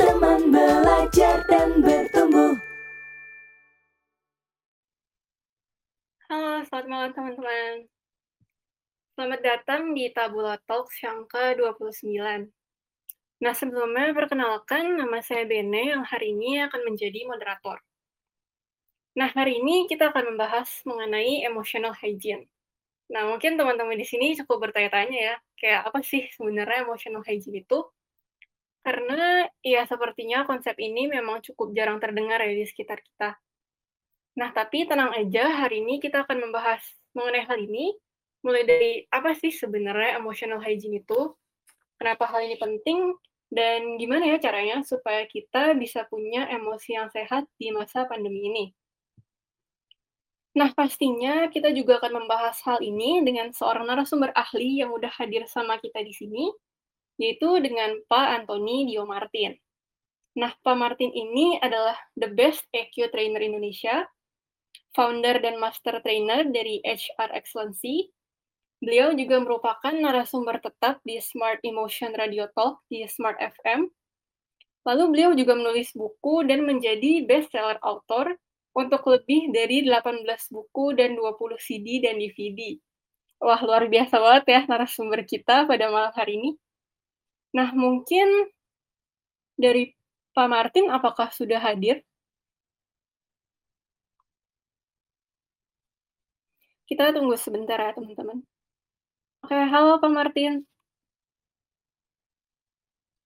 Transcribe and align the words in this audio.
Teman 0.00 0.48
belajar 0.48 1.44
dan 1.44 1.84
bertumbuh. 1.84 2.56
Halo, 6.32 6.64
selamat 6.64 6.86
malam 6.88 7.10
teman-teman. 7.12 7.84
Selamat 9.12 9.40
datang 9.44 9.92
di 9.92 10.08
Tabula 10.08 10.56
Talks 10.64 11.04
yang 11.04 11.28
ke-29. 11.28 12.16
Nah, 13.44 13.52
sebelumnya 13.52 14.16
perkenalkan 14.16 14.96
nama 14.96 15.20
saya 15.20 15.44
Bene 15.44 15.92
yang 15.92 16.00
hari 16.00 16.32
ini 16.32 16.64
akan 16.64 16.80
menjadi 16.88 17.28
moderator. 17.28 17.76
Nah, 19.20 19.28
hari 19.36 19.60
ini 19.60 19.84
kita 19.84 20.16
akan 20.16 20.32
membahas 20.32 20.80
mengenai 20.88 21.44
emotional 21.44 21.92
hygiene. 21.92 22.48
Nah, 23.12 23.28
mungkin 23.28 23.60
teman-teman 23.60 24.00
di 24.00 24.06
sini 24.08 24.32
cukup 24.40 24.70
bertanya-tanya 24.70 25.18
ya, 25.18 25.36
kayak 25.60 25.92
apa 25.92 26.00
sih 26.00 26.24
sebenarnya 26.32 26.88
emotional 26.88 27.20
hygiene 27.20 27.60
itu? 27.60 27.84
Karena 28.80 29.44
ya 29.60 29.84
sepertinya 29.84 30.48
konsep 30.48 30.72
ini 30.80 31.04
memang 31.04 31.44
cukup 31.44 31.76
jarang 31.76 32.00
terdengar 32.00 32.40
ya 32.40 32.52
di 32.56 32.64
sekitar 32.64 33.04
kita. 33.04 33.36
Nah, 34.40 34.50
tapi 34.56 34.88
tenang 34.88 35.12
aja, 35.12 35.52
hari 35.66 35.84
ini 35.84 36.00
kita 36.00 36.24
akan 36.24 36.48
membahas 36.48 36.80
mengenai 37.12 37.44
hal 37.44 37.58
ini, 37.60 37.92
mulai 38.40 38.64
dari 38.64 39.04
apa 39.12 39.36
sih 39.36 39.52
sebenarnya 39.52 40.16
emotional 40.16 40.62
hygiene 40.62 41.04
itu, 41.04 41.34
kenapa 42.00 42.24
hal 42.30 42.46
ini 42.48 42.56
penting, 42.56 43.12
dan 43.50 43.98
gimana 43.98 44.30
ya 44.30 44.36
caranya 44.38 44.80
supaya 44.86 45.26
kita 45.26 45.74
bisa 45.74 46.06
punya 46.06 46.46
emosi 46.48 46.96
yang 46.96 47.10
sehat 47.10 47.50
di 47.58 47.74
masa 47.74 48.06
pandemi 48.06 48.46
ini. 48.46 48.64
Nah, 50.54 50.70
pastinya 50.74 51.46
kita 51.50 51.70
juga 51.74 52.02
akan 52.02 52.24
membahas 52.24 52.58
hal 52.66 52.78
ini 52.82 53.22
dengan 53.22 53.54
seorang 53.54 53.86
narasumber 53.86 54.34
ahli 54.34 54.82
yang 54.82 54.90
udah 54.90 55.10
hadir 55.14 55.46
sama 55.46 55.78
kita 55.78 56.02
di 56.02 56.10
sini, 56.14 56.50
yaitu 57.20 57.60
dengan 57.60 58.00
Pak 58.08 58.26
Antoni 58.40 58.88
Dio 58.88 59.04
Martin. 59.04 59.52
Nah, 60.40 60.56
Pak 60.64 60.76
Martin 60.78 61.12
ini 61.12 61.60
adalah 61.60 61.98
the 62.16 62.32
best 62.32 62.64
EQ 62.72 63.12
trainer 63.12 63.44
Indonesia, 63.44 64.08
founder 64.96 65.36
dan 65.44 65.60
master 65.60 66.00
trainer 66.00 66.48
dari 66.48 66.80
HR 66.80 67.36
Excellency. 67.36 68.08
Beliau 68.80 69.12
juga 69.12 69.36
merupakan 69.36 69.92
narasumber 69.92 70.56
tetap 70.64 71.04
di 71.04 71.20
Smart 71.20 71.60
Emotion 71.60 72.16
Radio 72.16 72.48
Talk 72.56 72.80
di 72.88 73.04
Smart 73.04 73.36
FM. 73.36 73.92
Lalu 74.88 75.04
beliau 75.12 75.30
juga 75.36 75.52
menulis 75.52 75.92
buku 75.92 76.48
dan 76.48 76.64
menjadi 76.64 77.28
bestseller 77.28 77.76
author 77.84 78.32
untuk 78.72 79.04
lebih 79.12 79.52
dari 79.52 79.84
18 79.84 80.24
buku 80.48 80.96
dan 80.96 81.12
20 81.12 81.60
CD 81.60 82.00
dan 82.00 82.16
DVD. 82.16 82.80
Wah, 83.44 83.60
luar 83.60 83.92
biasa 83.92 84.16
banget 84.16 84.44
ya 84.48 84.60
narasumber 84.64 85.28
kita 85.28 85.68
pada 85.68 85.92
malam 85.92 86.12
hari 86.16 86.40
ini. 86.40 86.56
Nah, 87.50 87.74
mungkin 87.74 88.46
dari 89.58 89.90
Pak 90.30 90.46
Martin, 90.46 90.86
apakah 90.88 91.34
sudah 91.34 91.58
hadir? 91.58 92.06
Kita 96.86 97.10
tunggu 97.14 97.34
sebentar 97.38 97.78
ya, 97.78 97.94
teman-teman. 97.94 98.42
Oke, 99.46 99.54
halo 99.54 99.98
Pak 99.98 100.10
Martin. 100.10 100.62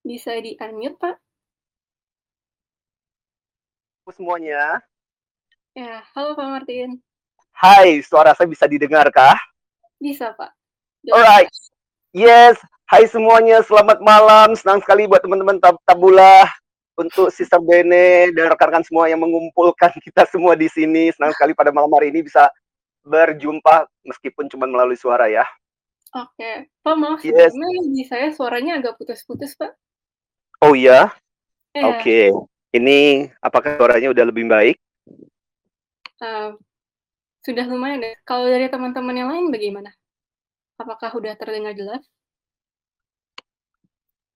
Bisa 0.04 0.36
di-unmute, 0.36 1.00
Pak? 1.00 1.16
semuanya. 4.12 4.84
Ya, 5.72 6.04
halo 6.12 6.36
Pak 6.36 6.44
Martin. 6.44 7.00
Hai, 7.56 8.04
suara 8.04 8.36
saya 8.36 8.44
bisa 8.44 8.68
didengar 8.68 9.08
kah? 9.08 9.40
Bisa, 9.96 10.36
Pak. 10.36 10.52
Alright. 11.08 11.48
Yes, 12.12 12.60
hai 12.90 13.04
semuanya, 13.08 13.60
selamat 13.64 13.98
malam. 14.04 14.52
Senang 14.56 14.80
sekali 14.84 15.08
buat 15.08 15.20
teman-teman 15.24 15.58
tab 15.58 15.76
Tabula 15.88 16.46
untuk 16.94 17.32
Sister 17.32 17.58
Bene 17.58 18.30
dan 18.32 18.52
rekan-rekan 18.52 18.84
semua 18.86 19.10
yang 19.10 19.20
mengumpulkan 19.22 19.90
kita 20.04 20.28
semua 20.28 20.54
di 20.54 20.68
sini. 20.70 21.10
Senang 21.14 21.32
sekali 21.34 21.52
pada 21.56 21.72
malam 21.74 21.90
hari 21.92 22.12
ini 22.12 22.24
bisa 22.24 22.48
berjumpa 23.04 23.84
meskipun 24.04 24.48
cuma 24.48 24.64
melalui 24.64 24.96
suara 24.96 25.28
ya. 25.28 25.44
Oke, 26.14 26.70
Pak 26.80 26.94
maaf 26.94 27.20
Yes. 27.26 27.50
di 27.90 28.06
saya 28.06 28.30
suaranya 28.30 28.78
agak 28.78 28.94
putus-putus, 29.02 29.58
Pak. 29.58 29.74
Oh 30.62 30.72
iya, 30.78 31.10
Iya. 31.74 31.90
oke. 31.90 32.20
Ini 32.70 33.28
apakah 33.42 33.74
suaranya 33.74 34.14
udah 34.14 34.24
lebih 34.30 34.46
baik? 34.46 34.76
Eh, 36.22 36.50
sudah 37.42 37.66
lumayan 37.66 37.98
deh. 37.98 38.14
Kalau 38.22 38.46
dari 38.46 38.70
teman-teman 38.70 39.14
yang 39.18 39.28
lain 39.30 39.50
bagaimana? 39.50 39.90
Apakah 40.78 41.10
udah 41.18 41.34
terdengar 41.34 41.74
jelas? 41.74 42.02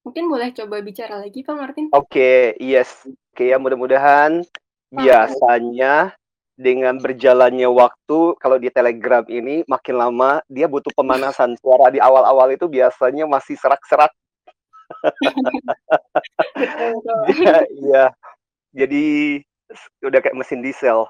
Mungkin 0.08 0.24
boleh 0.24 0.56
coba 0.56 0.80
bicara 0.80 1.20
lagi, 1.20 1.44
Pak 1.44 1.52
Martin? 1.52 1.92
Oke, 1.92 2.56
yes. 2.56 3.04
Oke 3.36 3.52
ya, 3.52 3.60
mudah-mudahan 3.60 4.41
biasanya 4.88 6.16
dengan 6.56 6.96
berjalannya 6.96 7.69
waktu 7.69 8.41
kalau 8.41 8.56
di 8.56 8.72
Telegram 8.72 9.20
ini 9.28 9.68
makin 9.68 10.00
lama 10.00 10.41
dia 10.48 10.64
butuh 10.64 10.88
pemanasan 10.97 11.60
suara 11.60 11.92
di 11.92 12.00
awal-awal 12.00 12.56
itu 12.56 12.64
biasanya 12.64 13.28
masih 13.28 13.60
serak-serak. 13.60 14.08
Iya, 17.28 17.68
iya. 17.68 18.04
Jadi 18.72 19.04
udah 20.00 20.24
kayak 20.24 20.41
mesin 20.41 20.64
diesel. 20.64 21.04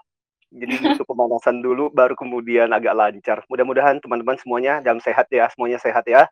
Jadi 0.50 0.74
butuh 0.74 1.06
pemanasan 1.06 1.62
dulu 1.62 1.86
baru 1.94 2.18
kemudian 2.18 2.74
agak 2.74 2.98
lancar. 2.98 3.46
Mudah-mudahan 3.46 4.02
teman-teman 4.02 4.34
semuanya 4.42 4.82
dalam 4.82 4.98
sehat 4.98 5.30
ya, 5.30 5.46
semuanya 5.54 5.78
sehat 5.78 6.02
ya. 6.10 6.26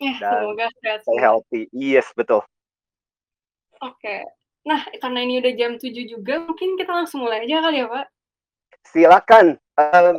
Ya, 0.00 0.16
Dan 0.16 0.32
semoga 0.32 0.66
sehat 0.80 1.00
Stay 1.04 1.18
healthy. 1.20 1.62
Yes, 1.76 2.08
betul. 2.16 2.40
Oke. 3.84 4.24
Nah, 4.64 4.80
karena 5.00 5.24
ini 5.24 5.40
udah 5.40 5.52
jam 5.56 5.72
7 5.76 6.04
juga, 6.04 6.40
mungkin 6.44 6.76
kita 6.80 6.92
langsung 6.92 7.24
mulai 7.24 7.44
aja 7.44 7.64
kali 7.64 7.84
ya, 7.84 7.86
Pak? 7.88 8.06
Silakan 8.92 9.46
eh, 9.56 10.14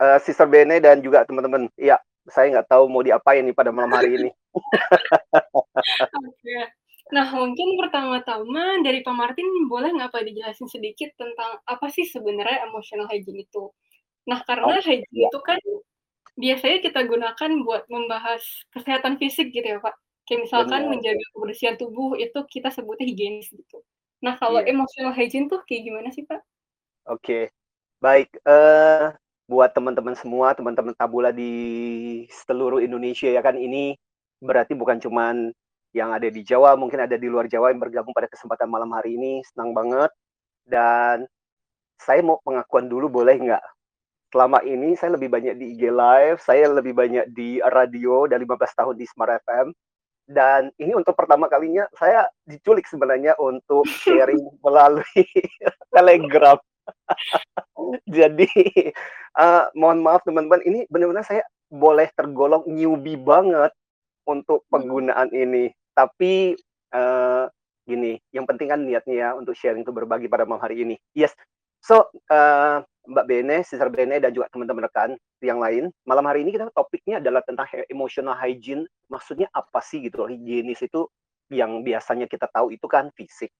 eh, 0.00 0.18
Sister 0.24 0.48
Bene 0.48 0.80
dan 0.80 1.04
juga 1.04 1.24
teman-teman. 1.28 1.68
Iya, 1.76 2.00
saya 2.28 2.52
nggak 2.52 2.68
tahu 2.72 2.88
mau 2.88 3.04
diapain 3.04 3.44
nih 3.44 3.56
pada 3.56 3.68
malam 3.72 3.92
hari 3.92 4.16
ini. 4.16 4.30
Oke. 6.28 6.56
Nah, 7.14 7.28
mungkin 7.36 7.78
pertama-tama 7.78 8.82
dari 8.82 9.04
Pak 9.04 9.14
Martin 9.14 9.46
boleh 9.70 9.94
nggak 9.94 10.10
Pak 10.10 10.24
dijelasin 10.26 10.66
sedikit 10.66 11.14
tentang 11.14 11.62
apa 11.62 11.86
sih 11.92 12.02
sebenarnya 12.02 12.66
emotional 12.66 13.06
hygiene 13.06 13.46
itu? 13.46 13.70
Nah, 14.26 14.42
karena 14.42 14.66
Oh, 14.66 14.74
hygiene 14.74 15.06
iya. 15.14 15.28
itu 15.30 15.38
kan 15.44 15.60
biasanya 16.36 16.78
kita 16.84 17.00
gunakan 17.08 17.50
buat 17.66 17.84
membahas 17.90 18.42
kesehatan 18.72 19.16
fisik 19.20 19.50
gitu 19.52 19.66
ya, 19.66 19.78
Pak. 19.82 19.94
Kayak 20.28 20.40
misalkan 20.50 20.80
Benar. 20.86 20.92
menjaga 20.92 21.24
kebersihan 21.34 21.76
tubuh 21.80 22.14
itu 22.18 22.38
kita 22.50 22.68
sebutnya 22.74 23.06
higienis 23.08 23.48
gitu. 23.52 23.78
Nah, 24.24 24.36
kalau 24.40 24.60
Iya. 24.64 24.72
emotional 24.74 25.12
hygiene 25.14 25.46
tuh 25.48 25.62
kayak 25.68 25.82
gimana 25.86 26.08
sih, 26.12 26.24
Pak? 26.26 26.40
Oke, 27.06 27.50
baik. 28.02 28.28
eh 28.46 29.14
buat 29.46 29.70
teman-teman 29.70 30.18
semua, 30.18 30.52
teman-teman 30.58 30.90
tabula 30.98 31.30
di 31.30 31.52
seluruh 32.30 32.82
Indonesia 32.82 33.30
ya 33.30 33.38
kan 33.46 33.54
ini 33.54 33.94
berarti 34.42 34.74
bukan 34.74 34.98
cuman 34.98 35.54
yang 35.94 36.10
ada 36.12 36.26
di 36.28 36.42
Jawa, 36.42 36.74
mungkin 36.76 36.98
ada 37.06 37.14
di 37.16 37.30
luar 37.30 37.46
Jawa 37.46 37.70
yang 37.72 37.78
bergabung 37.80 38.12
pada 38.12 38.26
kesempatan 38.28 38.66
malam 38.68 38.90
hari 38.92 39.14
ini. 39.16 39.40
Senang 39.54 39.70
banget. 39.72 40.10
Dan 40.66 41.24
saya 42.00 42.20
mau 42.26 42.38
pengakuan 42.44 42.86
dulu 42.90 43.06
boleh 43.10 43.36
nggak? 43.38 43.64
Selama 44.34 44.58
ini 44.66 44.98
saya 44.98 45.14
lebih 45.14 45.30
banyak 45.30 45.54
di 45.54 45.78
IG 45.78 45.82
Live, 45.94 46.42
saya 46.42 46.66
lebih 46.66 46.98
banyak 46.98 47.30
di 47.30 47.62
radio 47.62 48.26
dan 48.26 48.42
15 48.42 48.78
tahun 48.78 48.94
di 48.98 49.06
Smart 49.06 49.38
FM. 49.46 49.70
Dan 50.26 50.74
ini 50.82 50.90
untuk 50.98 51.14
pertama 51.14 51.46
kalinya 51.46 51.86
saya 51.94 52.26
diculik 52.42 52.90
sebenarnya 52.90 53.38
untuk 53.38 53.86
sharing 54.02 54.42
melalui 54.58 55.22
Telegram. 55.94 56.58
Jadi 58.18 58.50
eh, 59.38 59.64
mohon 59.78 60.02
maaf 60.02 60.26
teman-teman, 60.26 60.62
ini 60.66 60.82
benar-benar 60.90 61.22
saya 61.22 61.46
boleh 61.70 62.10
tergolong 62.18 62.66
newbie 62.66 63.18
banget 63.18 63.70
untuk 64.26 64.66
penggunaan 64.66 65.30
ini. 65.30 65.70
Tapi 65.94 66.58
eh, 66.90 67.44
gini, 67.86 68.18
yang 68.34 68.42
penting 68.50 68.74
kan 68.74 68.82
niatnya 68.82 69.14
ya 69.14 69.28
untuk 69.38 69.54
sharing 69.54 69.86
untuk 69.86 70.02
berbagi 70.02 70.26
pada 70.26 70.42
malam 70.42 70.66
hari 70.66 70.82
ini. 70.82 70.98
Yes. 71.14 71.30
So 71.78 72.10
eh, 72.26 72.82
Mbak 73.06 73.26
Bene, 73.26 73.56
Sister 73.62 73.88
Bene 73.88 74.18
dan 74.18 74.34
juga 74.34 74.50
teman-teman 74.50 74.86
rekan 74.86 75.10
yang 75.42 75.62
lain, 75.62 75.88
malam 76.04 76.26
hari 76.26 76.42
ini 76.42 76.54
kita 76.54 76.70
topiknya 76.74 77.22
adalah 77.22 77.42
tentang 77.46 77.66
emotional 77.90 78.34
hygiene. 78.34 78.86
Maksudnya 79.08 79.46
apa 79.54 79.78
sih 79.82 80.02
gitu? 80.02 80.26
Higienis 80.26 80.82
itu 80.82 81.06
yang 81.50 81.86
biasanya 81.86 82.26
kita 82.26 82.50
tahu 82.50 82.74
itu 82.74 82.86
kan 82.90 83.10
fisik. 83.14 83.54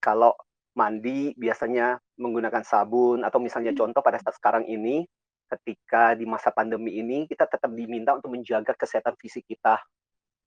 Kalau 0.00 0.32
mandi 0.72 1.36
biasanya 1.36 2.00
menggunakan 2.16 2.64
sabun 2.64 3.26
atau 3.26 3.42
misalnya 3.42 3.76
contoh 3.76 4.00
pada 4.00 4.16
saat 4.22 4.38
sekarang 4.38 4.64
ini 4.70 5.04
ketika 5.50 6.14
di 6.14 6.24
masa 6.24 6.54
pandemi 6.54 7.02
ini 7.02 7.26
kita 7.26 7.44
tetap 7.44 7.74
diminta 7.74 8.14
untuk 8.14 8.32
menjaga 8.32 8.70
kesehatan 8.78 9.18
fisik 9.18 9.42
kita 9.50 9.82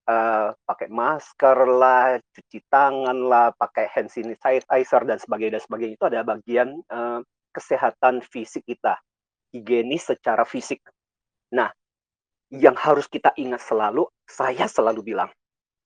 Eh, 0.04 0.48
pakai 0.68 0.92
masker 0.92 1.64
lah 1.64 2.20
cuci 2.20 2.60
tangan 2.68 3.24
lah 3.24 3.56
pakai 3.56 3.88
hand 3.88 4.12
sanitizer 4.12 5.00
dan 5.08 5.16
sebagainya 5.16 5.56
dan 5.56 5.64
sebagainya 5.64 5.94
itu 5.96 6.06
ada 6.12 6.20
bagian 6.20 6.76
eh, 6.76 7.20
kesehatan 7.54 8.20
fisik 8.26 8.66
kita 8.66 8.98
higienis 9.54 10.10
secara 10.10 10.42
fisik 10.42 10.82
nah 11.54 11.70
yang 12.50 12.74
harus 12.74 13.06
kita 13.06 13.30
ingat 13.38 13.62
selalu 13.62 14.10
saya 14.26 14.66
selalu 14.66 15.14
bilang 15.14 15.30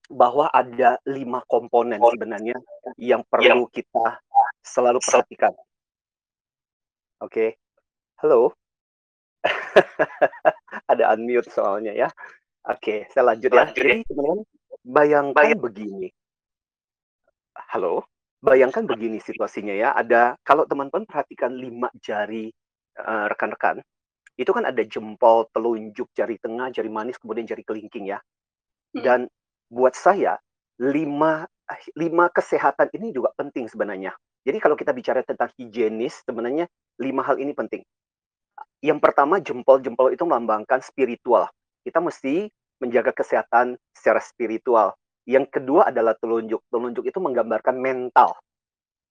bahwa 0.09 0.49
ada 0.49 0.97
lima 1.05 1.44
komponen 1.44 2.00
sebenarnya 2.00 2.56
yang 2.97 3.20
perlu 3.29 3.69
kita 3.69 4.17
selalu 4.65 4.99
perhatikan. 5.05 5.53
Oke, 7.20 7.29
okay. 7.29 7.50
halo. 8.25 8.56
ada 10.91 11.05
unmute 11.14 11.53
soalnya 11.53 11.93
ya. 11.93 12.09
Oke, 12.69 13.05
okay, 13.05 13.12
saya 13.12 13.32
lanjut 13.32 13.53
ya. 13.53 13.69
Jadi 13.73 14.05
teman-teman, 14.09 14.38
bayangkan 14.85 15.56
begini. 15.61 16.09
Halo, 17.69 18.09
bayangkan 18.43 18.87
begini 18.87 19.19
situasinya 19.23 19.75
ya. 19.75 19.94
Ada 19.94 20.38
kalau 20.46 20.64
teman-teman 20.64 21.05
perhatikan 21.06 21.55
lima 21.55 21.90
jari 22.02 22.50
eh, 22.99 23.26
rekan-rekan, 23.31 23.82
uh, 23.82 23.87
itu 24.38 24.50
kan 24.55 24.64
ada 24.67 24.82
jempol, 24.87 25.50
telunjuk, 25.50 26.06
jari 26.14 26.38
tengah, 26.38 26.70
jari 26.70 26.87
manis, 26.87 27.19
kemudian 27.19 27.44
jari 27.44 27.67
kelingking 27.67 28.14
ya. 28.14 28.19
Hmm. 28.94 29.02
Dan 29.02 29.20
buat 29.69 29.99
saya 29.99 30.38
lima 30.79 31.44
lima 31.99 32.32
kesehatan 32.32 32.88
ini 32.96 33.12
juga 33.12 33.35
penting 33.37 33.69
sebenarnya. 33.69 34.14
Jadi 34.46 34.58
kalau 34.62 34.79
kita 34.79 34.96
bicara 34.96 35.20
tentang 35.26 35.52
higienis, 35.61 36.25
sebenarnya 36.25 36.64
lima 37.02 37.20
hal 37.20 37.37
ini 37.37 37.52
penting. 37.52 37.85
Yang 38.81 38.99
pertama 39.02 39.43
jempol-jempol 39.43 40.14
itu 40.14 40.25
melambangkan 40.25 40.81
spiritual. 40.81 41.50
Kita 41.85 41.99
mesti 42.00 42.49
menjaga 42.79 43.11
kesehatan 43.11 43.76
secara 43.93 44.23
spiritual. 44.23 44.94
Yang 45.28 45.60
kedua 45.60 45.92
adalah 45.92 46.16
telunjuk. 46.16 46.64
Telunjuk 46.72 47.04
itu 47.04 47.20
menggambarkan 47.20 47.76
mental. 47.76 48.32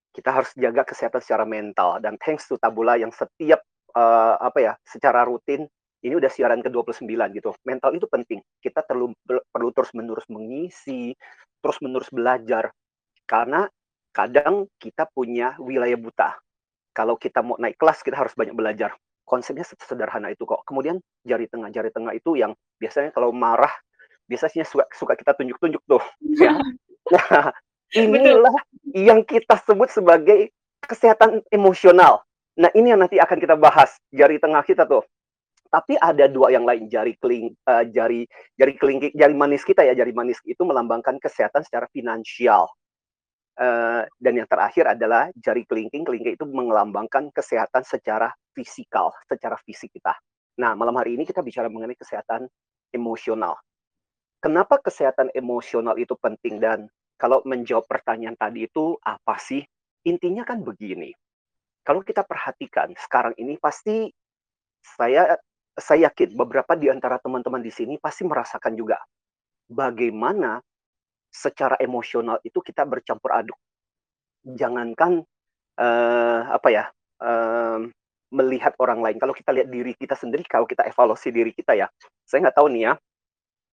Kita 0.09 0.33
harus 0.33 0.49
jaga 0.57 0.81
kesehatan 0.81 1.21
secara 1.21 1.45
mental. 1.45 2.01
Dan 2.01 2.17
thanks 2.17 2.49
to 2.49 2.57
Tabula 2.57 2.97
yang 2.97 3.13
setiap 3.13 3.61
uh, 3.93 4.41
apa 4.41 4.57
ya 4.57 4.73
secara 4.81 5.21
rutin 5.29 5.69
ini 6.01 6.13
udah 6.17 6.29
siaran 6.29 6.65
ke-29 6.65 7.05
gitu. 7.37 7.53
Mental 7.65 7.93
itu 7.93 8.09
penting. 8.09 8.41
Kita 8.57 8.81
perlu 8.81 9.13
perlu 9.25 9.69
terus-menerus 9.73 10.25
mengisi, 10.33 11.13
terus-menerus 11.61 12.09
belajar. 12.09 12.73
Karena 13.29 13.69
kadang 14.09 14.65
kita 14.81 15.05
punya 15.13 15.53
wilayah 15.61 15.97
buta. 15.97 16.33
Kalau 16.97 17.13
kita 17.13 17.45
mau 17.45 17.61
naik 17.61 17.77
kelas, 17.77 18.01
kita 18.01 18.17
harus 18.17 18.33
banyak 18.33 18.57
belajar. 18.57 18.97
Konsepnya 19.21 19.65
sederhana 19.67 20.33
itu 20.33 20.49
kok. 20.49 20.65
Kemudian 20.65 20.97
jari 21.21 21.45
tengah, 21.45 21.69
jari 21.69 21.93
tengah 21.93 22.17
itu 22.17 22.33
yang 22.33 22.57
biasanya 22.81 23.13
kalau 23.13 23.29
marah, 23.29 23.69
biasanya 24.27 24.67
suka, 24.67 24.85
suka 24.93 25.15
kita 25.15 25.33
tunjuk-tunjuk 25.35 25.83
tuh. 25.87 26.03
Ya. 26.37 26.53
Nah, 27.07 27.55
inilah 27.95 28.51
yang 28.91 29.23
kita 29.23 29.55
sebut 29.63 29.87
sebagai 29.87 30.51
kesehatan 30.83 31.39
emosional. 31.49 32.19
Nah, 32.59 32.67
ini 32.75 32.91
yang 32.91 32.99
nanti 32.99 33.15
akan 33.15 33.39
kita 33.39 33.55
bahas. 33.55 33.95
Jari 34.11 34.43
tengah 34.43 34.59
kita 34.67 34.83
tuh 34.83 35.07
tapi 35.69 35.99
ada 35.99 36.25
dua 36.31 36.49
yang 36.49 36.63
lain 36.63 36.87
jari 36.87 37.13
keling 37.19 37.53
uh, 37.67 37.83
jari 37.91 38.23
jari 38.55 38.73
kelingking 38.79 39.13
jari 39.13 39.35
manis 39.35 39.61
kita 39.67 39.83
ya 39.83 39.93
jari 39.93 40.15
manis 40.15 40.39
itu 40.47 40.63
melambangkan 40.63 41.19
kesehatan 41.19 41.61
secara 41.67 41.85
finansial 41.91 42.71
uh, 43.59 44.01
dan 44.17 44.33
yang 44.33 44.47
terakhir 44.47 44.87
adalah 44.87 45.29
jari 45.35 45.67
kelingking 45.67 46.07
kelingking 46.07 46.39
itu 46.39 46.45
melambangkan 46.47 47.29
kesehatan 47.35 47.83
secara 47.83 48.31
fisikal 48.55 49.11
secara 49.27 49.59
fisik 49.67 49.91
kita 49.91 50.15
nah 50.57 50.73
malam 50.73 50.95
hari 50.97 51.19
ini 51.19 51.27
kita 51.27 51.43
bicara 51.43 51.69
mengenai 51.69 51.99
kesehatan 51.99 52.47
emosional 52.95 53.59
kenapa 54.43 54.81
kesehatan 54.81 55.33
emosional 55.33 55.97
itu 55.97 56.13
penting 56.19 56.61
dan 56.61 56.87
kalau 57.17 57.41
menjawab 57.45 57.85
pertanyaan 57.89 58.37
tadi 58.37 58.69
itu 58.69 58.97
apa 59.01 59.35
sih 59.41 59.61
intinya 60.05 60.45
kan 60.45 60.61
begini 60.61 61.11
kalau 61.81 62.03
kita 62.03 62.21
perhatikan 62.23 62.93
sekarang 62.99 63.33
ini 63.39 63.57
pasti 63.57 64.11
saya 64.83 65.35
saya 65.77 66.09
yakin 66.09 66.33
beberapa 66.33 66.73
di 66.73 66.89
antara 66.89 67.21
teman-teman 67.21 67.61
di 67.61 67.69
sini 67.69 68.01
pasti 68.01 68.25
merasakan 68.25 68.73
juga 68.73 68.97
bagaimana 69.69 70.63
secara 71.37 71.75
emosional 71.77 72.39
itu 72.41 72.59
kita 72.63 72.87
bercampur 72.87 73.35
aduk. 73.35 73.59
Jangankan 74.47 75.21
uh, 75.77 76.41
apa 76.49 76.67
ya 76.71 76.85
uh, 77.21 77.85
melihat 78.31 78.73
orang 78.79 79.03
lain. 79.03 79.17
Kalau 79.19 79.35
kita 79.35 79.51
lihat 79.53 79.69
diri 79.69 79.93
kita 79.93 80.15
sendiri, 80.15 80.43
kalau 80.47 80.65
kita 80.65 80.87
evaluasi 80.87 81.31
diri 81.31 81.51
kita 81.51 81.75
ya, 81.75 81.87
saya 82.23 82.47
nggak 82.47 82.57
tahu 82.57 82.67
nih 82.71 82.91
ya, 82.91 82.93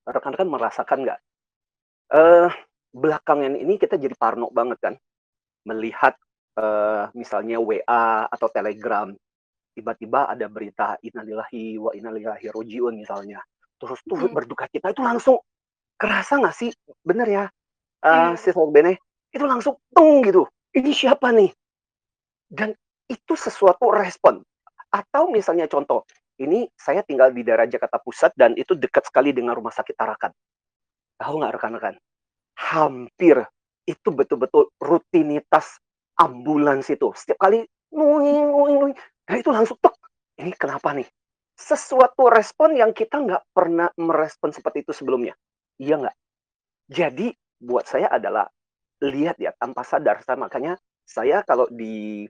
rekan-rekan 0.06 0.48
merasakan 0.48 0.98
nggak? 1.04 1.20
Uh, 2.12 2.48
belakangan 2.94 3.56
ini 3.56 3.80
kita 3.80 3.98
jadi 3.98 4.14
parno 4.14 4.52
banget 4.52 4.78
kan, 4.80 4.94
melihat 5.66 6.14
uh, 6.60 7.10
misalnya 7.16 7.58
WA 7.58 8.28
atau 8.28 8.48
Telegram 8.52 9.10
tiba-tiba 9.74 10.30
ada 10.30 10.46
berita 10.46 10.94
innalillahi 11.02 11.82
wa 11.82 11.90
innalillahi 11.90 12.46
rojiun 12.54 12.94
misalnya. 12.94 13.42
Terus 13.80 13.98
tuh 14.06 14.16
hmm. 14.16 14.32
berduka 14.32 14.70
cita 14.70 14.94
itu 14.94 15.02
langsung 15.02 15.42
kerasa 15.98 16.38
nggak 16.38 16.54
sih? 16.54 16.70
Bener 17.02 17.26
ya? 17.26 17.44
Uh, 18.04 18.32
hmm. 18.32 18.38
si 18.38 18.52
Bene 18.70 19.00
itu 19.34 19.44
langsung 19.44 19.74
tung 19.90 20.22
gitu. 20.22 20.46
Ini 20.70 20.90
siapa 20.94 21.34
nih? 21.34 21.50
Dan 22.46 22.70
itu 23.10 23.34
sesuatu 23.34 23.90
respon. 23.90 24.38
Atau 24.94 25.34
misalnya 25.34 25.66
contoh 25.66 26.06
ini 26.40 26.66
saya 26.74 27.04
tinggal 27.06 27.30
di 27.30 27.46
daerah 27.46 27.68
Jakarta 27.68 28.00
Pusat 28.02 28.32
dan 28.34 28.50
itu 28.58 28.74
dekat 28.74 29.06
sekali 29.06 29.30
dengan 29.30 29.54
rumah 29.54 29.74
sakit 29.74 29.94
Tarakan 29.94 30.32
tahu 31.18 31.34
nggak 31.38 31.52
rekan-rekan 31.60 31.94
hampir 32.58 33.38
itu 33.84 34.08
betul-betul 34.10 34.72
rutinitas 34.80 35.78
ambulans 36.18 36.86
itu 36.90 37.10
setiap 37.14 37.38
kali 37.46 37.66
nuing 37.94 38.50
nuing 38.50 38.76
nuing 38.80 38.96
Nah 39.24 39.36
itu 39.40 39.48
langsung 39.48 39.80
tuh, 39.80 39.94
ini 40.36 40.52
kenapa 40.52 40.92
nih? 40.92 41.08
Sesuatu 41.54 42.28
respon 42.28 42.76
yang 42.76 42.90
kita 42.92 43.22
nggak 43.22 43.42
pernah 43.54 43.88
merespon 43.96 44.50
seperti 44.52 44.84
itu 44.84 44.92
sebelumnya. 44.92 45.32
Iya 45.80 46.02
nggak? 46.02 46.16
Jadi 46.92 47.32
buat 47.62 47.88
saya 47.88 48.10
adalah 48.12 48.44
lihat 49.00 49.40
ya 49.40 49.54
tanpa 49.56 49.86
sadar. 49.86 50.20
Makanya 50.36 50.76
saya 51.06 51.40
kalau 51.46 51.70
di 51.70 52.26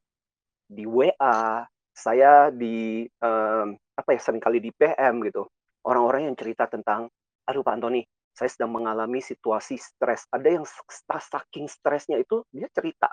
di 0.70 0.84
WA, 0.86 1.66
saya 1.90 2.52
di 2.54 3.08
um, 3.18 3.74
apa 3.94 4.10
ya 4.14 4.20
sering 4.20 4.42
kali 4.42 4.58
di 4.58 4.70
PM 4.74 5.22
gitu. 5.26 5.46
Orang-orang 5.84 6.32
yang 6.32 6.36
cerita 6.36 6.66
tentang, 6.66 7.06
aduh 7.46 7.62
Pak 7.62 7.74
Antoni, 7.78 8.02
saya 8.34 8.50
sedang 8.50 8.74
mengalami 8.74 9.22
situasi 9.22 9.78
stres. 9.78 10.26
Ada 10.32 10.58
yang 10.58 10.64
saking 10.64 11.70
stresnya 11.70 12.18
itu 12.18 12.42
dia 12.50 12.66
cerita 12.72 13.12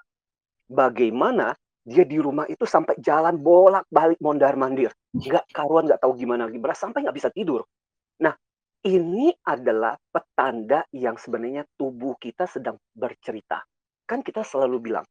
bagaimana 0.72 1.52
dia 1.84 2.08
di 2.08 2.16
rumah 2.16 2.48
itu 2.48 2.64
sampai 2.64 2.96
jalan 3.04 3.36
bolak 3.36 3.84
balik 3.92 4.18
mondar 4.24 4.56
mandir 4.56 4.96
nggak 5.12 5.52
karuan 5.52 5.92
nggak 5.92 6.00
tahu 6.00 6.16
gimana 6.16 6.48
gimana 6.48 6.72
sampai 6.72 7.04
nggak 7.04 7.18
bisa 7.20 7.30
tidur 7.36 7.68
nah 8.24 8.32
ini 8.88 9.36
adalah 9.44 10.00
petanda 10.10 10.88
yang 10.96 11.20
sebenarnya 11.20 11.68
tubuh 11.76 12.16
kita 12.16 12.48
sedang 12.48 12.80
bercerita 12.96 13.60
kan 14.08 14.24
kita 14.24 14.48
selalu 14.48 14.80
bilang 14.80 15.06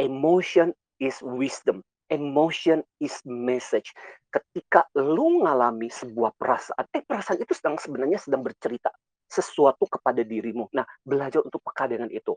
emotion 0.00 0.72
is 0.96 1.20
wisdom 1.20 1.84
emotion 2.08 2.82
is 3.00 3.20
message 3.24 3.92
ketika 4.28 4.84
lu 4.96 5.44
ngalami 5.44 5.88
sebuah 5.88 6.36
perasaan 6.36 6.84
eh 6.92 7.04
perasaan 7.04 7.40
itu 7.40 7.52
sedang 7.56 7.80
sebenarnya 7.80 8.20
sedang 8.20 8.44
bercerita 8.44 8.92
sesuatu 9.28 9.84
kepada 9.88 10.24
dirimu 10.24 10.68
nah 10.72 10.84
belajar 11.04 11.44
untuk 11.44 11.60
peka 11.64 11.88
dengan 11.88 12.08
itu 12.12 12.36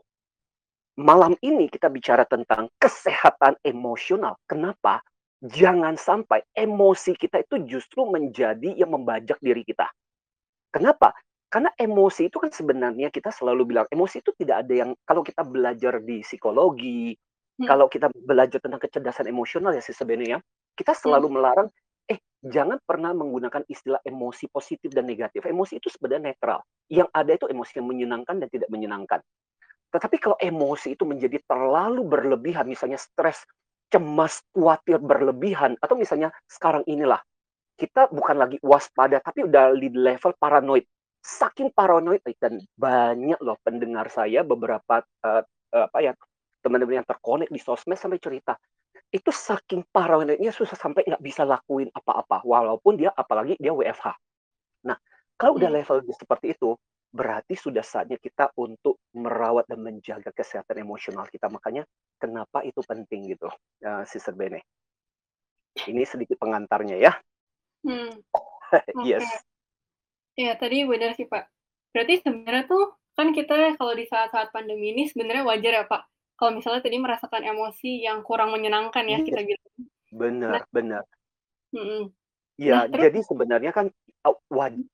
malam 1.00 1.32
ini 1.40 1.72
kita 1.72 1.88
bicara 1.88 2.28
tentang 2.28 2.68
kesehatan 2.76 3.56
emosional. 3.64 4.36
Kenapa? 4.44 5.00
Jangan 5.42 5.98
sampai 5.98 6.44
emosi 6.54 7.16
kita 7.18 7.42
itu 7.42 7.64
justru 7.66 8.06
menjadi 8.06 8.76
yang 8.76 8.94
membajak 8.94 9.40
diri 9.42 9.66
kita. 9.66 9.88
Kenapa? 10.70 11.16
Karena 11.52 11.68
emosi 11.76 12.32
itu 12.32 12.40
kan 12.40 12.48
sebenarnya 12.48 13.12
kita 13.12 13.28
selalu 13.28 13.74
bilang 13.74 13.86
emosi 13.92 14.24
itu 14.24 14.32
tidak 14.38 14.64
ada 14.64 14.74
yang 14.86 14.90
kalau 15.04 15.20
kita 15.20 15.42
belajar 15.44 16.00
di 16.00 16.24
psikologi, 16.24 17.12
hmm. 17.58 17.66
kalau 17.68 17.86
kita 17.90 18.08
belajar 18.12 18.58
tentang 18.62 18.80
kecerdasan 18.80 19.28
emosional 19.28 19.74
ya 19.74 19.82
sih 19.84 19.96
sebenarnya 19.96 20.40
kita 20.76 20.96
selalu 20.96 21.28
hmm. 21.28 21.34
melarang 21.36 21.68
eh 22.10 22.18
jangan 22.42 22.78
pernah 22.82 23.14
menggunakan 23.14 23.62
istilah 23.70 24.02
emosi 24.02 24.50
positif 24.50 24.90
dan 24.90 25.06
negatif. 25.06 25.46
Emosi 25.46 25.78
itu 25.78 25.86
sebenarnya 25.86 26.34
netral. 26.34 26.60
Yang 26.90 27.08
ada 27.14 27.30
itu 27.30 27.46
emosi 27.46 27.72
yang 27.78 27.86
menyenangkan 27.86 28.36
dan 28.42 28.48
tidak 28.50 28.68
menyenangkan. 28.68 29.20
Tetapi 29.92 30.16
kalau 30.18 30.36
emosi 30.40 30.96
itu 30.96 31.04
menjadi 31.04 31.38
terlalu 31.44 32.02
berlebihan, 32.02 32.64
misalnya 32.64 32.96
stres, 32.96 33.44
cemas, 33.92 34.40
khawatir 34.56 34.96
berlebihan, 34.98 35.76
atau 35.84 35.94
misalnya 36.00 36.32
sekarang 36.48 36.80
inilah, 36.88 37.20
kita 37.76 38.08
bukan 38.08 38.40
lagi 38.40 38.56
waspada, 38.64 39.20
tapi 39.20 39.44
udah 39.44 39.76
di 39.76 39.92
level 39.92 40.32
paranoid. 40.40 40.88
Saking 41.20 41.76
paranoid, 41.76 42.24
dan 42.40 42.56
banyak 42.72 43.36
loh 43.44 43.60
pendengar 43.60 44.08
saya, 44.08 44.40
beberapa 44.40 45.04
uh, 45.04 45.44
uh, 45.76 45.86
apa 45.92 45.98
ya 46.00 46.12
teman-teman 46.62 47.02
yang 47.02 47.08
terkonek 47.08 47.50
di 47.50 47.58
sosmed 47.58 47.98
sampai 47.98 48.22
cerita, 48.22 48.56
itu 49.12 49.28
saking 49.28 49.84
paranoidnya 49.92 50.54
susah 50.54 50.78
sampai 50.78 51.04
nggak 51.04 51.20
bisa 51.20 51.44
lakuin 51.44 51.92
apa-apa, 51.92 52.40
walaupun 52.46 52.96
dia 52.96 53.12
apalagi 53.12 53.58
dia 53.60 53.74
WFH. 53.74 54.08
Nah, 54.88 54.96
kalau 55.36 55.60
udah 55.60 55.68
hmm. 55.68 55.78
level 55.82 55.98
seperti 56.16 56.56
itu, 56.56 56.72
berarti 57.12 57.52
sudah 57.52 57.84
saatnya 57.84 58.16
kita 58.16 58.56
untuk 58.56 59.04
merawat 59.12 59.68
dan 59.68 59.84
menjaga 59.84 60.32
kesehatan 60.32 60.80
emosional 60.80 61.28
kita. 61.28 61.52
Makanya 61.52 61.84
kenapa 62.16 62.64
itu 62.64 62.80
penting 62.80 63.36
gitu, 63.36 63.52
uh, 63.84 64.02
Sister 64.08 64.32
Bene. 64.32 64.64
Ini 65.76 66.08
sedikit 66.08 66.40
pengantarnya 66.40 66.96
ya. 66.96 67.12
Hmm. 67.84 68.16
yes. 69.08 69.28
Ya 70.32 70.56
tadi 70.56 70.88
benar 70.88 71.12
sih 71.12 71.28
Pak. 71.28 71.44
Berarti 71.92 72.24
sebenarnya 72.24 72.64
tuh 72.64 72.96
kan 73.12 73.36
kita 73.36 73.76
kalau 73.76 73.92
di 73.92 74.08
saat-saat 74.08 74.48
pandemi 74.48 74.96
ini 74.96 75.04
sebenarnya 75.04 75.44
wajar 75.44 75.72
ya, 75.76 75.84
Pak, 75.84 76.02
kalau 76.42 76.58
misalnya 76.58 76.82
tadi 76.82 76.98
merasakan 76.98 77.46
emosi 77.46 78.02
yang 78.02 78.26
kurang 78.26 78.50
menyenangkan 78.50 79.06
ya 79.06 79.22
Iya. 79.22 79.26
kita 79.30 79.40
bilang. 79.46 79.70
Benar 80.10 80.50
Nah 80.58 80.64
benar. 80.74 81.02
Nah 81.72 82.10
Iya, 82.58 82.84
terus 82.90 83.02
jadi 83.08 83.18
sebenarnya 83.24 83.70
kan, 83.72 83.86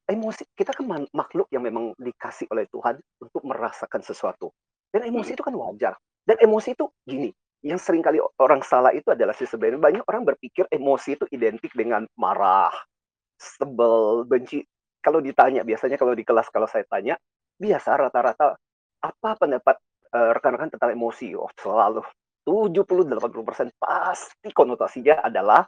emosi 0.06 0.42
kita 0.54 0.76
kan 0.76 0.84
makhluk 1.10 1.48
yang 1.50 1.64
memang 1.64 1.96
dikasih 1.98 2.46
oleh 2.52 2.68
Tuhan 2.70 3.00
untuk 3.18 3.42
merasakan 3.42 4.04
sesuatu, 4.04 4.52
dan 4.94 5.08
emosi 5.08 5.34
itu 5.34 5.42
kan 5.42 5.56
wajar. 5.56 5.96
Dan 6.22 6.38
emosi 6.38 6.76
itu 6.78 6.86
gini, 7.02 7.34
yang 7.66 7.80
sering 7.82 8.04
kali 8.04 8.22
orang 8.38 8.62
salah 8.62 8.94
itu 8.94 9.10
adalah 9.10 9.34
sih 9.34 9.48
sebenarnya 9.48 9.80
banyak 9.80 10.04
orang 10.06 10.22
berpikir 10.28 10.70
emosi 10.70 11.18
itu 11.18 11.24
identik 11.34 11.74
dengan 11.74 12.06
marah, 12.14 12.70
sebel, 13.40 14.22
benci. 14.28 14.62
Kalau 15.02 15.18
ditanya 15.18 15.66
biasanya 15.66 15.98
kalau 15.98 16.14
di 16.14 16.22
kelas 16.22 16.52
kalau 16.54 16.70
saya 16.70 16.86
tanya, 16.86 17.18
biasa 17.58 17.98
rata-rata, 18.06 18.54
"Apa 19.02 19.34
pendapat, 19.34 19.76
rekan-rekan 20.12 20.70
tentang 20.72 20.92
emosi?" 20.94 21.34
Oh 21.38 21.50
selalu 21.58 22.02
70, 22.46 23.04
80% 23.04 23.68
pasti 23.76 24.48
konotasinya 24.54 25.20
adalah 25.28 25.64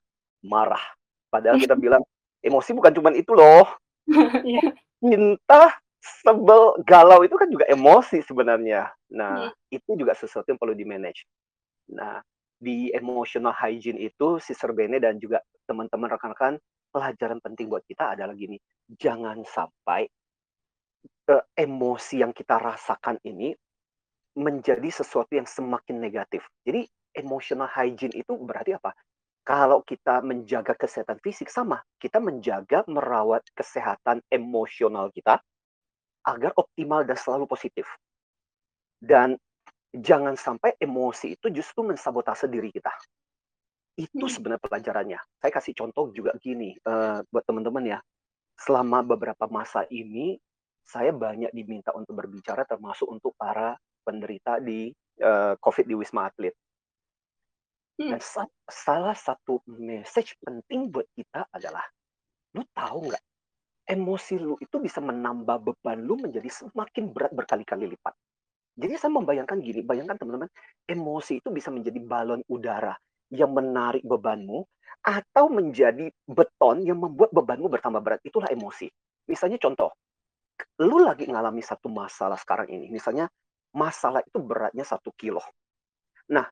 marah. 0.46 0.82
Padahal 1.28 1.60
kita 1.60 1.76
bilang, 1.84 2.02
emosi 2.44 2.70
bukan 2.76 2.92
cuman 2.96 3.14
itu 3.18 3.32
loh. 3.36 3.66
Iya. 4.46 4.72
Cinta, 5.00 5.76
sebel, 6.00 6.76
galau 6.84 7.24
itu 7.24 7.36
kan 7.36 7.48
juga 7.48 7.64
emosi 7.68 8.20
sebenarnya. 8.24 8.88
Nah, 9.16 9.48
Mhm. 9.48 9.76
itu 9.80 9.90
juga 9.96 10.12
sesuatu 10.16 10.48
yang 10.52 10.60
perlu 10.60 10.76
di-manage. 10.76 11.24
Nah, 11.92 12.20
di 12.60 12.92
emotional 12.92 13.52
hygiene 13.56 14.00
itu 14.00 14.40
Sister 14.40 14.72
Bene 14.76 15.00
dan 15.00 15.16
juga 15.20 15.40
teman-teman 15.68 16.12
rekan-rekan, 16.12 16.56
pelajaran 16.92 17.40
penting 17.44 17.68
buat 17.72 17.84
kita 17.88 18.16
adalah 18.16 18.34
gini, 18.36 18.56
jangan 19.00 19.40
sampai, 19.46 20.08
eee, 21.30 21.42
emosi 21.56 22.20
yang 22.22 22.32
kita 22.36 22.56
rasakan 22.60 23.16
ini 23.24 23.54
menjadi 24.40 24.88
sesuatu 24.90 25.32
yang 25.38 25.46
semakin 25.48 25.96
negatif. 26.06 26.42
Jadi 26.66 26.88
emotional 27.22 27.68
hygiene 27.70 28.14
itu 28.22 28.32
berarti 28.48 28.72
apa? 28.80 28.92
Kalau 29.44 29.80
kita 29.84 30.22
menjaga 30.22 30.74
kesehatan 30.78 31.18
fisik 31.24 31.48
sama, 31.50 31.78
kita 32.02 32.18
menjaga 32.22 32.84
merawat 32.88 33.42
kesehatan 33.58 34.22
emosional 34.30 35.10
kita 35.16 35.40
agar 36.32 36.52
optimal 36.56 37.02
dan 37.08 37.18
selalu 37.18 37.46
positif. 37.50 37.86
Dan 39.00 39.36
jangan 39.94 40.36
sampai 40.38 40.76
emosi 40.80 41.36
itu 41.38 41.48
justru 41.54 41.82
mensabotase 41.86 42.46
diri 42.50 42.70
kita. 42.72 42.92
Itu 43.98 44.26
Mhm. 44.26 44.32
sebenarnya 44.32 44.62
pelajarannya. 44.64 45.20
Saya 45.42 45.52
kasih 45.52 45.74
contoh 45.76 46.08
juga 46.14 46.32
gini, 46.40 46.74
eee, 46.78 47.18
buat 47.28 47.44
teman-teman 47.44 47.84
ya, 47.84 47.98
selama 48.60 49.02
beberapa 49.06 49.46
masa 49.50 49.84
ini, 49.90 50.38
saya 50.86 51.12
banyak 51.14 51.52
diminta 51.54 51.92
untuk 51.96 52.14
berbicara 52.18 52.64
termasuk 52.68 53.08
untuk 53.10 53.34
para 53.38 53.76
penderita 54.02 54.58
di, 54.62 54.90
eee, 55.20 55.52
Covid 55.60 55.86
di 55.88 55.94
Wisma 55.98 56.28
Atlet. 56.30 56.54
Dan 58.08 58.16
Mhm. 58.16 58.24
sa 58.24 58.42
salah 58.66 59.14
satu 59.14 59.60
message 59.70 60.34
penting 60.40 60.88
buat 60.90 61.06
kita 61.14 61.46
adalah, 61.52 61.84
lu 62.56 62.64
tahu 62.74 63.10
nggak, 63.12 63.22
emosi 63.90 64.34
lu 64.40 64.54
itu 64.60 64.76
bisa 64.82 65.00
menambah 65.02 65.58
beban 65.64 66.00
lu 66.04 66.16
menjadi 66.20 66.48
semakin 66.50 67.12
berat 67.14 67.32
berkali-kali 67.34 67.90
lipat. 67.90 68.14
Jadi 68.80 68.94
saya 68.96 69.12
membayangkan 69.12 69.58
gini, 69.60 69.82
bayangkan 69.84 70.16
teman-teman, 70.18 70.50
emosi 70.88 71.40
itu 71.44 71.48
bisa 71.52 71.68
menjadi 71.74 72.00
balon 72.02 72.40
udara 72.48 72.96
yang 73.30 73.52
menarik 73.52 74.02
bebanmu 74.06 74.64
atau 75.04 75.46
menjadi 75.52 76.10
beton 76.28 76.82
yang 76.86 76.98
membuat 77.00 77.30
bebanmu 77.34 77.68
bertambah 77.68 78.02
berat, 78.02 78.20
itulah 78.24 78.48
emosi. 78.50 78.88
Misalnya 79.28 79.58
contoh, 79.60 79.92
lu 80.82 81.02
lagi 81.04 81.28
ngalami 81.28 81.62
satu 81.64 81.88
masalah 81.92 82.36
sekarang 82.40 82.68
ini, 82.72 82.88
misalnya 82.92 83.28
masalah 83.76 84.22
itu 84.26 84.38
beratnya 84.42 84.82
1 84.86 85.10
kilo. 85.14 85.42
Nah, 86.32 86.46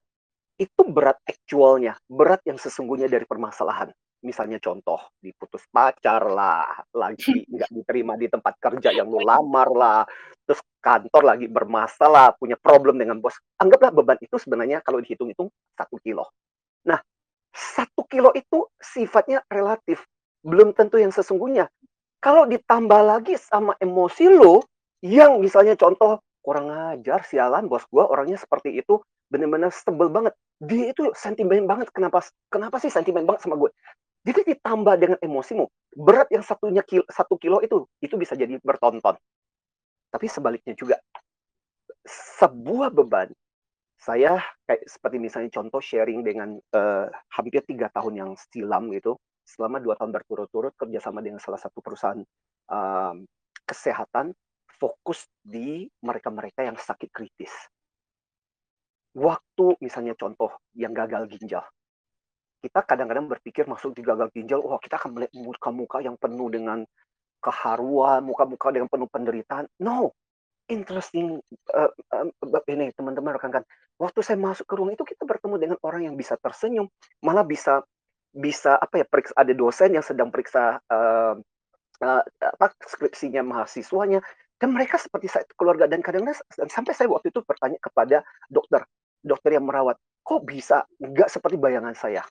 itu 0.58 0.82
berat 0.88 1.18
aktualnya, 1.26 1.98
berat 2.10 2.42
yang 2.46 2.58
sesungguhnya 2.58 3.06
dari 3.10 3.25
permasalahan. 3.26 3.90
Misalnya 4.26 4.58
contoh, 4.58 4.98
diputus 5.22 5.62
pacar 5.70 6.26
lah, 6.26 6.82
lagi 6.94 7.46
nggak 7.54 7.70
diterima 7.70 8.18
di 8.18 8.26
tempat 8.26 8.58
kerja 8.58 8.90
yang 8.90 9.06
lu 9.06 9.22
lamar 9.22 9.70
lah, 9.70 10.02
terus 10.42 10.58
kantor 10.82 11.22
lagi 11.37 11.46
bermasalah, 11.46 12.34
punya 12.38 12.58
problem 12.58 12.98
dengan 12.98 13.22
bos. 13.22 13.38
Anggaplah 13.62 13.94
beban 13.94 14.18
itu 14.18 14.34
sebenarnya 14.38 14.82
kalau 14.82 14.98
dihitung-hitung 14.98 15.50
1 15.78 15.96
kilo. 16.02 16.26
Nah, 16.90 16.98
1 17.54 18.02
kilo 18.10 18.34
itu 18.34 18.66
sifatnya 18.82 19.42
relatif, 19.50 20.02
belum 20.42 20.75
tentu 20.75 20.98
yang 20.98 21.14
sesungguhnya. 21.14 21.70
Kalau 22.18 22.50
ditambah 22.50 23.02
lagi 23.06 23.38
sama 23.38 23.78
emosi 23.78 24.26
lu, 24.26 24.58
yang 25.06 25.38
misalnya 25.38 25.78
contoh, 25.78 26.18
"Kurang 26.49 26.73
ajar, 26.97 27.21
sialan 27.28 27.69
bos 27.69 27.85
gua 27.93 28.09
orangnya 28.09 28.40
seperti 28.40 28.73
itu, 28.81 29.05
bener-bener 29.28 29.69
sebel 29.69 30.09
banget. 30.09 30.33
Dia 30.64 30.97
itu 30.97 31.12
sentimen 31.12 31.69
banget, 31.69 31.93
kenapa 31.93 32.25
kenapa 32.49 32.81
sih 32.81 32.88
sentimen 32.88 33.28
banget 33.28 33.45
sama 33.45 33.61
gue?" 33.61 33.69
Jadi 34.28 34.57
ditambah 34.57 34.97
dengan 35.00 35.19
emosimu, 35.25 35.67
berat 35.99 36.28
yang 36.33 36.45
satunya 36.47 36.85
kil 36.87 37.05
1 37.09 37.37
kilo 37.40 37.61
itu, 37.64 37.85
itu 38.05 38.17
bisa 38.21 38.37
jadi 38.38 38.57
bertonton. 38.62 39.17
Tapi 40.12 40.26
sebaliknya 40.31 40.75
juga, 40.78 40.97
sebuah 42.40 42.90
beban, 42.95 43.31
saya 44.00 44.40
kayak 44.69 44.85
seperti 44.88 45.19
misalnya 45.23 45.50
contoh 45.55 45.81
sharing 45.83 46.23
dengan, 46.26 46.59
eee, 46.75 47.07
hampir 47.35 47.62
3 47.67 47.88
tahun 47.95 48.14
yang 48.17 48.31
silam 48.52 48.90
gitu, 48.95 49.17
selama 49.47 49.78
2 49.83 49.95
tahun 49.99 50.12
berturut-turut 50.14 50.75
kerjasama 50.78 51.21
dengan 51.25 51.40
salah 51.43 51.61
satu 51.61 51.81
perusahaan, 51.85 52.21
mmm, 52.71 53.17
kesehatan, 53.69 54.33
fokus 54.78 55.26
di 55.42 55.87
mereka-mereka 56.02 56.64
yang 56.66 56.78
sakit 56.78 57.11
kritis. 57.12 57.52
Waktu 59.16 59.66
misalnya 59.80 60.14
contoh 60.14 60.52
yang 60.76 60.92
gagal 60.92 61.26
ginjal. 61.32 61.64
Kita 62.62 62.82
kadang-kadang 62.85 63.30
berpikir 63.30 63.64
masuk 63.70 63.94
di 63.94 64.02
gagal 64.02 64.30
ginjal, 64.35 64.61
wah 64.64 64.80
kita 64.82 64.99
akan 64.99 65.14
melihat 65.16 65.32
muka-muka 65.38 65.99
yang 66.02 66.16
penuh 66.18 66.49
dengan 66.50 66.82
keharuan, 67.42 68.25
muka-muka 68.26 68.73
dengan 68.75 68.88
penuh 68.90 69.08
penderitaan. 69.11 69.66
No, 69.82 70.12
interesting, 70.70 71.38
eee, 71.52 71.90
mmm, 72.12 72.62
ini 72.70 72.90
teman-teman 72.97 73.37
rekan-rekan, 73.38 73.66
waktu 74.00 74.20
saya 74.25 74.38
masuk 74.40 74.66
ke 74.68 74.75
ruang 74.78 74.92
itu 74.94 75.04
kita 75.06 75.25
bertemu 75.28 75.56
dengan 75.61 75.78
orang 75.87 76.11
yang 76.12 76.16
bisa 76.18 76.37
tersenyum, 76.40 76.88
malah 77.25 77.44
bisa 77.47 77.82
bisa 78.35 78.76
apa 78.78 79.02
ya, 79.02 79.06
periks 79.08 79.32
ada 79.37 79.52
dosen 79.56 79.94
yang 79.97 80.04
sedang 80.06 80.30
periksa, 80.35 80.80
eee 80.90 81.35
eee, 82.04 82.23
apa, 82.44 82.66
skripsinya 82.87 83.42
mahasiswanya, 83.47 84.20
dan 84.58 84.74
mereka 84.74 84.98
seperti 84.98 85.30
sa 85.30 85.40
keluarga 85.58 85.86
dan 85.90 86.02
kadang-kadang 86.02 86.38
sampai 86.70 86.92
saya 86.94 87.08
waktu 87.10 87.30
itu 87.30 87.40
bertanya 87.46 87.78
kepada 87.82 88.22
dokter, 88.50 88.82
dokter 89.22 89.54
yang 89.58 89.66
merawat, 89.66 89.96
"Kok 90.26 90.42
bisa 90.46 90.84
nggak 91.00 91.30
seperti 91.30 91.56
bayangan 91.58 91.94
saya?" 91.94 92.22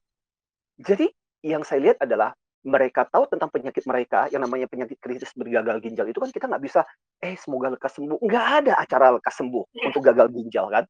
Jadi 0.82 1.08
yang 1.48 1.64
saya 1.68 1.92
lihat 1.92 2.00
adalah 2.04 2.34
mereka 2.68 3.08
tahu 3.08 3.30
tentang 3.32 3.48
penyakit 3.54 3.88
mereka, 3.88 4.28
yang 4.34 4.44
namanya 4.44 4.68
penyakit 4.68 5.00
kritis 5.00 5.32
bergagal 5.38 5.80
ginjal 5.80 6.08
itu 6.10 6.20
kan 6.20 6.32
kita 6.34 6.46
nggak 6.52 6.64
bisa, 6.64 6.84
"Eh, 7.24 7.38
semoga 7.40 7.72
lekas 7.72 7.96
sembuh." 7.96 8.20
Nggak 8.20 8.48
ada 8.64 8.74
acara 8.82 9.08
lekas 9.16 9.36
sembuh 9.40 9.64
Iya. 9.72 9.84
untuk 9.92 10.02
gagal 10.04 10.28
ginjal 10.36 10.66
kan. 10.74 10.84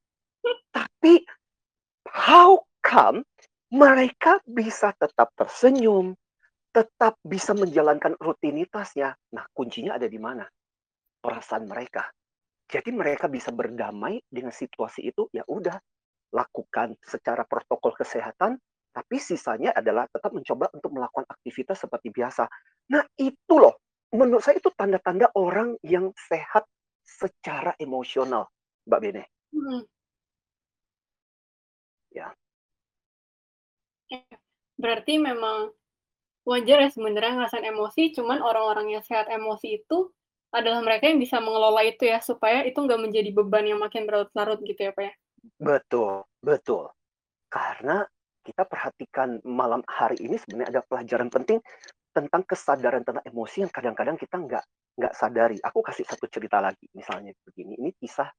Tapi, 0.74 1.14
how 2.12 2.62
come 2.86 3.24
mereka 3.74 4.40
bisa 4.48 4.96
tetap 4.98 5.32
tersenyum, 5.36 6.16
tetap 6.74 7.20
bisa 7.26 7.54
menjalankan 7.58 8.16
rutinitasnya. 8.22 9.16
Nah, 9.36 9.46
kuncinya 9.56 9.98
ada 10.00 10.08
di 10.08 10.20
mana? 10.22 10.48
Perasaan 11.28 11.68
mereka. 11.68 12.08
Jadi 12.72 12.96
mereka 12.96 13.28
bisa 13.28 13.52
berdamai 13.52 14.24
dengan 14.32 14.56
situasi 14.56 15.12
itu, 15.12 15.28
ya 15.36 15.44
udah, 15.44 15.76
lakukan 16.32 16.96
secara 17.04 17.44
protokol 17.44 17.92
kesehatan, 18.00 18.56
tapi 18.96 19.20
sisanya 19.20 19.76
adalah 19.76 20.08
tetap 20.08 20.32
mencoba 20.32 20.72
untuk 20.72 20.96
melakukan 20.96 21.28
aktivitas 21.28 21.84
seperti 21.84 22.16
biasa. 22.16 22.48
Nah, 22.96 23.04
itu 23.20 23.60
loh, 23.60 23.76
menurut 24.16 24.40
saya 24.40 24.64
itu 24.64 24.72
tanda-tanda 24.72 25.28
orang 25.36 25.76
yang 25.84 26.16
sehat 26.16 26.64
secara 27.04 27.76
emosional, 27.76 28.48
Mbak 28.88 29.00
Bene. 29.04 29.24
Mhm. 29.52 29.88
Ya. 32.12 32.38
Oke, 34.08 34.24
berarti 34.80 35.20
memang 35.20 35.76
wajar 36.48 36.88
ya 36.88 36.90
sebenarnya 36.92 37.44
ngerasain 37.44 37.68
emosi, 37.68 38.16
cuman 38.16 38.40
orang-orang 38.40 38.96
yang 38.96 39.04
sehat 39.04 39.28
emosi 39.28 39.84
itu 39.84 40.16
adalah 40.54 40.80
mereka 40.86 41.10
yang 41.12 41.20
bisa 41.22 41.38
mengelola 41.44 41.82
itu 41.86 42.08
ya, 42.08 42.20
supaya 42.24 42.64
itu 42.68 42.78
nggak 42.80 43.02
menjadi 43.02 43.30
beban 43.36 43.66
yang 43.68 43.80
makin 43.84 44.04
berlarut-larut 44.08 44.60
gitu 44.64 44.82
ya, 44.90 44.92
Pak, 44.96 45.04
ya? 45.08 45.14
Betul 45.60 46.26
betul. 46.42 46.90
Karena 47.52 48.04
kita 48.46 48.64
perhatikan 48.68 49.40
malam 49.46 49.82
hari 49.88 50.18
ini 50.24 50.38
sebenarnya 50.40 50.70
ada 50.80 50.84
pelajaran 50.86 51.30
penting 51.34 51.60
tentang 52.16 52.44
kesadaran 52.48 53.04
tentang 53.06 53.24
emosi 53.28 53.66
yang 53.68 53.72
kadang-kadang 53.74 54.18
kita 54.20 54.38
nggak 54.40 54.66
nggak 55.00 55.14
sadari. 55.16 55.58
Aku 55.64 55.82
kasih 55.86 56.06
satu 56.08 56.28
cerita 56.32 56.60
lagi, 56.64 56.88
misalnya 56.96 57.34
begini, 57.46 57.78
ini 57.80 57.92
kisah 57.98 58.30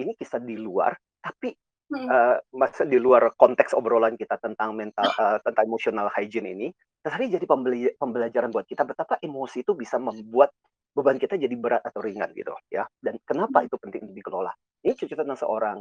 ini 0.00 0.14
kisah 0.18 0.40
di 0.42 0.56
luar, 0.58 0.96
tapi, 1.22 1.54
Mhm. 1.90 2.12
eee, 2.12 2.36
maksudnya 2.56 2.96
di 2.96 3.00
luar 3.02 3.32
konteks 3.36 3.72
obrolan 3.76 4.16
kita 4.18 4.36
tentang 4.42 4.74
mental 4.76 5.10
eee, 5.16 5.38
tentang 5.46 5.64
emotional 5.68 6.08
hygiene 6.12 6.50
ini, 6.54 6.68
tetapi 7.04 7.30
jadi 7.32 7.46
pembeli 7.48 7.80
pembelajaran 7.98 8.50
buat 8.54 8.66
kita 8.68 8.84
betapa 8.88 9.18
emosi 9.22 9.62
itu 9.66 9.72
bisa 9.78 9.96
membuat 10.02 10.52
beban 10.98 11.14
kita 11.14 11.38
jadi 11.38 11.54
berat 11.54 11.86
atau 11.86 12.02
ringan 12.02 12.34
gitu 12.34 12.50
ya. 12.74 12.82
Dan 12.98 13.22
kenapa 13.22 13.62
itu 13.62 13.78
penting 13.78 14.10
dikelola? 14.10 14.50
Ini 14.82 14.98
cerita 14.98 15.22
tentang 15.22 15.38
seorang 15.38 15.78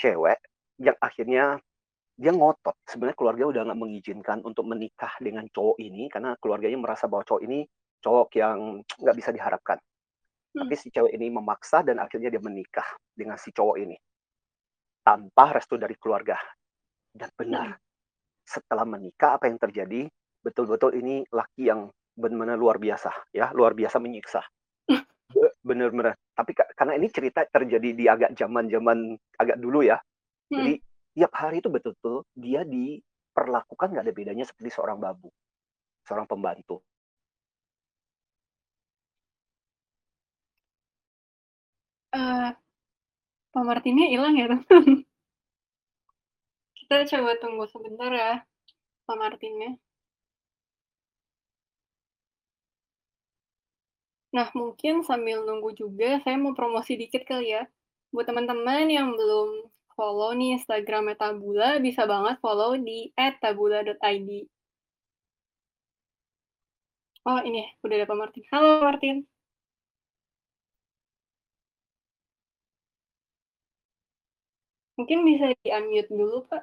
cewek 0.00 0.40
yang 0.80 0.96
akhirnya 0.96 1.60
dia 2.16 2.32
ngotot. 2.32 2.80
Sebenarnya 2.88 3.16
keluarga 3.20 3.44
udah 3.52 3.62
nggak 3.68 3.80
mengizinkan 3.84 4.38
untuk 4.40 4.64
menikah 4.64 5.12
dengan 5.20 5.44
cowok 5.52 5.76
ini 5.84 6.08
karena 6.08 6.32
keluarganya 6.40 6.80
merasa 6.80 7.04
bahwa 7.04 7.28
cowok 7.28 7.42
ini 7.44 7.68
cowok 8.00 8.28
yang 8.40 8.80
nggak 8.80 9.16
bisa 9.20 9.30
diharapkan. 9.36 9.76
Hmm. 9.76 10.64
Tapi 10.64 10.74
si 10.80 10.88
cewek 10.88 11.12
ini 11.12 11.28
memaksa 11.28 11.84
dan 11.84 12.00
akhirnya 12.00 12.32
dia 12.32 12.40
menikah 12.40 12.88
dengan 13.12 13.36
si 13.36 13.52
cowok 13.52 13.76
ini 13.84 13.96
tanpa 15.04 15.60
restu 15.60 15.76
dari 15.76 15.92
keluarga. 16.00 16.40
Dan 17.14 17.28
benar, 17.36 17.76
setelah 18.48 18.88
menikah 18.88 19.36
apa 19.36 19.46
yang 19.46 19.60
terjadi? 19.60 20.08
Betul-betul 20.40 20.96
ini 20.96 21.24
laki 21.28 21.68
yang 21.68 21.92
benar-benar 22.14 22.56
luar 22.58 22.78
biasa, 22.78 23.10
ya 23.34 23.50
luar 23.52 23.74
biasa 23.74 23.98
menyiksa. 23.98 24.42
Be- 25.34 25.54
Benar-benar. 25.62 26.14
Tapi 26.34 26.50
ka- 26.54 26.70
karena 26.74 26.94
ini 26.98 27.10
cerita 27.10 27.42
terjadi 27.46 27.90
di 27.94 28.04
agak 28.06 28.34
zaman-zaman 28.38 29.18
agak 29.38 29.58
dulu 29.58 29.82
ya. 29.82 29.98
Hmm. 30.50 30.56
Jadi 30.62 30.72
tiap 31.14 31.32
hari 31.34 31.62
itu 31.62 31.70
betul-betul 31.70 32.26
dia 32.34 32.62
diperlakukan 32.66 33.94
nggak 33.94 34.04
ada 34.06 34.14
bedanya 34.14 34.44
seperti 34.46 34.70
seorang 34.74 34.98
babu, 34.98 35.30
seorang 36.06 36.26
pembantu. 36.26 36.82
Eh, 42.14 42.50
Pak 43.54 43.64
Martinnya 43.66 44.06
hilang 44.06 44.34
ya, 44.38 44.46
teman? 44.50 44.62
Kita 46.78 46.96
coba 47.10 47.30
tunggu 47.42 47.64
sebentar 47.66 48.10
ya, 48.12 48.32
Pak 49.06 49.16
Martinnya. 49.18 49.74
Nah, 54.34 54.50
mungkin 54.50 55.06
sambil 55.06 55.46
nunggu 55.46 55.78
juga, 55.78 56.18
saya 56.26 56.34
mau 56.34 56.58
promosi 56.58 56.98
dikit 56.98 57.22
kali 57.22 57.54
ya. 57.54 57.70
Buat 58.10 58.34
teman-teman 58.34 58.90
yang 58.90 59.14
belum 59.14 59.70
follow 59.94 60.34
nih 60.34 60.58
Instagramnya 60.58 61.14
Tabula, 61.14 61.78
bisa 61.78 62.02
banget 62.02 62.42
follow 62.42 62.74
di 62.74 63.14
@tabula.id. 63.14 64.30
Oh, 67.24 67.40
ini 67.46 67.62
udah 67.86 67.94
ada 67.94 68.10
Pak 68.10 68.18
Martin. 68.18 68.42
Halo, 68.50 68.82
Martin. 68.82 69.16
Mungkin 74.98 75.22
bisa 75.22 75.54
di-unmute 75.62 76.10
dulu, 76.10 76.42
Pak. 76.50 76.62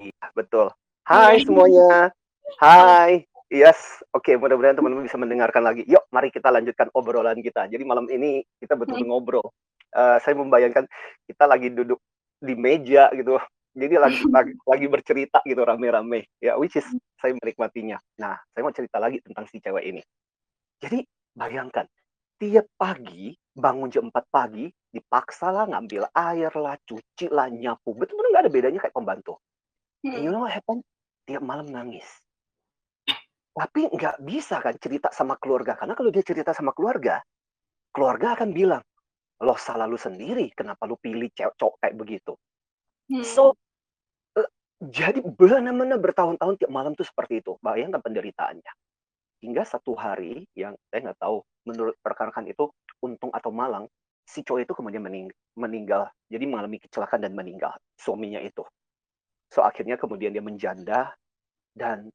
Iya, 0.00 0.26
betul. 0.32 0.72
Hai 1.04 1.44
semuanya. 1.44 2.08
Hai. 2.56 3.27
Yes. 3.48 4.04
Oke, 4.12 4.36
mudah-mudahan 4.36 4.76
teman-teman 4.76 5.08
bisa 5.08 5.16
mendengarkan 5.16 5.64
lagi. 5.64 5.82
Yuk, 5.88 6.04
mari 6.12 6.28
kita 6.28 6.52
lanjutkan 6.52 6.92
obrolan 6.92 7.40
kita. 7.40 7.64
Jadi 7.64 7.80
malam 7.80 8.04
ini 8.12 8.44
kita 8.60 8.76
betul-betul 8.76 9.08
ngobrol. 9.08 9.46
Eh, 9.88 10.18
saya 10.20 10.36
membayangkan 10.36 10.84
kita 11.24 11.48
lagi 11.48 11.72
duduk 11.72 11.96
di 12.44 12.52
meja 12.52 13.08
gitu. 13.16 13.40
Jadi 13.72 13.94
lagi 13.96 14.20
lagi, 14.36 14.52
lagi 14.68 14.86
bercerita 14.92 15.40
gitu 15.48 15.64
rame-rame. 15.64 16.28
Ya, 16.44 16.60
which 16.60 16.76
is 16.76 16.84
saya 17.16 17.32
menikmatinya. 17.40 17.96
Nah, 18.20 18.36
saya 18.52 18.60
mau 18.60 18.74
cerita 18.76 19.00
lagi 19.00 19.24
tentang 19.24 19.48
si 19.48 19.64
cewek 19.64 19.84
ini. 19.84 20.02
Jadi 20.84 21.00
bayangkan, 21.32 21.88
tiap 22.36 22.68
pagi 22.76 23.32
bangun 23.56 23.88
jam 23.88 24.12
4 24.12 24.28
pagi, 24.28 24.68
dipaksa 24.92 25.48
lah 25.50 25.64
ngambil 25.66 26.04
air 26.12 26.52
lah, 26.52 26.76
cuci 26.84 27.32
lah, 27.32 27.48
nyapu. 27.48 27.96
Betul-betul 27.96 28.28
nggak 28.28 28.44
ada 28.44 28.52
bedanya 28.52 28.78
kayak 28.84 28.94
pembantu. 28.94 29.40
And 30.04 30.20
you 30.20 30.28
Hmm. 30.28 30.36
know 30.36 30.42
what 30.44 30.52
happened? 30.52 30.84
Tiap 31.24 31.40
malam 31.42 31.66
nangis. 31.66 32.06
Tapi 33.58 33.90
nggak 33.90 34.22
bisa 34.22 34.62
kan 34.62 34.78
cerita 34.78 35.10
sama 35.10 35.34
keluarga. 35.34 35.74
Karena 35.74 35.98
kalau 35.98 36.14
dia 36.14 36.22
cerita 36.22 36.54
sama 36.54 36.70
keluarga, 36.70 37.18
keluarga 37.90 38.38
akan 38.38 38.54
bilang, 38.54 38.82
lo 39.42 39.54
salah 39.58 39.90
lu 39.90 39.98
sendiri, 39.98 40.50
kenapa 40.54 40.86
lu 40.86 40.94
pilih 40.98 41.30
cewek 41.34 41.54
cowok 41.58 41.74
kayak 41.82 41.94
begitu. 41.98 42.32
Hmm. 43.10 43.26
So, 43.26 43.58
eh, 44.38 44.46
jadi 44.78 45.22
benar-benar 45.22 45.98
bertahun-tahun 45.98 46.54
tiap 46.62 46.70
malam 46.70 46.94
tuh 46.94 47.06
seperti 47.06 47.42
itu. 47.42 47.58
Bayangkan 47.58 47.98
penderitaannya. 47.98 48.72
Hingga 49.42 49.62
satu 49.62 49.94
hari, 49.94 50.46
yang 50.58 50.74
saya 50.90 51.10
nggak 51.10 51.18
tahu, 51.22 51.42
menurut 51.66 51.94
rekan-rekan 52.02 52.46
itu, 52.50 52.70
untung 53.02 53.30
atau 53.30 53.54
malang, 53.54 53.86
si 54.26 54.42
cowok 54.42 54.66
itu 54.66 54.72
kemudian 54.74 55.02
mening- 55.02 55.34
meninggal. 55.54 56.10
Jadi 56.26 56.44
mengalami 56.46 56.82
kecelakaan 56.82 57.22
dan 57.22 57.34
meninggal, 57.34 57.74
suaminya 57.94 58.42
itu. 58.42 58.66
So, 59.54 59.62
akhirnya 59.62 59.94
kemudian 59.94 60.34
dia 60.34 60.42
menjanda, 60.42 61.14
dan 61.78 62.10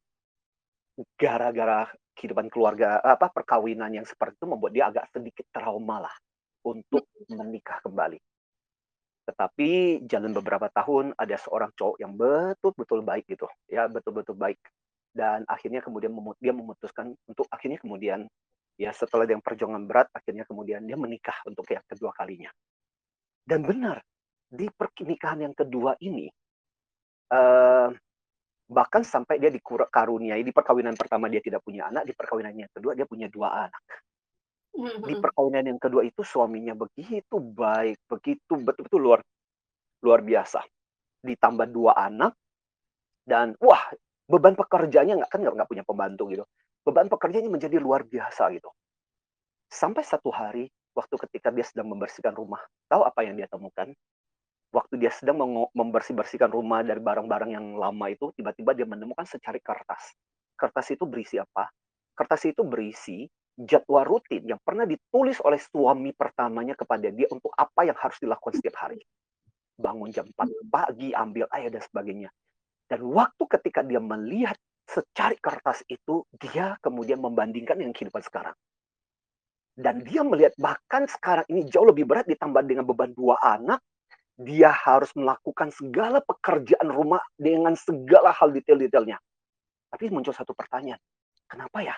gara-gara 1.17 1.89
kehidupan 2.13 2.47
keluarga, 2.53 3.01
apa, 3.01 3.29
perkawinan 3.33 3.89
yang 3.89 4.05
seperti 4.05 4.37
itu 4.37 4.47
membuat 4.47 4.71
dia 4.73 4.85
agak 4.89 5.09
sedikit 5.09 5.45
trauma 5.49 6.05
lah 6.05 6.15
untuk 6.63 7.09
menikah 7.33 7.81
kembali. 7.81 8.21
Tetapi 9.23 10.03
jalan 10.05 10.35
beberapa 10.35 10.67
tahun 10.69 11.15
ada 11.15 11.35
seorang 11.39 11.71
cowok 11.73 11.97
yang 11.97 12.13
betul-betul 12.13 12.99
baik 13.01 13.25
gitu, 13.25 13.47
ya 13.71 13.87
betul-betul 13.87 14.35
baik. 14.35 14.59
Dan 15.13 15.45
akhirnya 15.47 15.79
kemudian 15.79 16.11
dia 16.41 16.53
memutuskan 16.53 17.13
untuk 17.29 17.45
akhirnya 17.49 17.79
kemudian 17.79 18.25
ya 18.75 18.89
setelah 18.89 19.29
yang 19.29 19.45
perjuangan 19.45 19.85
berat 19.85 20.09
akhirnya 20.09 20.43
kemudian 20.49 20.81
dia 20.83 20.97
menikah 20.97 21.37
untuk 21.45 21.65
yang 21.69 21.85
kedua 21.85 22.11
kalinya. 22.13 22.49
Dan 23.45 23.63
benar 23.63 24.01
di 24.49 24.69
pernikahan 24.69 25.49
yang 25.49 25.55
kedua 25.55 25.97
ini 26.01 26.29
eh 27.33 27.89
bahkan 28.69 29.03
sampai 29.03 29.37
dia 29.37 29.51
dikaruniai 29.51 30.41
di 30.41 30.53
perkawinan 30.55 30.95
pertama 30.95 31.27
dia 31.27 31.43
tidak 31.43 31.61
punya 31.61 31.87
anak, 31.91 32.07
di 32.07 32.13
perkawinan 32.15 32.55
yang 32.55 32.71
kedua 32.71 32.95
dia 32.95 33.05
punya 33.07 33.27
dua 33.27 33.67
anak 33.67 33.83
Hmm, 34.73 35.05
di 35.05 35.13
hmm. 35.13 35.21
perkawinan 35.21 35.69
yang 35.69 35.77
kedua 35.77 36.01
itu 36.01 36.25
suaminya 36.25 36.73
begitu 36.73 37.37
baik, 37.37 38.09
begitu 38.09 38.57
betul-betul 38.57 39.01
luar 39.05 39.19
luar 40.01 40.25
biasa. 40.25 40.65
Ditambah 41.21 41.69
dua 41.69 41.93
anak 41.93 42.33
dan 43.21 43.53
wah 43.61 43.93
beban 44.25 44.57
pekerjaannya 44.57 45.21
nggak 45.21 45.29
kan 45.29 45.39
nggak 45.45 45.53
nggak 45.61 45.69
punya 45.69 45.85
pembantu 45.85 46.23
gitu. 46.33 46.45
Beban 46.81 47.05
pekerjaannya 47.05 47.53
menjadi 47.53 47.77
luar 47.77 48.01
biasa 48.01 48.49
gitu. 48.57 48.73
Sampai 49.69 50.01
satu 50.01 50.33
hari 50.33 50.65
waktu 50.97 51.15
ketika 51.29 51.53
dia 51.53 51.65
sedang 51.69 51.93
membersihkan 51.93 52.33
rumah, 52.33 52.61
tahu 52.89 53.05
apa 53.05 53.21
yang 53.29 53.37
dia 53.37 53.45
temukan? 53.45 53.93
Waktu 54.73 54.97
dia 54.97 55.13
sedang 55.13 55.37
membersih-bersihkan 55.69 56.49
rumah 56.49 56.81
dari 56.81 56.97
barang-barang 56.97 57.53
yang 57.53 57.77
lama 57.77 58.09
itu, 58.09 58.33
tiba-tiba 58.33 58.73
dia 58.73 58.89
menemukan 58.89 59.21
secari 59.21 59.61
kertas. 59.61 60.17
Kertas 60.57 60.89
itu 60.89 61.05
berisi 61.05 61.37
apa? 61.37 61.69
Kertas 62.17 62.41
itu 62.49 62.65
berisi 62.65 63.29
jadwal 63.53 64.01
rutin 64.01 64.49
yang 64.49 64.57
pernah 64.65 64.89
ditulis 64.89 65.37
oleh 65.45 65.61
suami 65.61 66.09
pertamanya 66.17 66.73
kepada 66.73 67.05
dia 67.13 67.29
untuk 67.29 67.53
apa 67.53 67.85
yang 67.85 67.93
harus 68.01 68.17
dilakukan 68.17 68.57
setiap 68.57 68.81
hari. 68.81 68.97
Bangun 69.77 70.09
jam 70.09 70.25
4 70.33 70.41
pagi, 70.73 71.13
ambil 71.13 71.45
air 71.53 71.69
dan 71.69 71.81
sebagainya. 71.85 72.29
Dan 72.89 73.05
waktu 73.13 73.43
ketika 73.45 73.85
dia 73.85 74.01
melihat 74.01 74.57
secari 74.89 75.37
kertas 75.37 75.85
itu, 75.85 76.25
dia 76.33 76.77
kemudian 76.81 77.21
membandingkan 77.21 77.77
dengan 77.77 77.93
kehidupan 77.93 78.25
sekarang. 78.25 78.57
Dan 79.73 80.01
dia 80.05 80.21
melihat 80.21 80.53
bahkan 80.57 81.05
sekarang 81.09 81.45
ini 81.49 81.65
jauh 81.69 81.89
lebih 81.89 82.05
berat 82.05 82.25
ditambah 82.29 82.61
dengan 82.65 82.85
beban 82.85 83.13
dua 83.13 83.37
anak, 83.41 83.81
dia 84.33 84.73
harus 84.73 85.13
melakukan 85.13 85.69
segala 85.69 86.17
pekerjaan 86.25 86.89
rumah 86.89 87.21
dengan 87.37 87.77
segala 87.77 88.33
hal 88.33 88.49
detail-detailnya. 88.49 89.21
Tapi 89.93 90.09
muncul 90.09 90.33
satu 90.33 90.57
pertanyaan, 90.57 90.97
kenapa 91.45 91.85
ya 91.85 91.95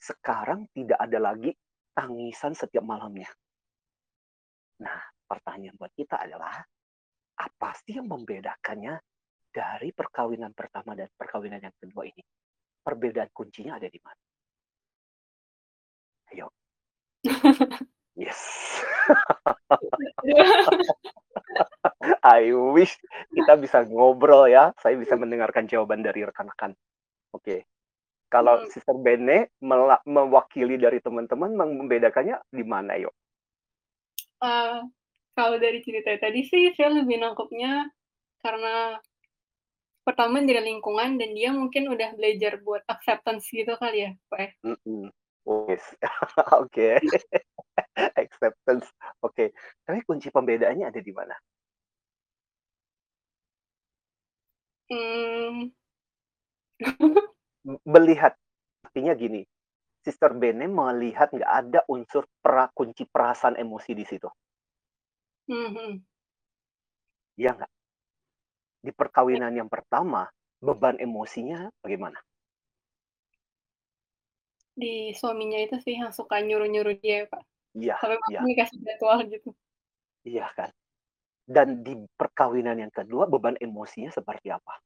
sekarang 0.00 0.64
tidak 0.72 0.96
ada 0.96 1.18
lagi 1.20 1.52
tangisan 1.92 2.56
setiap 2.56 2.80
malamnya? 2.80 3.28
Nah, 4.80 4.96
pertanyaan 5.28 5.76
buat 5.76 5.92
kita 5.92 6.24
adalah, 6.24 6.56
apa 7.40 7.70
sih 7.84 8.00
yang 8.00 8.08
membedakannya 8.08 8.96
dari 9.52 9.92
perkawinan 9.92 10.56
pertama 10.56 10.96
dan 10.96 11.12
perkawinan 11.12 11.60
yang 11.60 11.76
kedua 11.76 12.08
ini? 12.08 12.24
Perbedaan 12.80 13.28
kuncinya 13.36 13.76
ada 13.76 13.88
di 13.92 14.00
mana? 14.00 14.22
Ayo. 16.32 16.48
Yes. 18.20 18.36
I 22.24 22.52
wish 22.52 22.94
kita 23.34 23.58
bisa 23.58 23.84
ngobrol 23.88 24.46
ya. 24.46 24.70
Saya 24.78 24.96
bisa 24.96 25.16
mendengarkan 25.18 25.66
jawaban 25.66 26.04
dari 26.04 26.22
rekan-rekan. 26.24 26.74
Oke. 27.34 27.66
Kalau 28.30 28.62
Hmm. 28.62 28.70
Sister 28.70 28.94
Bene 28.94 29.50
mewakili 30.06 30.78
dari 30.78 31.02
teman-teman 31.02 31.50
membedakannya 31.50 32.38
di 32.46 32.62
mana 32.62 32.94
yuk? 32.94 33.10
Eh, 34.40 34.78
kalau 35.34 35.56
dari 35.58 35.82
cerita 35.82 36.14
tadi 36.14 36.46
sih 36.46 36.70
saya 36.78 36.94
lebih 36.94 37.18
nangkepnya 37.18 37.90
karena 38.40 39.02
pertama 40.06 40.40
dari 40.40 40.62
lingkungan 40.64 41.20
dan 41.20 41.30
dia 41.36 41.50
mungkin 41.52 41.90
udah 41.90 42.16
belajar 42.16 42.62
buat 42.62 42.82
acceptance 42.88 43.50
gitu 43.50 43.76
kali 43.76 44.08
ya, 44.08 44.10
Pak. 44.30 44.62
Oh, 45.44 45.66
yes. 45.68 45.84
Oke. 46.62 47.02
Acceptance. 48.22 48.86
Oke. 49.22 49.52
Tapi 49.86 49.98
kunci 50.06 50.28
pembedaannya 50.30 50.86
ada 50.90 51.00
di 51.00 51.12
mana? 51.12 51.34
Hmm. 54.90 55.70
Melihat 57.94 58.34
artinya 58.86 59.14
gini. 59.14 59.44
Sister 60.00 60.32
Bene 60.32 60.64
melihat 60.64 61.28
nggak 61.28 61.52
ada 61.52 61.80
unsur 61.92 62.24
pra 62.40 62.72
kunci 62.72 63.04
perasaan 63.04 63.60
emosi 63.60 63.92
di 63.92 64.04
situ? 64.08 64.28
Mhm. 65.48 66.00
Iya 67.38 67.50
nggak? 67.56 67.70
Di 68.80 68.92
perkawinan 68.96 69.52
yang 69.52 69.68
pertama, 69.68 70.24
beban 70.64 70.96
emosinya 70.96 71.68
bagaimana? 71.84 72.16
Di 74.72 75.12
suaminya 75.12 75.60
itu 75.60 75.76
sih 75.84 76.00
yang 76.00 76.12
suka 76.16 76.40
nyuruh-nyuruh 76.40 76.96
dia, 77.04 77.28
Kak. 77.28 77.44
Iya 77.76 77.96
Sampai 78.02 78.18
iya. 78.30 78.40
dikasih 78.42 78.78
jadwal 78.82 79.18
gitu. 79.30 79.50
Iya 80.26 80.46
kan? 80.52 80.70
Dan 81.50 81.82
di 81.82 81.94
perkawinan 82.14 82.78
yang 82.78 82.92
kedua, 82.94 83.26
beban 83.26 83.58
emosinya 83.58 84.10
seperti 84.14 84.54
apa? 84.54 84.78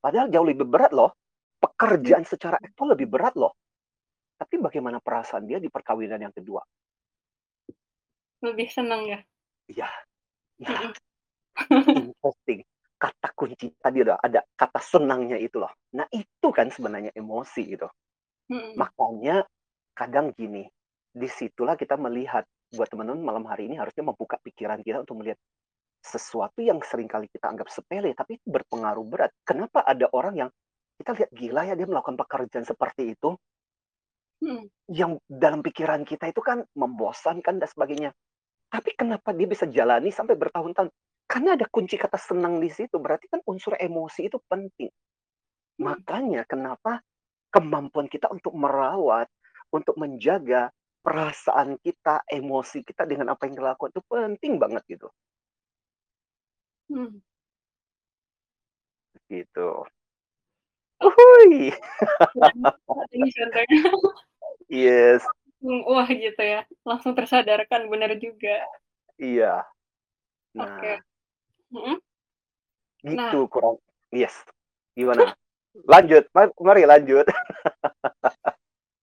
Padahal 0.00 0.28
jauh 0.32 0.44
lebih 0.48 0.68
berat 0.68 0.92
loh. 0.92 1.12
Pekerjaan 1.60 2.24
secara 2.24 2.56
aktual 2.56 2.96
lebih 2.96 3.08
berat 3.08 3.36
loh. 3.36 3.52
Tapi 4.40 4.56
bagaimana 4.56 5.00
perasaan 5.04 5.44
dia 5.44 5.60
di 5.60 5.68
perkawinan 5.68 6.20
yang 6.20 6.32
kedua? 6.32 6.64
Lebih 8.40 8.68
senang 8.72 9.04
ya? 9.04 9.20
Iya. 9.68 9.88
Mhm. 10.64 10.92
interesting. 11.92 12.60
Kata 13.00 13.28
kunci 13.32 13.72
tadi 13.80 14.04
udah 14.04 14.20
ada 14.20 14.44
kata 14.56 14.80
senangnya 14.80 15.40
itu 15.40 15.56
loh. 15.56 15.72
Nah, 15.96 16.04
itu 16.12 16.48
kan 16.52 16.68
sebenarnya 16.68 17.12
emosi 17.16 17.62
gitu. 17.76 17.88
Makanya 18.76 19.44
kadang 19.96 20.32
gini, 20.36 20.68
di 21.10 21.28
situlah 21.30 21.74
kita 21.74 21.98
melihat 21.98 22.46
buat 22.70 22.86
teman-teman 22.86 23.22
malam 23.22 23.44
hari 23.50 23.66
ini 23.66 23.76
harusnya 23.78 24.06
membuka 24.06 24.38
pikiran 24.42 24.80
kita 24.86 25.02
untuk 25.02 25.18
melihat 25.22 25.38
sesuatu 26.00 26.64
yang 26.64 26.80
sering 26.80 27.08
kali 27.10 27.28
kita 27.28 27.50
anggap 27.50 27.68
sepele 27.68 28.14
tapi 28.16 28.40
itu 28.40 28.46
berpengaruh 28.48 29.04
berat. 29.04 29.32
Kenapa 29.44 29.84
ada 29.84 30.08
orang 30.14 30.34
yang 30.46 30.50
kita 31.00 31.12
lihat 31.16 31.30
gila 31.34 31.62
ya 31.68 31.74
dia 31.76 31.88
melakukan 31.88 32.16
pekerjaan 32.20 32.64
seperti 32.64 33.16
itu 33.16 33.36
Mhm. 34.40 34.64
yang 34.96 35.20
dalam 35.28 35.60
pikiran 35.60 36.00
kita 36.08 36.32
itu 36.32 36.40
kan 36.40 36.64
membosankan 36.72 37.60
dan 37.60 37.68
sebagainya. 37.68 38.10
Tapi 38.72 38.90
kenapa 38.96 39.32
dia 39.36 39.48
bisa 39.48 39.66
jalani 39.68 40.10
sampai 40.12 40.36
bertahun-tahun? 40.38 40.90
Karena 41.28 41.56
ada 41.58 41.66
kunci 41.70 41.96
kata 42.00 42.16
senang 42.18 42.58
di 42.60 42.70
situ. 42.72 42.96
Berarti 42.98 43.28
kan 43.32 43.40
unsur 43.46 43.76
emosi 43.76 44.28
itu 44.32 44.38
penting. 44.48 44.90
Mhm. 45.78 45.84
Makanya 45.86 46.42
kenapa 46.48 47.02
kemampuan 47.54 48.06
kita 48.08 48.30
untuk 48.30 48.54
merawat, 48.56 49.28
untuk 49.74 49.96
menjaga 50.00 50.70
perasaan 51.00 51.80
kita, 51.80 52.24
emosi 52.28 52.84
kita 52.84 53.08
dengan 53.08 53.32
apa 53.32 53.48
yang 53.48 53.56
kita 53.56 53.66
lakukan 53.72 53.92
itu 53.92 54.02
penting 54.04 54.52
banget 54.60 54.82
gitu. 54.88 55.08
Mhm. 56.90 57.20
Gitu. 59.30 59.70
Uhuy. 61.00 61.72
Yes. 64.70 65.26
Wah 65.66 66.06
gitu 66.06 66.38
ya, 66.38 66.62
langsung 66.86 67.18
tersadarkan, 67.18 67.90
bener 67.90 68.14
juga. 68.22 68.62
Iya. 69.18 69.66
Oke. 70.54 71.02
Nah. 71.74 71.74
Mhm. 71.74 71.96
Nah. 73.18 73.34
Gitu 73.34 73.50
kurang 73.50 73.82
yes. 74.14 74.46
Gimana? 74.94 75.34
Lanjut, 75.90 76.22
ma 76.34 76.46
mari 76.62 76.86
lanjut. 76.86 77.26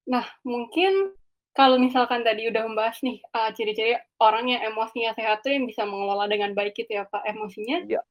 Nah, 0.07 0.23
mungkin 0.47 1.11
kalau 1.59 1.77
misalkan 1.85 2.21
tadi 2.27 2.41
udah 2.51 2.63
membahas 2.69 2.97
nih, 3.07 3.17
eee, 3.35 3.49
ciri-ciri 3.57 3.93
orang 4.27 4.45
yang 4.53 4.61
emosinya 4.69 5.11
sehat 5.17 5.37
tuh 5.43 5.51
yang 5.55 5.65
bisa 5.71 5.83
mengelola 5.91 6.25
dengan 6.33 6.51
baik 6.57 6.73
gitu 6.79 6.91
ya, 6.99 7.03
Pak, 7.13 7.23
emosinya. 7.33 7.77
Iya. 7.77 8.01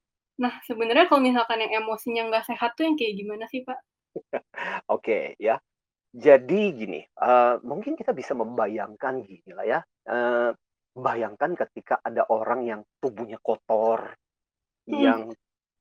Nah, 0.43 0.55
sebenarnya 0.69 1.07
kalau 1.11 1.23
misalkan 1.29 1.59
yang 1.65 1.73
emosinya 1.85 2.23
nggak 2.31 2.47
sehat 2.51 2.71
tuh 2.79 2.85
yang 2.89 2.97
kayak 3.01 3.15
gimana 3.21 3.45
sih, 3.53 3.63
Pak? 3.69 3.79
Oke, 4.95 5.35
ya. 5.41 5.59
Jadi 6.17 6.63
gini, 6.75 7.01
eee, 7.05 7.55
mungkin 7.67 7.95
kita 7.95 8.13
bisa 8.17 8.33
membayangkan 8.35 9.23
ginilah 9.25 9.67
ya, 9.67 9.81
eee, 10.09 10.51
bayangkan 10.97 11.53
ketika 11.55 12.01
ada 12.03 12.25
orang 12.33 12.61
yang 12.67 12.81
tubuhnya 13.03 13.39
kotor, 13.45 14.17
Mhm. 14.91 15.17
yang, 15.17 15.33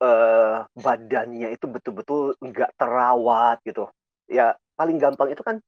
eee, 0.04 0.58
badannya 0.78 1.50
itu 1.56 1.66
betul-betul 1.70 2.36
nggak 2.42 2.72
terawat 2.80 3.60
gitu. 3.68 3.90
Ya 4.32 4.56
paling 4.80 4.98
gampang 5.02 5.32
itu 5.34 5.44
kan 5.46 5.60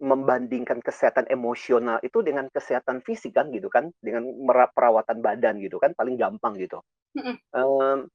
membandingkan 0.00 0.80
kesehatan 0.80 1.28
emosional 1.28 2.00
itu 2.02 2.24
dengan 2.24 2.48
kesehatan 2.48 3.04
fisik 3.04 3.36
kan 3.36 3.52
gitu 3.52 3.68
kan, 3.68 3.92
dengan 4.00 4.24
perawatan 4.72 5.20
badan 5.20 5.60
gitu 5.60 5.76
kan 5.80 5.92
paling 5.96 6.16
gampang 6.16 6.56
gitu. 6.56 6.80
Mhm. 7.14 7.40
Mmm, 7.54 8.06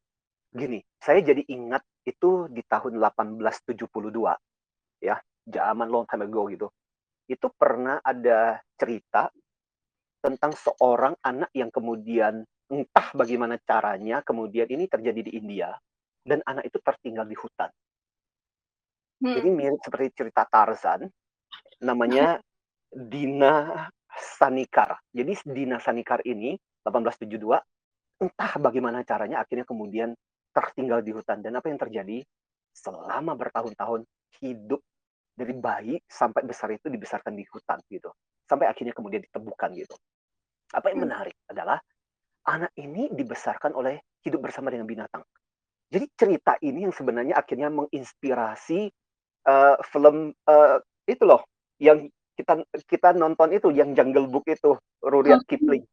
gini, 0.56 0.80
saya 1.02 1.20
jadi 1.24 1.44
ingat 1.50 1.84
itu 2.08 2.48
di 2.52 2.62
tahun 2.68 3.00
1872 3.02 4.36
ya, 5.04 5.18
zaman 5.48 5.88
long 5.92 6.06
time 6.10 6.26
ago 6.28 6.48
gitu. 6.52 6.68
Itu 7.30 7.52
pernah 7.56 8.00
ada 8.04 8.60
cerita 8.80 9.30
tentang 10.26 10.54
seorang 10.58 11.16
anak 11.24 11.52
yang 11.56 11.70
kemudian 11.72 12.44
entah 12.72 13.08
bagaimana 13.14 13.56
caranya 13.62 14.26
kemudian 14.26 14.68
ini 14.68 14.90
terjadi 14.90 15.22
di 15.22 15.32
India 15.38 15.72
dan 16.26 16.42
anak 16.50 16.66
itu 16.70 16.78
tertinggal 16.82 17.26
di 17.30 17.38
hutan. 17.38 17.70
Jadi 19.36 19.48
Mhm. 19.48 19.56
mirip 19.58 19.80
seperti 19.86 20.08
cerita 20.18 20.44
Tarzan, 20.50 21.06
namanya 21.84 22.40
Dina 22.92 23.88
Sanikar. 24.12 24.98
Jadi 25.12 25.34
Dina 25.48 25.78
Sanikar 25.82 26.22
ini 26.28 26.56
1872 26.86 27.60
entah 28.22 28.54
bagaimana 28.62 29.04
caranya 29.04 29.44
akhirnya 29.44 29.68
kemudian 29.68 30.16
tertinggal 30.56 31.04
di 31.04 31.12
hutan 31.16 31.44
dan 31.44 31.58
apa 31.60 31.68
yang 31.72 31.80
terjadi? 31.82 32.24
Selama 32.76 33.36
bertahun-tahun 33.40 34.04
hidup 34.44 34.82
dari 35.36 35.54
bayi 35.56 35.96
sampai 36.08 36.44
besar 36.48 36.72
itu 36.76 36.88
dibesarkan 36.92 37.34
di 37.36 37.46
hutan 37.50 37.80
gitu. 37.92 38.12
Sampai 38.48 38.68
akhirnya 38.72 38.94
kemudian 38.96 39.24
ditemukan 39.26 39.70
gitu. 39.80 39.96
Apa 40.74 40.92
yang 40.94 41.02
Mmm. 41.02 41.10
menarik 41.10 41.36
adalah 41.50 41.80
anak 42.50 42.72
ini 42.80 43.10
dibesarkan 43.14 43.74
oleh 43.78 44.02
hidup 44.26 44.42
bersama 44.46 44.70
dengan 44.74 44.88
binatang. 44.90 45.24
Jadi 45.90 46.06
cerita 46.18 46.54
ini 46.66 46.86
yang 46.90 46.94
sebenarnya 46.96 47.36
akhirnya 47.40 47.70
menginspirasi, 47.72 48.82
eee, 49.48 49.76
film, 49.90 50.34
eee, 50.34 50.78
itu 51.10 51.24
loh 51.26 51.44
yang 51.82 52.08
kita 52.36 52.64
kita 52.88 53.10
nonton 53.16 53.56
itu 53.56 53.72
yang 53.72 53.96
Jungle 53.96 54.28
Book 54.28 54.48
itu, 54.52 54.76
Rudyard. 55.04 55.44
Kipling. 55.48 55.84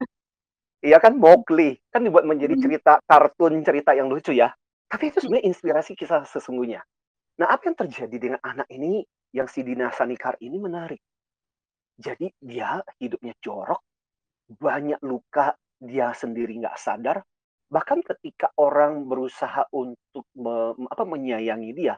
Iya 0.83 0.99
kan, 1.03 1.15
Mowgli, 1.19 1.79
kan 1.95 2.03
dibuat 2.03 2.27
menjadi 2.27 2.59
Mhm. 2.59 2.63
cerita 2.63 2.93
kartun, 3.07 3.63
cerita 3.63 3.95
yang 3.95 4.11
lucu 4.11 4.35
ya. 4.35 4.51
Tapi 4.91 5.11
itu 5.15 5.23
sebenarnya 5.23 5.47
inspirasi 5.51 5.95
kisah 5.99 6.27
sesungguhnya. 6.27 6.83
Nah, 7.41 7.49
apa 7.51 7.71
yang 7.71 7.77
terjadi 7.79 8.17
dengan 8.19 8.41
anak 8.45 8.69
ini, 8.71 9.03
yang 9.35 9.49
si 9.49 9.63
Dina 9.65 9.89
Sanikar 9.95 10.37
ini 10.43 10.59
menarik. 10.61 11.01
Jadi 12.01 12.29
dia 12.43 12.81
hidupnya 13.01 13.33
jorok, 13.41 13.81
banyak 14.49 15.01
luka, 15.05 15.55
dia 15.81 16.13
sendiri 16.17 16.57
nggak 16.61 16.77
sadar, 16.81 17.23
bahkan 17.73 18.01
ketika 18.05 18.53
orang 18.59 19.07
berusaha 19.09 19.65
untuk 19.73 20.27
me 20.37 20.75
apa, 20.91 21.05
menyayangi 21.07 21.71
dia, 21.77 21.95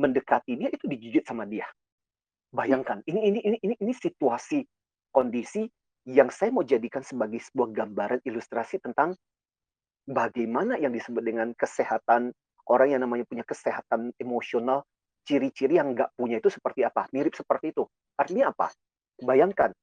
mendekati 0.00 0.56
dia, 0.58 0.68
itu 0.72 0.86
digigit 0.90 1.24
sama 1.26 1.44
dia. 1.48 1.66
Bayangkan, 2.54 3.02
ini 3.10 3.34
ini 3.34 3.40
ini 3.42 3.58
ini 3.62 3.74
ini 3.80 3.92
situasi, 3.92 4.62
kondisi 5.10 5.66
yang 6.06 6.30
saya 6.30 6.54
mau 6.54 6.62
jadikan 6.62 7.02
sebagai 7.02 7.42
sebuah 7.42 7.74
gambaran 7.74 8.20
ilustrasi 8.22 8.78
tentang 8.78 9.18
bagaimana 10.06 10.78
yang 10.78 10.94
disebut 10.94 11.22
dengan 11.22 11.50
kesehatan 11.58 12.30
orang 12.70 12.88
yang 12.94 13.02
namanya 13.02 13.26
punya 13.26 13.42
kesehatan 13.42 14.14
emosional, 14.18 14.86
ciri-ciri 15.26 15.78
yang 15.78 15.94
nggak 15.94 16.14
punya 16.14 16.38
itu 16.38 16.50
seperti 16.50 16.86
apa, 16.86 17.10
mirip 17.10 17.34
seperti 17.34 17.74
itu. 17.74 17.86
Artinya 18.18 18.54
apa? 18.54 18.70
Bayangkan, 19.18 19.74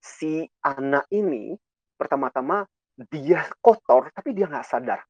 si 0.00 0.44
anak 0.64 1.08
ini 1.12 1.56
pertama-tama 1.96 2.68
dia 3.08 3.48
kotor, 3.64 4.12
tapi 4.12 4.36
dia 4.36 4.48
nggak 4.48 4.68
sadar. 4.68 5.00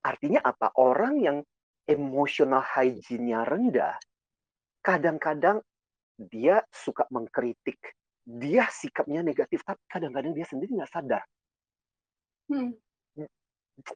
Artinya 0.00 0.40
apa? 0.40 0.72
Orang 0.80 1.20
yang 1.20 1.44
emotional 1.84 2.62
hygiene-nya 2.62 3.44
rendah, 3.44 3.94
kadang-kadang 4.80 5.60
dia 6.16 6.64
suka 6.72 7.04
mengkritik, 7.12 7.78
dia 8.24 8.66
sikapnya 8.72 9.20
negatif, 9.22 9.62
tapi 9.62 9.80
kadang-kadang 9.86 10.32
dia 10.32 10.48
sendiri 10.48 10.76
nggak 10.76 10.92
sadar. 10.92 11.22
Mmm, 12.50 12.72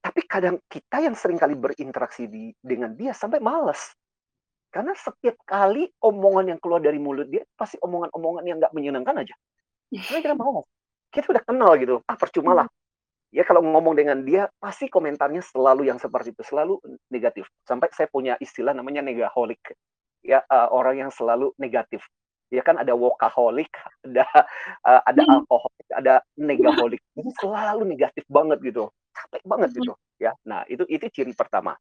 tapi 0.05 0.21
kadang 0.29 0.61
kita 0.69 1.01
yang 1.01 1.17
sering 1.17 1.41
kali 1.41 1.57
berinteraksi 1.57 2.29
di 2.29 2.53
dengan 2.61 2.93
dia 2.93 3.17
sampai 3.17 3.41
males. 3.41 3.81
Karena 4.71 4.95
setiap 4.95 5.35
kali 5.43 5.89
omongan 5.99 6.55
yang 6.55 6.61
keluar 6.63 6.79
dari 6.79 7.01
mulut 7.01 7.27
dia, 7.27 7.43
pasti 7.59 7.81
omongan-omongan 7.83 8.45
yang 8.47 8.57
nggak 8.63 8.75
menyenangkan 8.77 9.17
aja. 9.27 9.35
Makanya 9.91 10.21
kita 10.23 10.37
malas. 10.39 10.67
Kita 11.11 11.27
udah 11.35 11.43
kenal 11.43 11.73
gitu, 11.81 11.97
ah 12.07 12.15
percumalah. 12.15 12.67
Mhm. 12.71 12.79
Ya 13.31 13.43
kalau 13.47 13.63
ngomong 13.63 13.95
dengan 13.99 14.23
dia, 14.23 14.47
pasti 14.63 14.87
komentarnya 14.87 15.43
selalu 15.43 15.91
yang 15.91 15.99
seperti 15.99 16.35
itu, 16.35 16.43
selalu 16.47 16.79
negatif. 17.11 17.47
Sampai 17.67 17.91
saya 17.95 18.07
punya 18.07 18.39
istilah 18.39 18.75
namanya 18.75 19.03
negaholic. 19.03 19.59
Ya, 20.25 20.45
eee, 20.45 20.69
orang 20.69 20.97
yang 21.09 21.11
selalu 21.13 21.53
negatif. 21.57 22.05
Ya 22.51 22.61
kan 22.67 22.77
ada 22.77 22.93
workaholic, 22.93 23.71
ada, 24.07 24.27
eee, 24.85 25.01
ada 25.07 25.23
Mhm. 25.25 25.31
alkoholik, 25.33 25.89
ada 25.97 26.15
negaholic. 26.37 27.01
Jadi 27.17 27.31
selalu 27.41 27.83
negatif 27.89 28.25
banget 28.29 28.59
gitu, 28.65 28.91
capek 29.17 29.43
banget 29.49 29.71
gitu, 29.81 29.93
ya. 30.21 30.33
Nah, 30.45 30.65
itu 30.69 30.85
itu 30.91 31.07
ciri 31.13 31.33
pertama. 31.33 31.77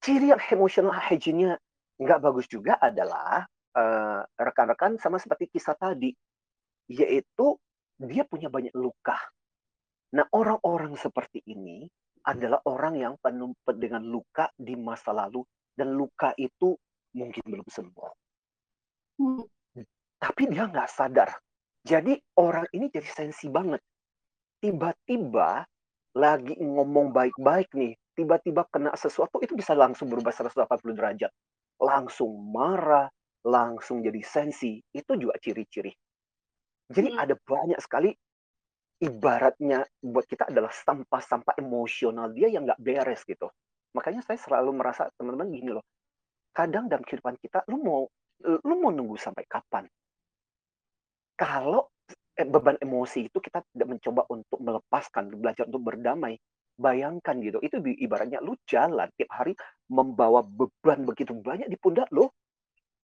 Ciri 0.00 0.32
yang 0.32 0.40
emotional 0.40 0.92
hygiene-nya 0.96 1.60
nggak 2.00 2.20
bagus 2.24 2.46
juga 2.48 2.80
adalah 2.80 3.44
uh, 3.76 4.20
rekan-rekan 4.40 4.96
sama 4.96 5.20
seperti 5.20 5.52
kisah 5.52 5.76
tadi, 5.76 6.12
yaitu 6.90 7.56
dia 8.00 8.24
punya 8.28 8.48
banyak 8.48 8.72
luka. 8.76 9.16
Nah, 10.16 10.26
orang-orang 10.32 10.94
seperti 10.98 11.42
ini 11.46 11.86
adalah 12.26 12.60
orang 12.68 12.94
yang 13.00 13.14
penuh 13.20 13.52
dengan 13.76 14.02
luka 14.04 14.50
di 14.56 14.74
masa 14.76 15.12
lalu 15.14 15.44
dan 15.76 15.94
luka 15.96 16.32
itu 16.36 16.76
mungkin 17.14 17.44
belum 17.46 17.66
sembuh. 17.66 18.12
Hmm. 19.20 19.44
Tapi 20.20 20.42
dia 20.48 20.68
nggak 20.68 20.90
sadar. 20.90 21.30
Jadi 21.80 22.12
orang 22.36 22.68
ini 22.76 22.92
jadi 22.92 23.08
sensi 23.08 23.48
banget. 23.48 23.80
Tiba-tiba 24.60 25.64
lagi 26.16 26.54
ngomong 26.60 27.14
baik-baik 27.16 27.72
nih, 27.72 27.96
tiba-tiba 28.12 28.68
kena 28.68 28.92
sesuatu 28.92 29.40
itu 29.40 29.56
bisa 29.56 29.72
langsung 29.72 30.12
berubah 30.12 30.32
180 30.34 30.92
derajat. 30.92 31.32
Langsung 31.80 32.36
marah, 32.52 33.08
langsung 33.48 34.04
jadi 34.04 34.20
sensi. 34.20 34.76
Itu 34.92 35.16
juga 35.16 35.40
ciri-ciri. 35.40 35.92
Jadi 36.90 37.08
hmm. 37.16 37.22
ada 37.22 37.34
banyak 37.38 37.80
sekali 37.80 38.10
ibaratnya 39.00 39.80
buat 40.04 40.28
kita 40.28 40.52
adalah 40.52 40.68
sampah-sampah 40.68 41.56
emosional 41.56 42.28
dia 42.36 42.52
yang 42.52 42.68
nggak 42.68 42.82
beres 42.82 43.24
gitu. 43.24 43.48
Makanya 43.96 44.20
saya 44.22 44.36
selalu 44.36 44.76
merasa 44.76 45.08
teman-teman 45.16 45.48
gini 45.48 45.70
loh. 45.72 45.84
Kadang 46.50 46.90
dalam 46.90 47.06
kehidupan 47.06 47.38
kita, 47.38 47.62
lu 47.70 47.78
mau 47.80 48.02
lu 48.44 48.74
mau 48.80 48.90
nunggu 48.90 49.16
sampai 49.20 49.44
kapan? 49.44 49.84
Kalau 51.36 51.88
eh, 52.36 52.48
beban 52.48 52.76
emosi 52.80 53.28
itu 53.28 53.38
kita 53.40 53.64
tidak 53.72 53.88
mencoba 53.96 54.24
untuk 54.32 54.58
melepaskan, 54.60 55.32
belajar 55.36 55.68
untuk 55.68 55.84
berdamai, 55.84 56.36
bayangkan 56.80 57.36
gitu, 57.44 57.60
itu 57.60 57.76
ibaratnya 58.00 58.40
lu 58.40 58.56
jalan 58.64 59.08
tiap 59.16 59.30
hari 59.36 59.52
membawa 59.92 60.40
beban 60.40 61.04
begitu 61.04 61.36
banyak 61.36 61.68
di 61.68 61.76
pundak 61.76 62.08
lo. 62.12 62.32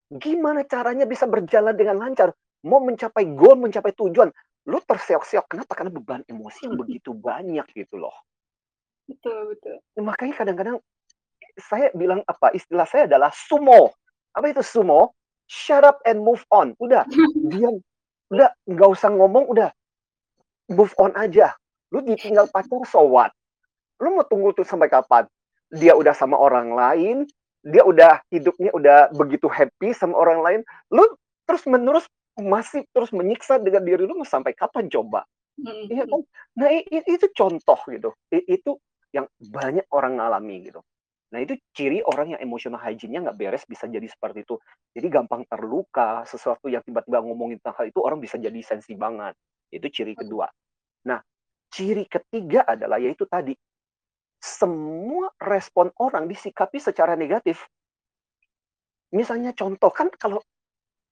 Gimana 0.09 0.65
caranya 0.65 1.05
bisa 1.05 1.29
berjalan 1.29 1.77
dengan 1.77 2.01
lancar? 2.01 2.33
Mau 2.65 2.81
mencapai 2.81 3.29
goal, 3.37 3.61
mencapai 3.61 3.93
tujuan, 3.93 4.33
lu 4.67 4.79
terseok-seok. 4.81 5.47
Kenapa? 5.53 5.73
Karena 5.77 5.93
beban 5.93 6.25
emosi 6.25 6.69
yang 6.69 6.77
begitu 6.81 7.13
banyak 7.13 7.69
gitu 7.77 8.01
loh. 8.01 8.17
Betul, 9.09 9.57
betul. 9.57 9.77
Makanya 10.01 10.35
kadang-kadang 10.37 10.77
saya 11.59 11.91
bilang 11.93 12.23
apa 12.25 12.55
istilah 12.55 12.87
saya 12.87 13.11
adalah 13.11 13.35
sumo. 13.35 13.93
Apa 14.35 14.55
itu 14.55 14.63
sumo? 14.63 15.15
Shut 15.49 15.83
up 15.83 15.99
and 16.05 16.23
move 16.23 16.43
on. 16.53 16.77
Udah, 16.79 17.05
diam. 17.51 17.81
Udah, 18.29 18.53
nggak 18.69 18.91
usah 18.93 19.09
ngomong, 19.09 19.49
udah. 19.49 19.73
Move 20.69 20.93
on 21.01 21.17
aja. 21.17 21.57
Lu 21.89 22.05
ditinggal 22.05 22.53
pacar, 22.53 22.85
so 22.85 23.01
what? 23.09 23.33
Lu 23.99 24.13
mau 24.13 24.25
tunggu 24.29 24.53
tuh 24.53 24.69
sampai 24.69 24.93
kapan? 24.93 25.25
Dia 25.73 25.97
udah 25.97 26.13
sama 26.13 26.37
orang 26.37 26.77
lain, 26.77 27.25
dia 27.65 27.83
udah 27.85 28.21
hidupnya 28.29 28.71
udah 28.77 29.13
begitu 29.17 29.49
happy 29.49 29.97
sama 29.97 30.17
orang 30.17 30.41
lain, 30.45 30.61
lu 30.93 31.05
terus 31.49 31.65
menerus 31.65 32.05
masih 32.39 32.87
terus 32.95 33.11
menyiksa 33.11 33.59
dengan 33.59 33.83
diri 33.83 34.05
lu 34.05 34.21
sampai 34.23 34.53
kapan 34.55 34.87
coba? 34.93 35.25
Iya 35.59 36.07
kan? 36.07 36.23
Nah 36.55 36.71
itu 36.87 37.27
contoh 37.35 37.81
gitu. 37.91 38.15
Itu 38.31 38.79
yang 39.11 39.27
banyak 39.41 39.89
orang 39.91 40.21
ngalami 40.23 40.71
gitu. 40.71 40.81
Nah 41.29 41.45
itu 41.45 41.61
ciri 41.77 42.01
orang 42.01 42.37
yang 42.37 42.41
emotional 42.41 42.81
hygiene-nya 42.81 43.29
nggak 43.29 43.39
beres 43.39 43.65
bisa 43.69 43.85
jadi 43.85 44.05
seperti 44.09 44.49
itu. 44.49 44.57
Jadi 44.97 45.07
gampang 45.13 45.45
terluka, 45.45 46.25
sesuatu 46.25 46.73
yang 46.73 46.81
tiba-tiba 46.81 47.21
ngomongin 47.21 47.61
tentang 47.61 47.85
hal 47.85 47.87
itu 47.93 48.01
orang 48.01 48.19
bisa 48.19 48.41
jadi 48.41 48.61
sensi 48.65 48.97
banget. 48.97 49.37
Itu 49.69 49.93
ciri 49.93 50.17
kedua. 50.17 50.49
Nah, 51.05 51.21
ciri 51.69 52.09
ketiga 52.09 52.65
adalah 52.65 52.97
yaitu 52.97 53.29
tadi 53.29 53.53
semua 54.41 55.29
respon 55.43 55.93
orang 56.01 56.25
disikapi 56.31 56.81
secara 56.81 57.13
negatif. 57.19 57.61
Misalnya 59.13 59.53
contoh 59.53 59.93
kan 59.93 60.09
kalau 60.17 60.41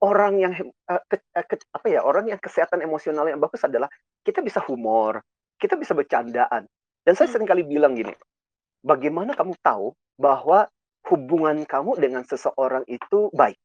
orang 0.04 0.40
yang 0.40 0.52
uh, 0.88 1.02
ke, 1.08 1.16
uh, 1.32 1.44
ke, 1.44 1.56
apa 1.72 1.86
ya 1.88 2.00
orang 2.04 2.28
yang 2.28 2.40
kesehatan 2.40 2.84
emosional 2.84 3.24
yang 3.28 3.40
bagus 3.40 3.64
adalah 3.64 3.88
kita 4.20 4.44
bisa 4.44 4.60
humor, 4.64 5.20
kita 5.56 5.76
bisa 5.76 5.96
bercandaan. 5.96 6.68
Dan 7.04 7.12
saya 7.14 7.28
hmm. 7.30 7.34
sering 7.34 7.48
kali 7.48 7.62
bilang 7.64 7.96
gini, 7.96 8.12
bagaimana 8.86 9.34
kamu 9.34 9.58
tahu 9.58 9.90
bahwa 10.14 10.70
hubungan 11.10 11.66
kamu 11.66 11.98
dengan 11.98 12.22
seseorang 12.22 12.86
itu 12.86 13.28
baik? 13.34 13.58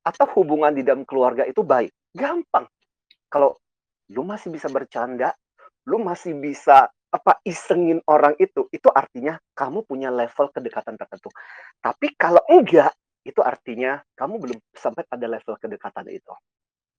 Atau 0.00 0.24
hubungan 0.40 0.72
di 0.72 0.80
dalam 0.80 1.04
keluarga 1.04 1.44
itu 1.44 1.60
baik? 1.60 1.92
Gampang. 2.16 2.64
Kalau 3.28 3.52
lu 4.08 4.24
masih 4.24 4.48
bisa 4.48 4.72
bercanda, 4.72 5.36
lu 5.84 6.00
masih 6.00 6.32
bisa 6.32 6.88
apa 7.12 7.38
isengin 7.44 8.00
orang 8.08 8.34
itu, 8.40 8.66
itu 8.72 8.88
artinya 8.90 9.36
kamu 9.52 9.84
punya 9.84 10.08
level 10.08 10.48
kedekatan 10.50 10.96
tertentu. 10.96 11.28
Tapi 11.80 12.12
kalau 12.16 12.42
enggak, 12.50 12.92
itu 13.26 13.40
artinya 13.42 13.98
kamu 14.14 14.34
belum 14.38 14.58
sampai 14.74 15.02
pada 15.06 15.26
level 15.26 15.54
kedekatan 15.58 16.06
itu. 16.10 16.32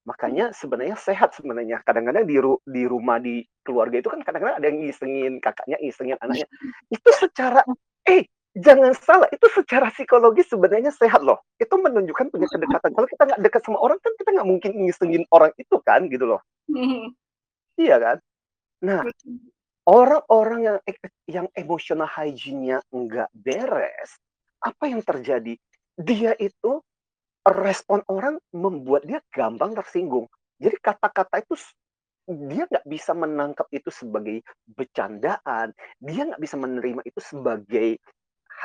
Makanya 0.07 0.55
sebenarnya 0.55 0.95
sehat 0.95 1.35
sebenarnya. 1.35 1.83
Kadang-kadang 1.83 2.23
di, 2.23 2.39
ru 2.39 2.55
di 2.63 2.87
rumah, 2.87 3.19
di 3.19 3.43
keluarga 3.67 3.99
itu 3.99 4.07
kan 4.07 4.23
kadang-kadang 4.23 4.55
ada 4.55 4.67
yang 4.71 4.79
isengin 4.87 5.43
kakaknya, 5.43 5.77
isengin 5.83 6.15
anaknya. 6.23 6.47
Itu 6.95 7.11
secara, 7.19 7.59
eh 8.07 8.23
jangan 8.57 8.95
salah, 8.97 9.29
itu 9.29 9.45
secara 9.53 9.93
psikologis 9.93 10.49
sebenarnya 10.49 10.89
sehat 10.95 11.21
loh. 11.21 11.43
Itu 11.61 11.77
menunjukkan 11.77 12.33
punya 12.33 12.47
kedekatan. 12.49 12.95
Kalau 12.95 13.07
kita 13.11 13.23
nggak 13.27 13.41
dekat 13.43 13.61
sama 13.67 13.77
orang 13.83 13.99
kan 14.01 14.13
kita 14.17 14.29
nggak 14.33 14.47
mungkin 14.47 14.71
ngisengin 14.87 15.23
orang 15.29 15.51
itu 15.59 15.75
kan 15.83 16.07
gitu 16.07 16.25
loh. 16.25 16.41
Iya 17.77 18.01
kan? 18.01 18.17
Nah, 18.81 19.05
orang-orang 19.85 20.59
yang 20.65 20.77
yang 21.29 21.47
emotional 21.53 22.09
hygiene-nya 22.09 22.81
nggak 22.89 23.29
beres, 23.37 24.17
apa 24.65 24.89
yang 24.89 25.05
terjadi? 25.05 25.53
Dia 25.93 26.33
itu 26.41 26.81
respon 27.55 28.03
orang 28.11 28.35
membuat 28.51 29.07
dia 29.07 29.23
gampang 29.31 29.71
tersinggung. 29.71 30.27
Jadi 30.59 30.75
kata-kata 30.81 31.39
itu 31.39 31.55
dia 32.27 32.67
nggak 32.67 32.83
bisa 32.83 33.15
menangkap 33.15 33.67
itu 33.71 33.87
sebagai 33.87 34.43
bercandaan, 34.67 35.71
dia 36.03 36.21
nggak 36.27 36.41
bisa 36.43 36.59
menerima 36.59 37.01
itu 37.07 37.19
sebagai 37.23 37.89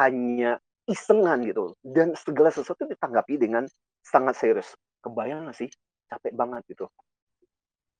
hanya 0.02 0.58
isengan 0.90 1.46
gitu. 1.46 1.78
Dan 1.78 2.18
segala 2.18 2.50
sesuatu 2.50 2.88
ditanggapi 2.90 3.38
dengan 3.38 3.68
sangat 4.02 4.34
serius. 4.40 4.74
Kebayang 4.98 5.46
nggak 5.46 5.58
sih? 5.62 5.70
Capek 6.10 6.34
banget 6.34 6.66
gitu. 6.74 6.90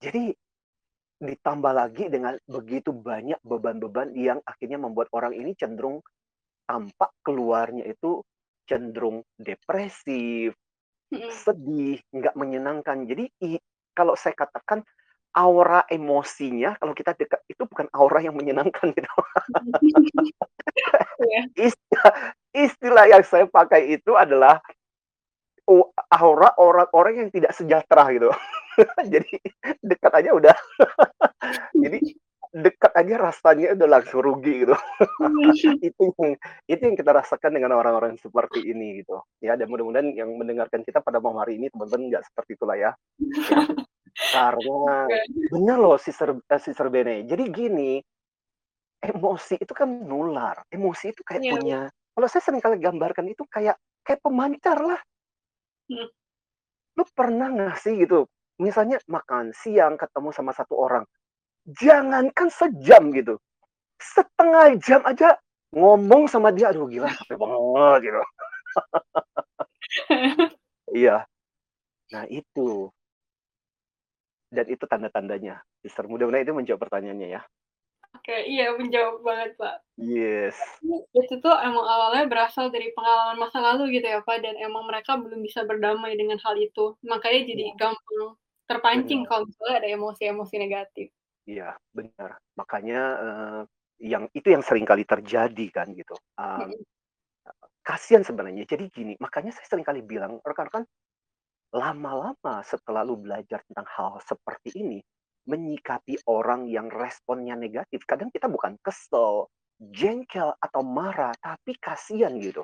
Jadi 0.03 0.35
ditambah 1.23 1.71
lagi 1.71 2.11
dengan 2.11 2.35
begitu 2.43 2.91
banyak 2.91 3.39
beban-beban 3.39 4.11
yang 4.11 4.43
akhirnya 4.43 4.75
membuat 4.75 5.07
orang 5.15 5.31
ini 5.31 5.55
cenderung 5.55 6.03
tampak 6.67 7.15
keluarnya 7.23 7.87
itu 7.87 8.19
cenderung 8.67 9.23
depresif, 9.39 10.55
sedih, 11.31 11.97
nggak 12.13 12.35
menyenangkan. 12.37 13.05
Jadi 13.05 13.29
kalau 13.93 14.17
saya 14.17 14.33
katakan 14.33 14.81
aura 15.33 15.81
emosinya 15.89 16.77
kalau 16.77 16.93
kita 16.93 17.17
dekat 17.17 17.41
itu 17.49 17.65
bukan 17.65 17.89
aura 17.97 18.21
yang 18.21 18.37
menyenangkan 18.37 18.93
gitu. 18.93 19.09
yeah. 21.33 21.45
istilah, 21.69 22.13
istilah 22.53 23.05
yang 23.09 23.23
saya 23.25 23.49
pakai 23.49 23.97
itu 23.97 24.13
adalah 24.13 24.61
aura 26.13 26.53
orang-orang 26.59 27.25
yang 27.25 27.29
tidak 27.33 27.55
sejahtera 27.55 28.11
gitu. 28.13 28.29
Jadi 29.13 29.33
dekat 29.81 30.11
aja 30.11 30.29
udah. 30.35 30.57
Jadi 31.73 32.13
dekat 32.53 32.93
aja 32.93 33.15
rasanya 33.17 33.73
udah 33.73 33.87
langsung 33.89 34.21
rugi 34.21 34.61
gitu. 34.61 34.77
itu 35.89 36.01
yang 36.21 36.37
itu 36.69 36.81
yang 36.85 36.95
kita 36.95 37.11
rasakan 37.11 37.57
dengan 37.57 37.73
orang-orang 37.73 38.13
seperti 38.21 38.61
ini 38.61 39.01
gitu. 39.01 39.17
Ya 39.41 39.57
dan 39.57 39.73
mudah-mudahan 39.73 40.13
yang 40.13 40.29
mendengarkan 40.37 40.85
kita 40.85 41.01
pada 41.01 41.17
malam 41.17 41.41
hari 41.41 41.57
ini 41.57 41.73
teman-teman 41.73 42.13
nggak 42.13 42.23
seperti 42.29 42.53
itulah 42.53 42.77
ya. 42.77 42.91
Karena 44.13 45.09
benar 45.49 45.77
loh 45.81 45.97
si 45.97 46.13
Ser, 46.13 46.37
eh, 46.37 46.61
si 46.61 46.69
Serbene. 46.77 47.25
Jadi 47.25 47.43
gini, 47.49 47.97
emosi 49.01 49.57
itu 49.57 49.73
kan 49.73 49.89
nular. 49.89 50.61
Emosi 50.69 51.09
itu 51.09 51.25
kayak 51.25 51.41
yeah. 51.41 51.53
punya. 51.57 51.79
Kalau 52.13 52.27
saya 52.29 52.41
sering 52.45 52.61
kali 52.61 52.77
gambarkan 52.77 53.25
itu 53.25 53.41
kayak 53.49 53.81
kayak 54.05 54.21
pemancar 54.21 54.77
lah. 54.77 55.01
Hmm. 55.89 56.07
Lu 56.93 57.03
pernah 57.17 57.49
nggak 57.49 57.81
sih 57.81 57.97
gitu? 57.97 58.29
Misalnya 58.61 59.01
makan 59.09 59.49
siang 59.57 59.97
ketemu 59.97 60.29
sama 60.29 60.53
satu 60.53 60.77
orang, 60.77 61.01
jangankan 61.67 62.47
sejam 62.51 63.11
gitu. 63.15 63.39
Setengah 63.99 64.75
jam 64.83 65.01
aja 65.07 65.39
ngomong 65.73 66.29
sama 66.29 66.53
dia 66.53 66.69
aduh 66.69 66.85
gila 66.85 67.09
capek 67.09 67.37
banget 67.39 67.99
gitu. 68.11 68.21
Iya. 70.93 71.25
Nah 72.13 72.29
itu. 72.29 72.93
Dan 74.53 74.69
itu 74.69 74.85
tanda-tandanya. 74.85 75.65
Mister 75.81 76.05
mudah-mudahan 76.05 76.45
itu 76.45 76.53
menjawab 76.53 76.85
pertanyaannya 76.85 77.33
ya. 77.33 77.41
Oke 78.13 78.45
iya 78.45 78.69
menjawab 78.77 79.25
banget 79.25 79.57
pak. 79.57 79.81
Yes. 79.97 80.53
Itu 81.17 81.41
tuh 81.41 81.55
emang 81.65 81.81
awalnya 81.81 82.29
berasal 82.29 82.69
dari 82.69 82.93
pengalaman 82.93 83.41
masa 83.41 83.57
lalu 83.57 83.97
gitu 83.97 84.05
ya 84.05 84.21
pak 84.21 84.45
dan 84.45 84.53
emang 84.61 84.85
mereka 84.85 85.17
belum 85.17 85.41
bisa 85.41 85.65
berdamai 85.65 86.13
dengan 86.13 86.37
hal 86.45 86.61
itu. 86.61 86.93
Makanya 87.01 87.41
jadi 87.49 87.63
ya. 87.73 87.75
gampang 87.89 88.37
terpancing 88.69 89.25
kalau 89.25 89.49
misalnya 89.49 89.81
ada 89.81 89.89
emosi-emosi 89.97 90.55
negatif 90.61 91.09
Iya, 91.43 91.75
benar. 91.91 92.39
Makanya 92.55 93.01
uh, 93.19 93.61
yang 93.99 94.27
itu 94.31 94.47
yang 94.51 94.63
sering 94.63 94.87
kali 94.87 95.03
terjadi 95.03 95.65
kan 95.71 95.91
gitu. 95.91 96.15
Uh, 96.39 96.71
kasihan 97.83 98.23
sebenarnya. 98.23 98.63
Jadi 98.63 98.87
gini, 98.89 99.13
makanya 99.19 99.51
saya 99.51 99.67
sering 99.67 99.83
kali 99.83 99.99
bilang, 99.99 100.39
rekan-rekan, 100.39 100.87
lama-lama 101.75 102.63
setelah 102.63 103.03
lu 103.03 103.19
belajar 103.19 103.59
tentang 103.67 103.87
hal 103.91 104.11
seperti 104.23 104.71
ini, 104.79 104.99
menyikapi 105.43 106.23
orang 106.31 106.71
yang 106.71 106.87
responnya 106.87 107.59
negatif, 107.59 108.07
kadang 108.07 108.31
kita 108.31 108.47
bukan 108.47 108.79
kesel, 108.79 109.51
jengkel, 109.91 110.55
atau 110.63 110.81
marah, 110.81 111.35
tapi 111.43 111.75
kasihan 111.75 112.31
gitu. 112.39 112.63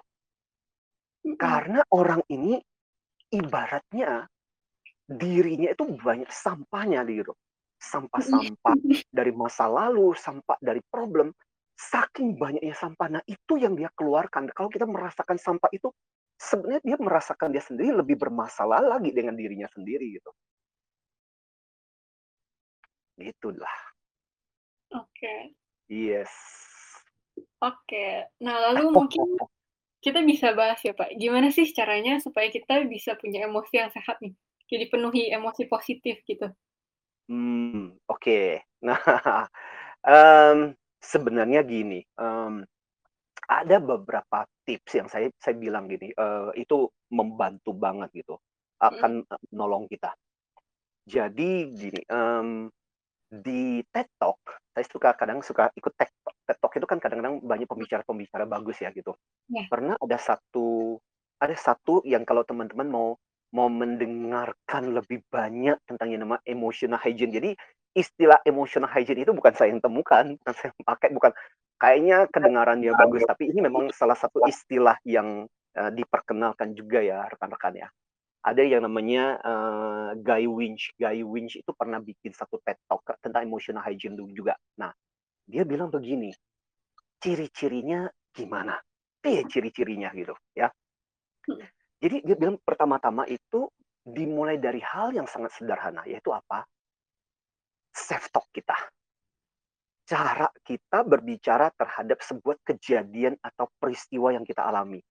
Karena 1.36 1.84
orang 1.92 2.24
ini 2.32 2.56
ibaratnya 3.36 4.24
dirinya 5.10 5.74
itu 5.76 5.84
banyak 6.00 6.32
sampahnya 6.32 7.04
gitu. 7.04 7.36
Sampah-sampah 7.80 8.76
dari 9.08 9.32
masa 9.32 9.72
lalu, 9.72 10.12
sampah 10.12 10.60
dari 10.60 10.84
problem, 10.84 11.32
saking 11.80 12.36
banyaknya 12.36 12.76
sampah. 12.76 13.08
Nah, 13.08 13.24
itu 13.24 13.56
yang 13.56 13.80
dia 13.80 13.88
keluarkan. 13.96 14.52
Kalau 14.52 14.68
kita 14.68 14.84
merasakan 14.84 15.40
sampah 15.40 15.72
itu, 15.72 15.88
sebenarnya 16.36 16.84
dia 16.84 16.98
merasakan 17.00 17.56
dia 17.56 17.64
sendiri 17.64 17.96
lebih 17.96 18.20
bermasalah 18.20 18.84
lagi 18.84 19.16
dengan 19.16 19.40
dirinya 19.40 19.68
sendiri 19.72 20.20
gitu. 20.20 20.32
Itulah. 23.20 23.76
Oke. 24.96 25.56
Yes. 25.88 26.32
Oke. 27.60 28.28
Nah, 28.44 28.72
lalu 28.72 28.92
mungkin 29.00 29.40
kita 30.00 30.24
bisa 30.24 30.56
bahas 30.56 30.80
ya, 30.84 30.96
Pak, 30.96 31.16
gimana 31.20 31.52
sih 31.52 31.68
caranya 31.76 32.20
supaya 32.24 32.48
kita 32.48 32.88
bisa 32.88 33.20
punya 33.20 33.48
emosi 33.48 33.74
yang 33.76 33.92
sehat 33.92 34.20
nih? 34.24 34.36
Jadi 34.70 34.86
penuhi 34.88 35.24
emosi 35.32 35.68
positif 35.68 36.24
gitu. 36.24 36.48
Hmm, 37.30 37.94
oke. 38.10 38.42
Nah, 38.80 38.96
um, 40.08 40.72
sebenarnya 41.04 41.68
gini, 41.68 42.00
um, 42.16 42.64
ada 43.44 43.76
beberapa 43.84 44.48
tips 44.64 44.92
yang 44.96 45.12
saya 45.12 45.28
saya 45.36 45.60
bilang 45.60 45.92
gini, 45.92 46.16
uh, 46.16 46.56
itu 46.56 46.88
membantu 47.12 47.76
banget 47.76 48.08
gitu, 48.24 48.40
akan 48.80 49.28
uh, 49.28 49.42
nolong 49.52 49.84
kita. 49.92 50.16
Jadi 51.04 51.76
gini, 51.76 52.02
um, 52.08 52.72
di 53.28 53.84
TED 53.92 54.08
Talk, 54.16 54.40
saya 54.72 54.86
suka 54.88 55.12
kadang 55.20 55.44
suka 55.44 55.68
ikut 55.76 55.92
TED 56.00 56.08
Talk. 56.24 56.36
TED 56.48 56.58
Talk 56.64 56.74
itu 56.80 56.88
kan 56.88 57.04
kadang-kadang 57.04 57.44
banyak 57.44 57.68
pembicara-pembicara 57.68 58.48
bagus 58.48 58.80
ya 58.80 58.96
gitu. 58.96 59.20
Ya. 59.52 59.68
Pernah 59.68 60.00
ada 60.00 60.18
satu 60.18 60.98
ada 61.36 61.56
satu 61.56 62.00
yang 62.08 62.24
kalau 62.24 62.48
teman-teman 62.48 62.88
mau 62.88 63.20
mau 63.50 63.68
mendengarkan 63.68 64.94
lebih 64.94 65.26
banyak 65.34 65.78
tentang 65.90 66.08
yang 66.14 66.22
nama 66.26 66.38
emotional 66.46 67.02
hygiene. 67.02 67.34
Jadi 67.34 67.52
istilah 67.98 68.38
emotional 68.46 68.90
hygiene 68.90 69.26
itu 69.26 69.34
bukan 69.34 69.54
saya 69.58 69.74
yang 69.74 69.82
temukan, 69.82 70.38
bukan 70.38 70.54
saya 70.54 70.70
yang 70.70 70.86
pakai, 70.86 71.10
bukan 71.10 71.32
kayaknya 71.82 72.18
kedengaran 72.30 72.78
dia 72.84 72.94
bagus, 72.94 73.26
tapi 73.26 73.50
ini 73.50 73.66
memang 73.66 73.90
salah 73.90 74.14
satu 74.14 74.46
istilah 74.46 75.00
yang 75.08 75.50
uh, 75.78 75.92
diperkenalkan 75.94 76.78
juga 76.78 77.02
ya 77.02 77.26
rekan-rekan 77.26 77.86
ya. 77.86 77.88
Ada 78.40 78.64
yang 78.64 78.88
namanya 78.88 79.36
uh, 79.44 80.10
Guy 80.16 80.48
Winch. 80.48 80.96
Guy 80.96 81.26
Winch 81.28 81.60
itu 81.60 81.72
pernah 81.76 82.00
bikin 82.00 82.32
satu 82.32 82.62
TED 82.64 82.80
Talk 82.88 83.04
tentang 83.20 83.44
emotional 83.44 83.84
hygiene 83.84 84.16
juga. 84.32 84.56
Nah, 84.80 84.96
dia 85.44 85.68
bilang 85.68 85.92
begini, 85.92 86.32
ciri-cirinya 87.20 88.08
gimana? 88.32 88.80
Iya 89.20 89.44
ciri-cirinya 89.52 90.08
gitu 90.16 90.32
ya. 90.56 90.72
Jadi 92.00 92.24
dia 92.24 92.36
bilang 92.40 92.56
pertama-tama 92.64 93.28
itu 93.28 93.68
dimulai 94.08 94.56
dari 94.56 94.80
hal 94.80 95.12
yang 95.12 95.28
sangat 95.28 95.52
sederhana, 95.56 96.08
yaitu 96.08 96.32
apa? 96.32 96.64
Self 97.92 98.32
talk 98.32 98.48
kita. 98.56 98.76
Cara 100.10 100.50
kita 100.66 101.06
berbicara 101.06 101.70
terhadap 101.76 102.24
sebuah 102.24 102.58
kejadian 102.66 103.38
atau 103.44 103.70
peristiwa 103.78 104.34
yang 104.34 104.48
kita 104.48 104.66
alami. 104.66 105.04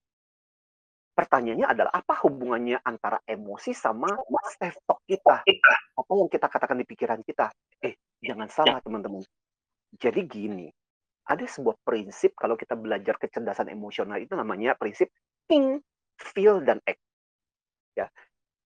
Pertanyaannya 1.15 1.67
adalah 1.67 1.93
apa 1.99 2.15
hubungannya 2.27 2.79
antara 2.83 3.19
emosi 3.27 3.75
sama 3.75 4.09
self 4.59 4.79
talk 4.87 5.03
kita? 5.07 5.43
Apa 5.99 6.13
yang 6.15 6.31
kita 6.31 6.47
katakan 6.47 6.79
di 6.79 6.87
pikiran 6.87 7.21
kita? 7.27 7.51
Eh, 7.83 7.99
jangan 8.23 8.49
salah 8.51 8.79
teman-teman. 8.79 9.23
Jadi 9.99 10.21
gini, 10.31 10.67
ada 11.29 11.45
sebuah 11.45 11.77
prinsip 11.85 12.33
kalau 12.33 12.57
kita 12.57 12.79
belajar 12.79 13.21
kecerdasan 13.21 13.69
emosional 13.69 14.17
itu 14.17 14.33
namanya 14.33 14.79
prinsip 14.79 15.13
think, 15.51 15.85
feel 16.19 16.61
dan 16.63 16.83
act. 16.85 17.01
Ya. 17.95 18.07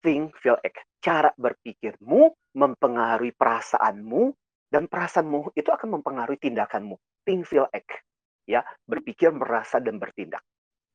Think, 0.02 0.34
feel, 0.42 0.58
act. 0.58 0.82
Cara 0.98 1.30
berpikirmu 1.38 2.34
mempengaruhi 2.58 3.32
perasaanmu 3.38 4.34
dan 4.72 4.90
perasaanmu 4.90 5.54
itu 5.54 5.70
akan 5.70 6.00
mempengaruhi 6.00 6.40
tindakanmu. 6.42 6.98
Think, 7.22 7.46
feel, 7.46 7.68
act. 7.70 8.02
Ya, 8.48 8.66
berpikir, 8.88 9.30
merasa 9.30 9.78
dan 9.78 10.02
bertindak. 10.02 10.42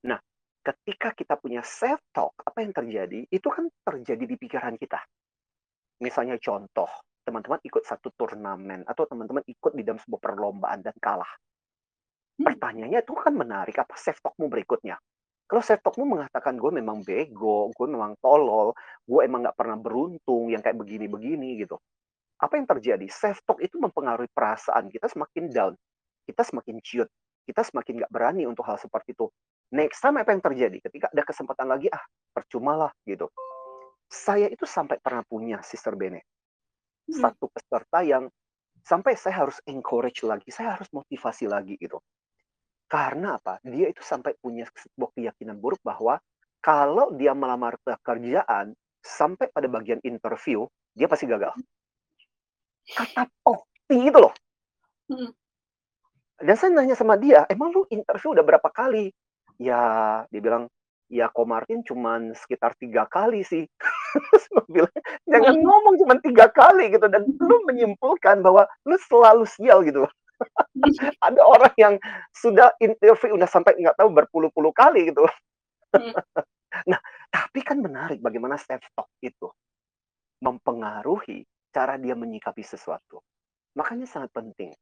Nah, 0.04 0.20
ketika 0.60 1.16
kita 1.16 1.40
punya 1.40 1.64
self 1.64 2.04
talk, 2.12 2.36
apa 2.44 2.60
yang 2.60 2.76
terjadi? 2.76 3.24
Itu 3.32 3.48
kan 3.48 3.72
terjadi 3.88 4.28
di 4.28 4.36
pikiran 4.36 4.76
kita. 4.76 5.00
Misalnya 6.04 6.36
contoh, 6.38 6.92
teman-teman 7.24 7.64
ikut 7.64 7.84
satu 7.88 8.12
turnamen 8.16 8.84
atau 8.84 9.08
teman-teman 9.08 9.44
ikut 9.48 9.72
di 9.72 9.88
dalam 9.88 10.00
sebuah 10.00 10.22
perlombaan 10.22 10.84
dan 10.84 10.96
kalah. 11.00 11.32
Pertanyaannya 12.38 13.02
itu 13.02 13.14
kan 13.16 13.34
menarik, 13.34 13.80
apa 13.80 13.96
self 13.98 14.20
talkmu 14.20 14.52
berikutnya? 14.52 15.00
Kalau 15.48 15.64
self 15.64 15.80
talkmu 15.80 16.04
mengatakan 16.04 16.60
gue 16.60 16.72
memang 16.76 17.08
bego, 17.08 17.72
gue 17.72 17.88
memang 17.88 18.20
tolol, 18.20 18.76
gue 19.08 19.22
emang 19.24 19.48
nggak 19.48 19.56
pernah 19.56 19.80
beruntung 19.80 20.52
yang 20.52 20.60
kayak 20.60 20.76
begini-begini 20.76 21.64
gitu. 21.64 21.80
Apa 22.44 22.60
yang 22.60 22.68
terjadi? 22.68 23.08
Self 23.08 23.40
talk 23.48 23.64
itu 23.64 23.80
mempengaruhi 23.80 24.28
perasaan 24.36 24.92
kita 24.92 25.08
semakin 25.08 25.48
down, 25.48 25.74
kita 26.28 26.44
semakin 26.44 26.84
ciut, 26.84 27.08
kita 27.48 27.64
semakin 27.64 28.04
nggak 28.04 28.12
berani 28.12 28.44
untuk 28.44 28.68
hal 28.68 28.76
seperti 28.76 29.16
itu. 29.16 29.32
Next 29.72 30.04
time 30.04 30.20
apa 30.20 30.36
yang 30.36 30.44
terjadi? 30.44 30.78
Ketika 30.84 31.08
ada 31.16 31.24
kesempatan 31.24 31.68
lagi, 31.72 31.88
ah 31.96 32.04
percumalah 32.36 32.92
gitu. 33.08 33.32
Saya 34.12 34.52
itu 34.52 34.68
sampai 34.68 35.00
pernah 35.00 35.24
punya 35.24 35.64
Sister 35.64 35.96
Bene. 35.96 36.28
Satu 37.08 37.48
peserta 37.48 38.04
yang 38.04 38.28
sampai 38.84 39.16
saya 39.16 39.48
harus 39.48 39.64
encourage 39.64 40.28
lagi, 40.28 40.52
saya 40.52 40.76
harus 40.76 40.92
motivasi 40.92 41.48
lagi 41.48 41.80
gitu. 41.80 42.04
Karena 42.88 43.36
apa? 43.36 43.60
Dia 43.68 43.92
itu 43.92 44.00
sampai 44.00 44.40
punya 44.40 44.64
sebuah 44.72 45.12
keyakinan 45.12 45.60
buruk 45.60 45.84
bahwa 45.84 46.24
kalau 46.64 47.12
dia 47.16 47.36
melamar 47.36 47.76
pekerjaan 47.84 48.72
sampai 49.04 49.52
pada 49.52 49.68
bagian 49.68 50.00
interview, 50.08 50.64
dia 50.96 51.08
pasti 51.12 51.28
gagal. 51.28 51.52
Kata 52.88 53.28
pasti 53.44 53.96
itu 54.00 54.18
loh. 54.20 54.34
Dan 56.38 56.56
saya 56.56 56.72
nanya 56.72 56.96
sama 56.96 57.20
dia, 57.20 57.44
emang 57.52 57.76
lu 57.76 57.84
interview 57.90 58.32
udah 58.32 58.46
berapa 58.46 58.70
kali? 58.72 59.12
Ya, 59.58 60.24
dia 60.30 60.42
bilang, 60.44 60.70
ya 61.10 61.32
Ko 61.32 61.48
Martin 61.48 61.82
cuman 61.82 62.36
sekitar 62.38 62.78
tiga 62.78 63.10
kali 63.10 63.42
sih. 63.42 63.66
bilang, 64.74 64.92
jangan 65.26 65.56
ngomong 65.60 65.96
cuma 66.04 66.16
tiga 66.22 66.46
kali 66.52 66.94
gitu. 66.94 67.10
Dan 67.10 67.26
lu 67.26 67.64
menyimpulkan 67.66 68.44
bahwa 68.46 68.70
lu 68.86 68.96
selalu 69.02 69.44
sial 69.50 69.82
gitu. 69.82 70.06
ada 71.28 71.42
orang 71.42 71.74
yang 71.78 71.94
sudah 72.34 72.74
interview 72.82 73.36
udah 73.38 73.50
sampai 73.50 73.78
nggak 73.78 73.98
tahu 73.98 74.10
berpuluh-puluh 74.14 74.74
kali 74.74 75.12
gitu. 75.12 75.26
Hmm. 75.94 76.14
nah, 76.92 77.00
tapi 77.32 77.60
kan 77.64 77.80
menarik 77.82 78.20
bagaimana 78.22 78.60
self 78.60 78.84
talk 78.94 79.10
itu 79.24 79.50
mempengaruhi 80.44 81.44
cara 81.74 81.98
dia 81.98 82.14
menyikapi 82.14 82.62
sesuatu. 82.62 83.22
Makanya 83.78 84.06
sangat 84.10 84.34
penting. 84.34 84.74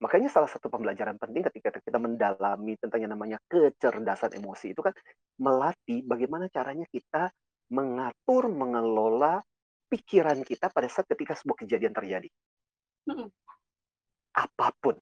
Makanya 0.00 0.32
salah 0.32 0.48
satu 0.48 0.72
pembelajaran 0.72 1.20
penting 1.20 1.44
ketika 1.52 1.76
kita 1.76 2.00
mendalami 2.00 2.72
tentang 2.80 3.04
yang 3.04 3.12
namanya 3.12 3.36
kecerdasan 3.44 4.32
emosi 4.32 4.72
itu 4.72 4.80
kan 4.80 4.96
melatih 5.36 6.00
bagaimana 6.08 6.48
caranya 6.48 6.88
kita 6.88 7.28
mengatur, 7.68 8.48
mengelola 8.48 9.44
pikiran 9.92 10.40
kita 10.40 10.72
pada 10.72 10.88
saat 10.88 11.04
ketika 11.04 11.36
sebuah 11.36 11.66
kejadian 11.66 11.92
terjadi. 11.92 12.28
Hmm 13.04 13.28
apa 14.34 14.72
pun. 14.78 14.96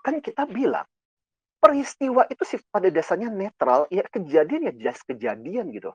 Kan 0.00 0.24
kita 0.24 0.48
bilang, 0.48 0.86
peristiwa 1.60 2.24
itu 2.32 2.42
sih 2.44 2.60
pada 2.72 2.88
dasarnya 2.88 3.28
netral, 3.28 3.84
ya 3.92 4.04
kejadian 4.08 4.70
ya 4.70 4.72
jelas 4.72 5.00
kejadian 5.04 5.70
gitu. 5.76 5.92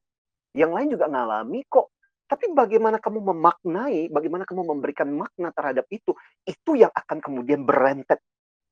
Yang 0.56 0.72
lain 0.72 0.88
juga 0.94 1.06
ngalami 1.10 1.66
kok. 1.68 1.92
Tapi 2.26 2.50
bagaimana 2.58 2.98
kamu 2.98 3.22
memaknai, 3.22 4.10
bagaimana 4.10 4.50
kamu 4.50 4.66
memberikan 4.66 5.10
makna 5.14 5.54
terhadap 5.54 5.86
itu, 5.94 6.14
itu 6.46 6.72
yang 6.74 6.90
akan 6.90 7.22
kemudian 7.22 7.62
berentet, 7.66 8.18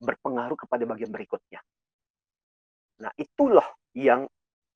berpengaruh 0.01 0.57
kepada 0.57 0.83
bagian 0.89 1.13
berikutnya. 1.13 1.61
Nah 3.01 3.13
itulah 3.13 3.65
yang 3.93 4.25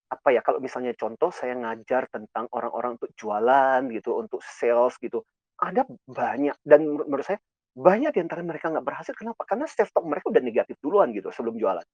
apa 0.08 0.32
ya 0.32 0.40
kalau 0.40 0.64
misalnya 0.64 0.96
contoh 0.96 1.34
saya 1.36 1.52
ngajar 1.58 2.08
tentang 2.08 2.48
orang-orang 2.56 2.96
untuk 2.96 3.12
jualan 3.20 3.84
gitu 3.92 4.16
untuk 4.16 4.40
sales 4.40 4.96
gitu 5.04 5.20
ada 5.60 5.84
banyak 6.08 6.56
dan 6.64 6.80
menurut 6.88 7.28
saya 7.28 7.44
banyak 7.78 8.12
di 8.18 8.22
antara 8.26 8.42
mereka 8.42 8.74
nggak 8.74 8.86
berhasil. 8.86 9.14
Kenapa? 9.14 9.46
Karena 9.46 9.70
self 9.70 9.94
talk 9.94 10.06
mereka 10.10 10.34
udah 10.34 10.42
negatif 10.42 10.76
duluan 10.82 11.14
gitu 11.14 11.30
sebelum 11.30 11.62
jualan. 11.62 11.86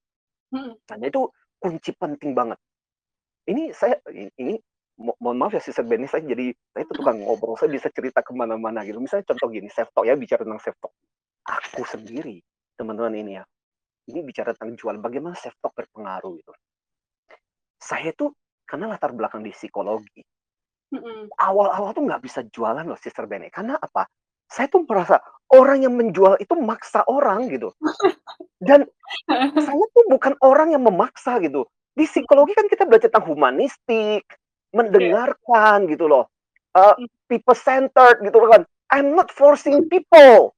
Hmm. 0.55 0.73
Nah, 0.79 1.07
itu 1.07 1.27
kunci 1.59 1.91
penting 1.93 2.31
banget. 2.31 2.59
Ini 3.43 3.75
saya 3.75 3.99
ini 4.39 4.55
mo 5.03 5.17
mohon 5.19 5.41
maaf 5.41 5.57
ya 5.57 5.61
Sister 5.61 5.83
Benny 5.83 6.05
saya 6.05 6.21
jadi 6.21 6.53
saya 6.69 6.85
itu 6.85 6.93
tukang 6.93 7.17
ngobrol 7.25 7.57
saya 7.57 7.73
bisa 7.73 7.89
cerita 7.89 8.21
ke 8.21 8.29
mana-mana 8.29 8.85
gitu 8.85 9.01
misalnya 9.01 9.25
contoh 9.25 9.49
gini 9.49 9.65
self 9.73 9.89
talk 9.89 10.05
ya 10.05 10.13
bicara 10.13 10.45
tentang 10.45 10.61
self 10.61 10.77
talk 10.77 10.93
aku 11.49 11.81
sendiri 11.81 12.37
teman-teman 12.77 13.17
ini 13.17 13.41
ya 13.41 13.43
ini 14.13 14.21
bicara 14.21 14.53
tentang 14.53 14.77
jualan 14.77 15.01
bagaimana 15.01 15.33
self 15.33 15.57
talk 15.65 15.73
berpengaruh 15.73 16.37
gitu 16.37 16.53
saya 17.83 18.15
tuh 18.15 18.31
karena 18.63 18.95
latar 18.95 19.11
belakang 19.11 19.43
di 19.43 19.51
psikologi. 19.51 20.23
Mhm. 20.95 21.35
Awal-awal 21.35 21.91
tuh 21.91 22.03
nggak 22.07 22.23
bisa 22.23 22.39
jualan 22.47 22.85
loh 22.87 22.97
Sister 22.97 23.27
Bene, 23.27 23.51
karena 23.51 23.75
apa? 23.75 24.07
Saya 24.49 24.67
tuh 24.69 24.85
merasa 24.85 25.21
orang 25.53 25.85
yang 25.85 25.93
menjual 25.93 26.41
itu 26.41 26.53
maksa 26.57 27.05
orang 27.05 27.47
gitu. 27.53 27.69
Dan 28.67 28.87
saya 29.37 29.85
tuh 29.93 30.05
bukan 30.09 30.33
orang 30.41 30.73
yang 30.73 30.81
memaksa 30.81 31.37
gitu. 31.43 31.69
Di 31.93 32.09
psikologi 32.09 32.57
kan 32.57 32.65
kita 32.65 32.89
belajar 32.89 33.13
tentang 33.13 33.29
humanistik, 33.29 34.25
mendengarkan 34.73 35.85
gitu 35.85 36.09
loh. 36.09 36.25
Uh, 36.73 36.97
people 37.29 37.53
centered 37.53 38.17
gitu 38.25 38.41
kan. 38.49 38.65
I'm 38.89 39.13
not 39.13 39.29
forcing 39.29 39.85
people. 39.89 40.57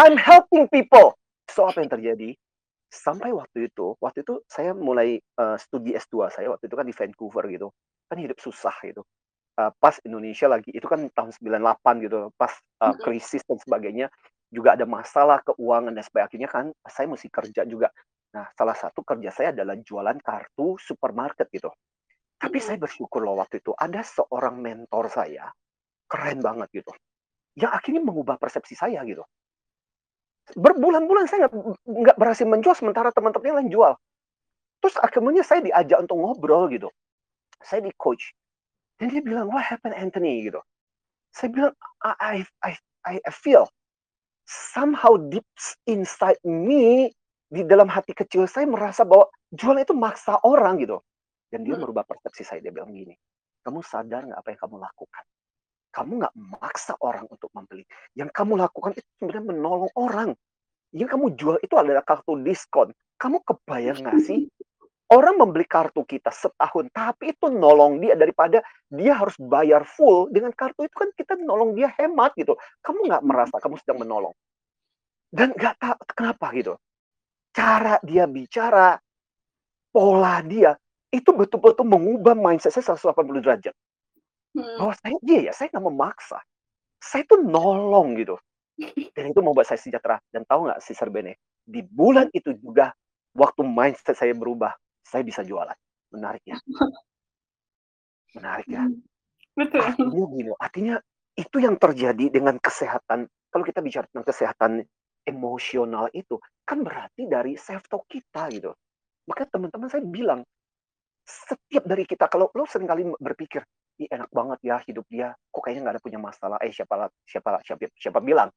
I'm 0.00 0.16
helping 0.16 0.72
people. 0.72 1.20
So 1.52 1.68
apa 1.68 1.84
yang 1.84 1.92
terjadi? 1.92 2.32
Sampai 2.92 3.32
waktu 3.32 3.72
itu, 3.72 3.96
waktu 4.00 4.24
itu 4.24 4.40
saya 4.48 4.72
mulai 4.76 5.20
uh, 5.40 5.56
studi 5.56 5.96
S2 5.96 6.28
saya 6.32 6.52
waktu 6.52 6.68
itu 6.68 6.76
kan 6.76 6.88
di 6.88 6.96
Vancouver 6.96 7.44
gitu. 7.52 7.68
Kan 8.08 8.20
hidup 8.20 8.40
susah 8.40 8.72
gitu. 8.84 9.04
Uh, 9.52 9.68
pas 9.76 10.00
Indonesia 10.08 10.48
lagi 10.48 10.72
itu 10.72 10.88
kan 10.88 11.12
tahun 11.12 11.28
98 11.36 12.04
gitu, 12.08 12.32
pas 12.40 12.56
uh, 12.80 12.96
krisis 12.96 13.44
dan 13.44 13.60
sebagainya 13.60 14.08
juga 14.48 14.76
ada 14.76 14.88
masalah 14.88 15.44
keuangan 15.44 15.92
dan 15.92 16.04
sebagainya 16.04 16.48
kan 16.48 16.72
saya 16.88 17.08
mesti 17.08 17.28
kerja 17.28 17.68
juga. 17.68 17.92
Nah, 18.32 18.48
salah 18.56 18.72
satu 18.72 19.04
kerja 19.04 19.28
saya 19.28 19.52
adalah 19.52 19.76
jualan 19.76 20.16
kartu 20.24 20.80
supermarket 20.80 21.52
gitu. 21.52 21.68
Tapi 22.40 22.58
saya 22.58 22.80
bersyukur 22.80 23.22
loh 23.22 23.38
waktu 23.38 23.60
itu 23.60 23.70
ada 23.76 24.00
seorang 24.00 24.56
mentor 24.58 25.12
saya 25.12 25.52
keren 26.08 26.44
banget 26.44 26.68
gitu. 26.84 26.92
Yang 27.56 27.72
akhirnya 27.76 28.02
mengubah 28.04 28.36
persepsi 28.36 28.76
saya 28.76 29.00
gitu. 29.04 29.24
Berbulan-bulan 30.58 31.30
saya 31.30 31.46
nggak 31.86 32.16
berhasil 32.18 32.44
menjual 32.44 32.76
sementara 32.76 33.08
teman-teman 33.14 33.46
yang 33.46 33.58
lain 33.62 33.70
jual. 33.72 33.92
Terus 34.82 34.96
akhirnya 34.98 35.46
saya 35.46 35.62
diajak 35.62 36.02
untuk 36.02 36.18
ngobrol 36.18 36.66
gitu. 36.68 36.90
Saya 37.62 37.84
di 37.86 37.94
coach. 37.94 38.34
Dan 39.00 39.12
dia 39.12 39.22
bilang, 39.24 39.48
what 39.48 39.64
happened 39.64 39.96
Anthony 39.96 40.46
gitu. 40.46 40.60
Saya 41.32 41.48
bilang, 41.48 41.74
I, 42.04 42.44
I, 42.64 42.72
I, 43.08 43.14
I 43.22 43.32
feel 43.32 43.66
somehow 44.44 45.16
deep 45.16 45.46
inside 45.88 46.38
me 46.44 47.08
di 47.52 47.62
dalam 47.68 47.88
hati 47.88 48.16
kecil 48.16 48.48
saya 48.48 48.64
merasa 48.64 49.04
bahwa 49.04 49.28
jualan 49.52 49.84
itu 49.84 49.96
maksa 49.96 50.40
orang 50.44 50.80
gitu. 50.80 51.00
Dan 51.52 51.68
dia 51.68 51.76
merubah 51.76 52.08
persepsi 52.08 52.48
saya. 52.48 52.60
Dia 52.64 52.72
bilang 52.72 52.92
gini, 52.96 53.12
kamu 53.60 53.84
sadar 53.84 54.24
nggak 54.24 54.40
apa 54.40 54.48
yang 54.56 54.60
kamu 54.64 54.76
lakukan? 54.80 55.24
Kamu 55.92 56.12
nggak 56.24 56.34
memaksa 56.34 56.96
orang 57.04 57.28
untuk 57.28 57.52
membeli. 57.52 57.84
Yang 58.16 58.32
kamu 58.32 58.56
lakukan 58.56 58.96
itu 58.96 59.08
sebenarnya 59.20 59.44
menolong 59.52 59.92
orang. 60.00 60.32
Yang 60.96 61.08
kamu 61.12 61.26
jual 61.36 61.56
itu 61.60 61.74
adalah 61.76 62.00
kartu 62.00 62.40
diskon. 62.40 62.96
Kamu 63.20 63.44
kebayang 63.44 64.00
nggak 64.00 64.18
sih? 64.24 64.48
Orang 65.12 65.36
membeli 65.36 65.68
kartu 65.68 66.08
kita 66.08 66.32
setahun, 66.32 66.88
tapi 66.88 67.36
itu 67.36 67.52
nolong 67.52 68.00
dia 68.00 68.16
daripada 68.16 68.64
dia 68.88 69.12
harus 69.12 69.36
bayar 69.36 69.84
full. 69.84 70.32
Dengan 70.32 70.56
kartu 70.56 70.88
itu 70.88 70.96
kan 70.96 71.12
kita 71.12 71.36
nolong 71.36 71.76
dia 71.76 71.92
hemat 72.00 72.32
gitu. 72.40 72.56
Kamu 72.80 73.12
nggak 73.12 73.22
merasa 73.28 73.60
kamu 73.60 73.76
sedang 73.84 74.00
menolong. 74.00 74.32
Dan 75.28 75.52
nggak 75.52 75.76
tahu 75.76 75.96
kenapa 76.16 76.48
gitu 76.56 76.74
cara 77.52 78.00
dia 78.02 78.24
bicara, 78.24 78.96
pola 79.92 80.40
dia, 80.42 80.72
itu 81.12 81.30
betul-betul 81.30 81.84
mengubah 81.84 82.32
mindset 82.32 82.72
saya 82.72 82.96
180 82.96 83.44
derajat. 83.44 83.74
Hmm. 84.56 84.76
Bahwa 84.80 84.94
saya, 84.96 85.16
iya 85.28 85.40
ya, 85.48 85.52
saya 85.52 85.68
nggak 85.72 85.86
memaksa. 85.86 86.40
Saya 86.98 87.22
tuh 87.28 87.40
nolong 87.44 88.16
gitu. 88.16 88.36
Dan 89.16 89.32
itu 89.36 89.40
membuat 89.44 89.68
saya 89.68 89.78
sejahtera. 89.78 90.16
Dan 90.32 90.48
tahu 90.48 90.68
nggak 90.68 90.80
si 90.80 90.96
Bene, 91.12 91.36
di 91.62 91.84
bulan 91.84 92.32
itu 92.32 92.56
juga, 92.56 92.90
waktu 93.36 93.62
mindset 93.64 94.16
saya 94.16 94.32
berubah, 94.32 94.72
saya 95.12 95.22
bisa 95.28 95.44
jualan. 95.44 95.76
Menarik 96.16 96.44
ya. 96.48 96.56
Menarik 98.36 98.68
ya. 98.72 98.88
Betul. 99.52 99.84
Artinya 99.84 100.24
gini, 100.32 100.50
artinya 100.56 100.96
itu 101.36 101.56
yang 101.60 101.76
terjadi 101.76 102.32
dengan 102.32 102.56
kesehatan. 102.56 103.28
Kalau 103.52 103.64
kita 103.68 103.84
bicara 103.84 104.08
tentang 104.08 104.24
kesehatan 104.24 104.72
emosional 105.28 106.08
itu 106.16 106.40
kan 106.64 106.80
berarti 106.80 107.28
dari 107.28 107.60
self 107.60 107.84
talk 107.92 108.08
kita 108.08 108.48
gitu. 108.48 108.72
Maka 109.28 109.44
teman-teman 109.46 109.92
saya 109.92 110.02
bilang 110.02 110.40
setiap 111.22 111.84
dari 111.86 112.02
kita 112.08 112.26
kalau 112.26 112.50
lo 112.56 112.64
sering 112.66 112.88
kali 112.88 113.06
berpikir, 113.20 113.62
"Ih 114.00 114.08
enak 114.10 114.32
banget 114.32 114.58
ya 114.64 114.76
hidup 114.88 115.06
dia, 115.06 115.30
kok 115.52 115.60
kayaknya 115.62 115.80
nggak 115.86 115.94
ada 116.00 116.02
punya 116.02 116.18
masalah." 116.18 116.58
Eh 116.64 116.72
siapa 116.72 117.12
siapa 117.28 117.60
siapa 117.62 117.86
siapa 117.94 118.18
bilang? 118.24 118.48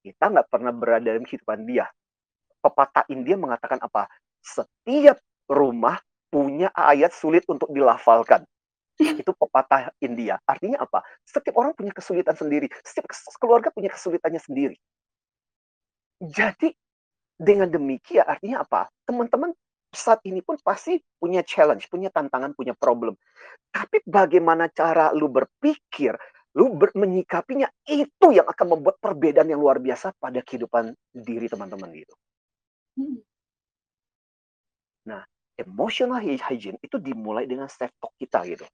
Kita 0.00 0.32
nggak 0.32 0.48
pernah 0.48 0.72
berada 0.74 1.04
dalam 1.04 1.24
kehidupan 1.24 1.64
dia. 1.68 1.86
Pepatah 2.64 3.04
India 3.12 3.36
mengatakan 3.36 3.80
apa? 3.80 4.08
Setiap 4.40 5.20
rumah 5.48 6.00
punya 6.32 6.72
ayat 6.74 7.14
sulit 7.14 7.46
untuk 7.46 7.70
dilafalkan. 7.70 8.42
Itu 9.20 9.34
pepatah 9.34 9.90
India. 10.02 10.38
Artinya 10.46 10.82
apa? 10.82 11.02
Setiap 11.26 11.54
orang 11.58 11.74
punya 11.74 11.90
kesulitan 11.94 12.34
sendiri. 12.34 12.70
Setiap 12.82 13.10
keluarga 13.38 13.70
punya 13.70 13.90
kesulitannya 13.90 14.42
sendiri. 14.42 14.76
Jadi 16.22 16.70
dengan 17.34 17.66
demikian 17.70 18.26
artinya 18.26 18.62
apa? 18.62 18.86
Teman-teman 19.06 19.50
saat 19.94 20.22
ini 20.26 20.42
pun 20.42 20.58
pasti 20.58 20.98
punya 21.18 21.46
challenge, 21.46 21.86
punya 21.86 22.10
tantangan, 22.10 22.54
punya 22.54 22.74
problem. 22.74 23.14
Tapi 23.70 24.02
bagaimana 24.06 24.66
cara 24.70 25.14
lu 25.14 25.30
berpikir, 25.30 26.14
lu 26.58 26.74
ber 26.74 26.90
menyikapinya 26.98 27.70
itu 27.86 28.26
yang 28.34 28.46
akan 28.46 28.78
membuat 28.78 28.98
perbedaan 28.98 29.50
yang 29.50 29.62
luar 29.62 29.78
biasa 29.78 30.14
pada 30.18 30.42
kehidupan 30.42 30.94
diri 31.14 31.46
teman-teman 31.46 31.90
gitu. 31.94 32.14
Hmm. 32.98 33.18
Nah, 35.06 35.22
emotional 35.58 36.18
hygiene 36.20 36.78
itu 36.82 36.98
dimulai 36.98 37.46
dengan 37.46 37.70
self 37.70 37.94
talk 38.02 38.14
kita 38.18 38.42
gitu. 38.46 38.66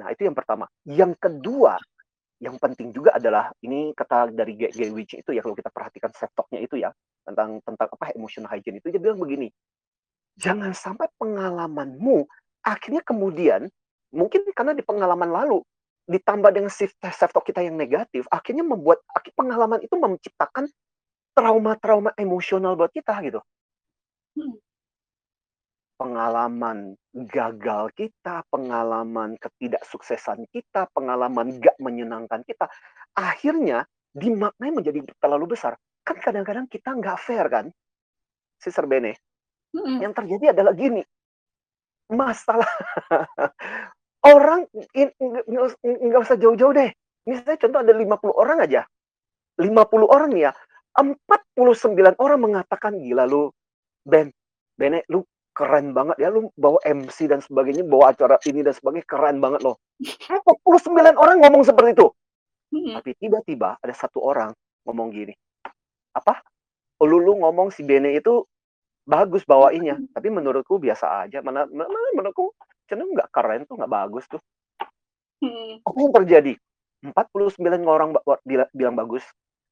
Nah, 0.00 0.08
itu 0.14 0.24
yang 0.24 0.36
pertama. 0.36 0.64
Yang 0.88 1.20
kedua, 1.20 1.76
yang 2.40 2.56
penting 2.56 2.88
juga 2.90 3.20
adalah 3.20 3.52
ini 3.60 3.92
kata 3.92 4.32
dari 4.32 4.56
Gay 4.56 4.88
Witch 4.88 5.20
itu 5.20 5.30
ya 5.36 5.44
kalau 5.44 5.52
kita 5.52 5.68
perhatikan 5.68 6.08
self 6.16 6.32
talk-nya 6.32 6.64
itu 6.64 6.80
ya 6.80 6.88
tentang 7.20 7.60
tentang 7.60 7.88
apa 7.92 8.16
emotional 8.16 8.48
hygiene 8.48 8.80
itu 8.80 8.88
dia 8.88 8.96
bilang 8.96 9.20
begini 9.20 9.52
jangan 10.40 10.72
sampai 10.72 11.12
pengalamanmu 11.20 12.24
akhirnya 12.64 13.04
kemudian 13.04 13.68
mungkin 14.08 14.40
karena 14.56 14.72
di 14.72 14.80
pengalaman 14.80 15.28
lalu 15.28 15.60
ditambah 16.08 16.48
dengan 16.48 16.72
self 16.72 16.96
talk 17.28 17.44
kita 17.44 17.60
yang 17.60 17.76
negatif 17.76 18.24
akhirnya 18.32 18.64
membuat 18.64 19.04
pengalaman 19.36 19.84
itu 19.84 19.92
menciptakan 20.00 20.64
trauma-trauma 21.36 22.16
emosional 22.16 22.72
buat 22.72 22.88
kita 22.88 23.20
gitu 23.20 23.44
hmm 24.40 24.69
pengalaman 26.00 26.96
gagal 27.12 27.92
kita, 27.92 28.40
pengalaman 28.48 29.36
ketidaksuksesan 29.36 30.48
kita, 30.48 30.88
pengalaman 30.96 31.60
gak 31.60 31.76
menyenangkan 31.76 32.40
kita, 32.48 32.72
akhirnya 33.12 33.84
dimaknai 34.16 34.72
menjadi 34.72 35.04
terlalu 35.20 35.52
besar. 35.52 35.76
Kan 36.00 36.16
kadang-kadang 36.24 36.64
kita 36.72 36.96
nggak 36.96 37.20
fair 37.20 37.44
kan, 37.52 37.68
Sister 38.56 38.88
Bene. 38.88 39.20
Mm-hmm. 39.76 39.98
Yang 40.00 40.12
terjadi 40.16 40.44
adalah 40.56 40.72
gini, 40.72 41.04
masalah 42.08 42.66
orang 44.32 44.64
nggak 45.84 46.22
usah 46.24 46.40
jauh-jauh 46.40 46.72
deh. 46.72 46.90
Misalnya 47.28 47.60
contoh 47.60 47.80
ada 47.84 47.92
50 47.92 48.40
orang 48.40 48.58
aja. 48.64 48.82
50 49.60 49.68
orang 50.08 50.32
ya, 50.32 50.56
49 50.96 52.16
orang 52.16 52.40
mengatakan 52.40 52.96
gila 52.96 53.28
lu 53.28 53.52
Ben, 54.00 54.32
Bene 54.80 55.04
lu 55.12 55.20
keren 55.60 55.92
banget 55.92 56.16
ya 56.16 56.32
lu 56.32 56.48
bawa 56.56 56.80
MC 56.88 57.28
dan 57.28 57.44
sebagainya, 57.44 57.84
bawa 57.84 58.16
acara 58.16 58.40
ini 58.48 58.64
dan 58.64 58.72
sebagainya 58.72 59.04
keren 59.04 59.44
banget 59.44 59.60
loh. 59.60 59.76
49 60.00 60.96
orang 61.20 61.36
ngomong 61.44 61.68
seperti 61.68 62.00
itu. 62.00 62.08
Hmm. 62.72 62.96
Tapi 62.96 63.12
tiba-tiba 63.20 63.76
ada 63.76 63.92
satu 63.92 64.24
orang 64.24 64.56
ngomong 64.88 65.12
gini. 65.12 65.36
Apa? 66.16 66.40
Lu, 67.04 67.20
lu 67.20 67.36
ngomong 67.44 67.68
si 67.68 67.84
Bene 67.84 68.16
itu 68.16 68.40
bagus 69.04 69.44
bawainnya, 69.44 70.00
hmm. 70.00 70.16
tapi 70.16 70.32
menurutku 70.32 70.80
biasa 70.80 71.28
aja. 71.28 71.44
Mana, 71.44 71.68
mana 71.68 71.92
menurutku 72.16 72.56
cenderung 72.88 73.12
nggak 73.12 73.28
keren 73.28 73.68
tuh, 73.68 73.76
nggak 73.76 73.92
bagus 73.92 74.24
tuh. 74.32 74.40
Hmm. 75.44 75.84
Apa 75.84 75.98
yang 76.00 76.14
terjadi? 76.24 76.52
49 77.04 77.60
orang 77.84 78.16
bilang 78.72 78.96
bagus, 78.96 79.24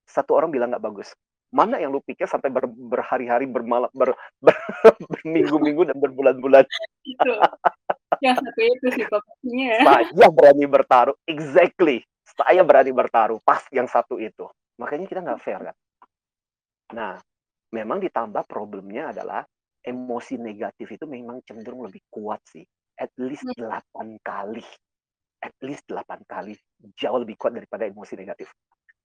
satu 0.04 0.36
orang 0.36 0.52
bilang 0.52 0.68
nggak 0.76 0.84
bagus 0.84 1.16
mana 1.48 1.80
yang 1.80 1.96
lu 1.96 2.04
pikir 2.04 2.28
sampai 2.28 2.52
ber, 2.52 2.68
berhari-hari 2.68 3.48
bermalam 3.48 3.88
ber, 3.96 4.12
ber, 4.40 4.52
berminggu-minggu 5.12 5.88
dan 5.88 5.96
berbulan-bulan? 5.96 6.64
Itu. 7.04 7.32
Yang 8.20 8.36
satu 8.44 8.60
itu 8.60 8.86
sih 8.98 9.04
pokoknya 9.08 9.72
saya 10.12 10.28
berani 10.28 10.66
bertaruh 10.68 11.16
exactly. 11.24 12.04
Saya 12.28 12.62
berani 12.62 12.92
bertaruh 12.92 13.40
pas 13.40 13.64
yang 13.72 13.88
satu 13.88 14.20
itu. 14.20 14.44
Makanya 14.78 15.06
kita 15.08 15.20
nggak 15.24 15.40
fair 15.40 15.60
kan? 15.72 15.76
Nah 16.94 17.14
memang 17.72 18.00
ditambah 18.00 18.44
problemnya 18.48 19.12
adalah 19.12 19.44
emosi 19.84 20.36
negatif 20.36 20.88
itu 20.88 21.04
memang 21.08 21.40
cenderung 21.44 21.88
lebih 21.88 22.04
kuat 22.12 22.44
sih. 22.44 22.64
At 22.98 23.14
least 23.16 23.48
8 23.56 23.62
hmm. 23.62 24.20
kali. 24.20 24.64
At 25.38 25.54
least 25.62 25.86
8 25.88 26.04
kali 26.26 26.52
jauh 26.98 27.18
lebih 27.22 27.38
kuat 27.38 27.54
daripada 27.56 27.86
emosi 27.86 28.18
negatif 28.18 28.50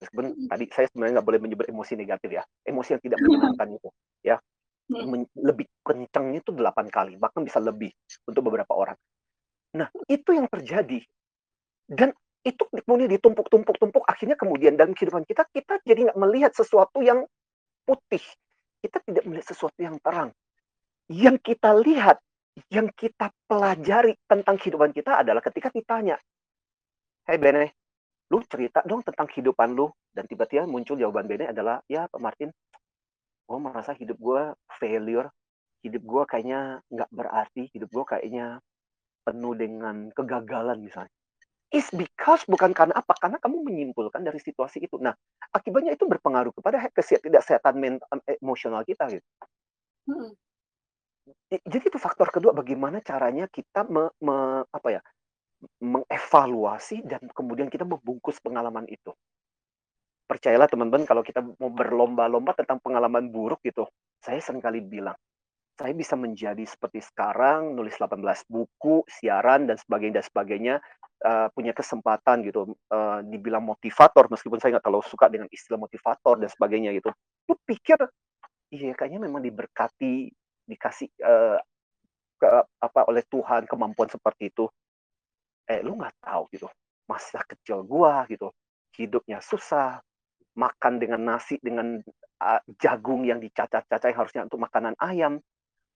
meskipun 0.04 0.26
tadi 0.46 0.64
saya 0.70 0.86
sebenarnya 0.92 1.20
nggak 1.20 1.28
boleh 1.32 1.40
menyebut 1.40 1.66
emosi 1.66 1.96
negatif 1.96 2.30
ya 2.30 2.42
emosi 2.68 2.88
yang 2.96 3.02
tidak 3.02 3.18
menyenangkan 3.24 3.68
itu 3.72 3.88
ya 4.20 4.36
Men 4.92 5.24
lebih 5.32 5.64
kencangnya 5.80 6.44
itu 6.44 6.52
8 6.52 6.92
8 6.92 6.92
kali, 6.92 7.12
bahkan 7.16 7.40
bisa 7.40 7.56
lebih 7.56 7.88
untuk 8.28 8.52
beberapa 8.52 8.68
orang. 8.76 8.98
Nah, 9.80 9.88
itu 10.12 10.36
yang 10.36 10.44
terjadi. 10.52 11.00
Dan 11.88 12.12
itu 12.44 12.60
kemudian 12.68 13.08
ditumpuk-tumpuk-tumpuk, 13.16 14.04
akhirnya 14.04 14.36
kemudian 14.36 14.76
dalam 14.76 14.92
kehidupan 14.92 15.24
kita, 15.24 15.48
kita 15.48 15.80
jadi 15.88 16.12
nggak 16.12 16.20
melihat 16.20 16.52
sesuatu 16.52 17.00
yang 17.00 17.24
putih. 17.88 18.20
Kita 18.84 19.00
tidak 19.00 19.24
melihat 19.24 19.56
sesuatu 19.56 19.80
yang 19.80 19.96
terang. 20.04 20.28
Yang 21.08 21.36
kita 21.40 21.72
lihat, 21.80 22.20
yang 22.68 22.92
kita 22.92 23.32
pelajari 23.48 24.20
tentang 24.28 24.60
kehidupan 24.60 24.92
kita 24.92 25.24
adalah 25.24 25.40
ketika 25.40 25.72
ditanya, 25.72 26.20
"Hey 27.24 27.40
Bene, 27.40 27.72
lu 28.32 28.40
cerita 28.48 28.80
dong 28.86 29.02
tentang 29.04 29.26
kehidupan 29.30 29.74
lu." 29.76 29.90
Dan 30.14 30.24
tiba-tiba 30.30 30.64
muncul 30.68 30.96
jawaban 31.00 31.26
Bene 31.28 31.50
adalah, 31.50 31.80
"Ya 31.90 32.06
Pak 32.08 32.20
Martin, 32.22 32.50
gue 33.48 33.58
merasa 33.60 33.92
hidup 33.96 34.18
gue 34.20 34.42
failure, 34.80 35.28
hidup 35.86 36.02
gue 36.04 36.22
kayaknya 36.30 36.80
nggak 36.92 37.10
berarti, 37.12 37.62
hidup 37.74 37.90
gue 37.92 38.04
kayaknya 38.08 38.46
penuh 39.26 39.54
dengan 39.58 40.10
kegagalan 40.14 40.80
misalnya." 40.82 41.12
Is 41.74 41.90
because 41.92 42.46
bukan 42.46 42.72
karena 42.72 42.94
apa, 42.96 43.12
karena 43.18 43.36
kamu 43.42 43.66
menyimpulkan 43.66 44.22
dari 44.22 44.38
situasi 44.38 44.86
itu. 44.86 44.96
Nah, 45.02 45.12
akibatnya 45.52 45.98
itu 45.98 46.06
berpengaruh 46.06 46.54
kepada 46.54 46.78
ketidaksehatan 46.94 47.74
mental 47.76 48.08
emosional 48.40 48.86
kita 48.86 49.10
gitu. 49.10 49.26
Mhm. 50.08 50.30
Jadi 51.52 51.84
itu 51.88 51.98
faktor 52.00 52.28
kedua 52.28 52.52
bagaimana 52.52 53.00
caranya 53.00 53.48
kita 53.48 53.84
me 53.88 54.10
me 54.20 54.64
apa 54.68 54.88
ya, 54.92 55.00
mengevaluasi 55.80 57.04
dan 57.04 57.22
kemudian 57.32 57.68
kita 57.68 57.84
membungkus 57.86 58.38
pengalaman 58.40 58.86
itu. 58.88 59.12
Percayalah 60.24 60.68
teman-teman 60.68 61.04
kalau 61.04 61.20
kita 61.20 61.44
mau 61.44 61.68
berlomba-lomba 61.68 62.56
tentang 62.56 62.80
pengalaman 62.80 63.28
buruk 63.28 63.60
gitu, 63.60 63.84
saya 64.24 64.40
sering 64.40 64.64
kali 64.64 64.80
bilang, 64.80 65.16
saya 65.74 65.92
bisa 65.92 66.14
menjadi 66.14 66.64
seperti 66.64 67.02
sekarang, 67.02 67.74
nulis 67.74 67.98
18 67.98 68.46
buku, 68.46 69.04
siaran 69.10 69.68
dan 69.68 69.76
sebagainya 69.76 70.22
dan 70.22 70.24
sebagainya, 70.24 70.74
uh, 71.26 71.50
punya 71.50 71.74
kesempatan 71.74 72.46
gitu, 72.46 72.72
uh, 72.94 73.20
dibilang 73.26 73.66
motivator 73.66 74.30
meskipun 74.30 74.62
saya 74.62 74.78
nggak 74.78 74.86
terlalu 74.86 75.04
suka 75.04 75.26
dengan 75.28 75.50
istilah 75.50 75.76
motivator 75.76 76.40
dan 76.40 76.48
sebagainya 76.48 76.94
gitu. 76.96 77.10
Lu 77.50 77.54
pikir, 77.66 78.00
iya 78.72 78.94
kayaknya 78.96 79.28
memang 79.28 79.44
diberkati, 79.44 80.30
dikasih, 80.64 81.10
uh, 81.20 81.58
ke 82.38 82.46
apa, 82.82 83.00
oleh 83.08 83.22
Tuhan 83.26 83.66
kemampuan 83.66 84.10
seperti 84.10 84.54
itu. 84.54 84.70
Eh, 85.64 85.80
lu 85.80 85.96
nggak 85.96 86.20
tahu 86.20 86.42
gitu, 86.52 86.68
masa 87.08 87.40
kecil 87.48 87.84
gua 87.88 88.28
gitu, 88.28 88.52
hidupnya 89.00 89.40
susah, 89.40 90.00
makan 90.60 91.00
dengan 91.00 91.20
nasi 91.24 91.56
dengan, 91.60 92.04
uh, 92.44 92.60
jagung 92.76 93.24
yang 93.24 93.40
dicacah-cacah 93.40 94.08
yang 94.12 94.18
harusnya 94.20 94.42
untuk 94.44 94.60
makanan 94.60 94.92
ayam. 95.00 95.40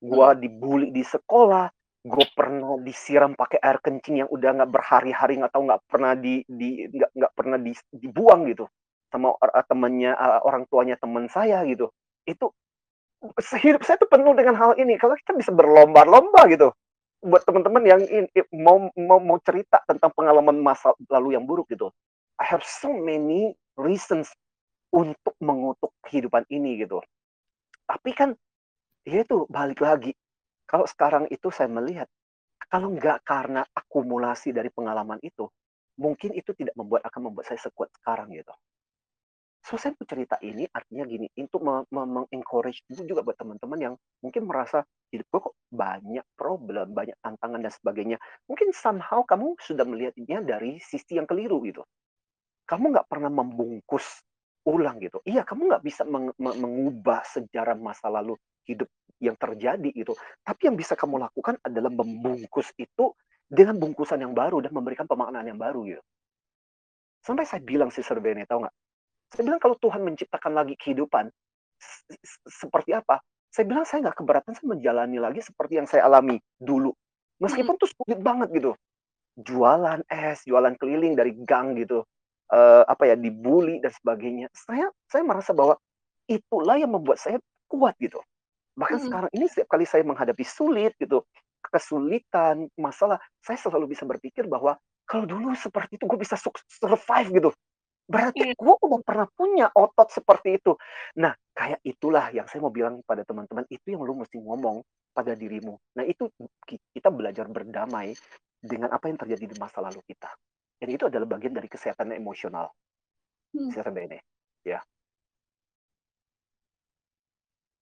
Gua 0.01 0.33
dibully 0.33 0.89
di 0.89 1.03
sekolah, 1.05 1.69
gue 1.99 2.25
pernah 2.31 2.79
disiram 2.79 3.35
pakai 3.35 3.59
air 3.59 3.77
kencing 3.83 4.23
yang 4.23 4.29
udah 4.31 4.55
nggak 4.55 4.71
berhari-hari 4.71 5.35
nggak 5.35 5.51
tahu 5.51 5.67
nggak 5.67 5.83
pernah 5.83 6.15
di 6.15 6.47
di 6.47 6.87
nggak 6.87 7.11
nggak 7.11 7.33
pernah 7.35 7.57
di, 7.59 7.75
dibuang 7.91 8.47
gitu 8.47 8.71
sama 9.11 9.35
or, 9.35 9.49
temannya 9.67 10.15
uh, 10.15 10.39
orang 10.47 10.63
tuanya 10.71 10.95
teman 10.95 11.27
saya 11.27 11.59
gitu 11.67 11.91
itu 12.23 12.47
hidup 13.59 13.83
saya 13.83 13.99
tuh 13.99 14.07
penuh 14.07 14.31
dengan 14.31 14.55
hal 14.55 14.79
ini 14.79 14.95
kalau 14.95 15.11
kita 15.19 15.35
bisa 15.35 15.51
berlomba-lomba 15.51 16.47
gitu 16.47 16.71
buat 17.19 17.43
teman-teman 17.43 17.83
yang 17.83 18.01
in, 18.07 18.25
mau 18.55 18.87
mau 18.95 19.19
mau 19.19 19.37
cerita 19.43 19.83
tentang 19.83 20.11
pengalaman 20.15 20.55
masa 20.59 20.95
lalu 21.11 21.35
yang 21.35 21.43
buruk 21.43 21.67
gitu. 21.67 21.91
I 22.39 22.47
have 22.47 22.63
so 22.63 22.95
many 22.95 23.51
reasons 23.75 24.31
untuk 24.95 25.35
mengutuk 25.43 25.91
kehidupan 26.07 26.47
ini 26.47 26.79
gitu. 26.79 27.03
Tapi 27.83 28.11
kan 28.15 28.29
ya 29.03 29.27
itu 29.27 29.43
balik 29.51 29.83
lagi. 29.83 30.15
Kalau 30.69 30.85
sekarang 30.85 31.25
itu 31.33 31.49
saya 31.49 31.65
melihat, 31.65 32.05
kalau 32.69 32.93
nggak 32.93 33.25
karena 33.25 33.65
akumulasi 33.73 34.53
dari 34.53 34.69
pengalaman 34.69 35.17
itu, 35.25 35.49
mungkin 35.97 36.31
itu 36.37 36.53
tidak 36.53 36.77
membuat 36.77 37.03
akan 37.09 37.31
membuat 37.31 37.49
saya 37.49 37.59
sekuat 37.59 37.89
sekarang 37.99 38.29
gitu. 38.37 38.53
Mau 39.59 39.77
cerita 40.07 40.39
ini 40.41 40.65
artinya 40.71 41.05
gini, 41.05 41.29
untuk 41.37 41.61
mengencourage 41.93 42.81
me 42.89 43.05
juga 43.05 43.21
buat 43.21 43.37
teman-teman 43.37 43.79
yang 43.79 43.93
mungkin 44.23 44.49
merasa 44.49 44.81
hidup 45.13 45.27
gue 45.29 45.41
kok 45.51 45.55
banyak 45.69 46.25
problem, 46.33 46.95
banyak 46.95 47.13
tantangan 47.21 47.61
dan 47.61 47.69
sebagainya. 47.69 48.17
Mungkin 48.49 48.73
somehow 48.73 49.21
kamu 49.27 49.53
sudah 49.61 49.85
melihatnya 49.85 50.41
dari 50.41 50.81
sisi 50.81 51.21
yang 51.21 51.29
keliru 51.29 51.61
gitu. 51.69 51.85
Kamu 52.65 52.89
nggak 52.97 53.07
pernah 53.11 53.29
membungkus 53.29 54.25
ulang 54.65 54.97
gitu. 55.01 55.21
Iya, 55.25 55.45
kamu 55.45 55.69
nggak 55.69 55.83
bisa 55.85 56.01
meng 56.05 56.33
mengubah 56.39 57.21
sejarah 57.29 57.77
masa 57.77 58.09
lalu 58.09 58.37
hidup 58.65 58.89
yang 59.21 59.37
terjadi 59.37 59.89
itu. 59.93 60.13
Tapi 60.41 60.71
yang 60.71 60.77
bisa 60.79 60.97
kamu 60.97 61.29
lakukan 61.29 61.61
adalah 61.61 61.93
membungkus 61.93 62.73
itu 62.79 63.13
dengan 63.49 63.77
bungkusan 63.77 64.21
yang 64.21 64.33
baru 64.33 64.61
dan 64.61 64.73
memberikan 64.73 65.05
pemaknaan 65.05 65.45
yang 65.45 65.57
baru 65.61 65.85
gitu. 65.89 66.03
Sampai 67.21 67.45
saya 67.45 67.61
bilang 67.61 67.89
si 67.93 68.01
Bene, 68.17 68.45
tahu 68.45 68.65
nggak? 68.65 68.75
Saya 69.33 69.43
bilang 69.45 69.61
kalau 69.61 69.77
Tuhan 69.77 70.01
menciptakan 70.01 70.53
lagi 70.57 70.73
kehidupan, 70.77 71.29
seperti 72.49 72.97
apa? 72.97 73.21
Saya 73.49 73.65
bilang 73.65 73.85
saya 73.85 74.09
nggak 74.09 74.17
keberatan 74.17 74.53
saya 74.53 74.67
menjalani 74.69 75.17
lagi 75.17 75.41
seperti 75.41 75.81
yang 75.81 75.87
saya 75.89 76.05
alami 76.05 76.37
dulu. 76.61 76.93
Meskipun 77.41 77.75
hmm. 77.77 77.81
tuh 77.81 77.89
sulit 77.89 78.19
banget 78.21 78.49
gitu. 78.53 78.71
Jualan 79.39 80.03
es, 80.11 80.43
jualan 80.45 80.75
keliling 80.77 81.15
dari 81.15 81.33
gang 81.47 81.73
gitu. 81.79 82.03
Uh, 82.49 82.81
apa 82.89 83.13
ya 83.13 83.15
dibully 83.15 83.77
dan 83.81 83.93
sebagainya. 83.93 84.49
Saya 84.53 84.89
saya 85.05 85.21
merasa 85.21 85.53
bahwa 85.53 85.77
itulah 86.29 86.77
yang 86.77 86.93
membuat 86.93 87.21
saya 87.21 87.37
kuat 87.69 87.93
gitu. 88.01 88.21
Bahkan 88.77 88.97
hmm. 89.01 89.05
sekarang 89.09 89.31
ini 89.33 89.45
setiap 89.49 89.67
kali 89.69 89.85
saya 89.85 90.05
menghadapi 90.05 90.45
sulit 90.45 90.93
gitu, 90.97 91.25
kesulitan, 91.67 92.69
masalah, 92.79 93.19
saya 93.43 93.57
selalu 93.59 93.93
bisa 93.93 94.07
berpikir 94.07 94.47
bahwa 94.47 94.77
kalau 95.09 95.25
dulu 95.25 95.51
seperti 95.57 95.97
itu 95.97 96.05
gue 96.05 96.19
bisa 96.21 96.37
survive 96.79 97.29
gitu. 97.33 97.49
Berarti 98.09 98.41
yeah. 98.41 98.57
gue 98.57 98.73
udah 98.73 99.01
pernah 99.05 99.27
punya 99.29 99.69
otot 99.69 100.09
seperti 100.09 100.57
itu. 100.57 100.73
Nah, 101.21 101.29
kayak 101.53 101.77
itulah 101.85 102.33
yang 102.33 102.49
saya 102.49 102.65
mau 102.65 102.73
bilang 102.73 103.05
pada 103.05 103.21
teman-teman, 103.21 103.69
itu 103.69 103.93
yang 103.93 104.01
lu 104.01 104.17
mesti 104.17 104.41
ngomong 104.41 104.81
pada 105.13 105.37
dirimu. 105.37 105.77
Nah, 105.93 106.03
itu 106.09 106.25
kita 106.65 107.13
belajar 107.13 107.45
berdamai 107.45 108.17
dengan 108.57 108.89
apa 108.89 109.13
yang 109.13 109.21
terjadi 109.21 109.45
di 109.45 109.55
masa 109.61 109.85
lalu 109.85 110.01
kita. 110.09 110.33
Dan 110.81 110.89
itu 110.89 111.05
adalah 111.05 111.29
bagian 111.29 111.53
dari 111.53 111.69
kesehatan 111.69 112.09
emosional. 112.17 112.73
Hmm. 113.53 113.69
Kesehatan 113.69 113.93
bene. 113.93 114.25
Ya. 114.65 114.81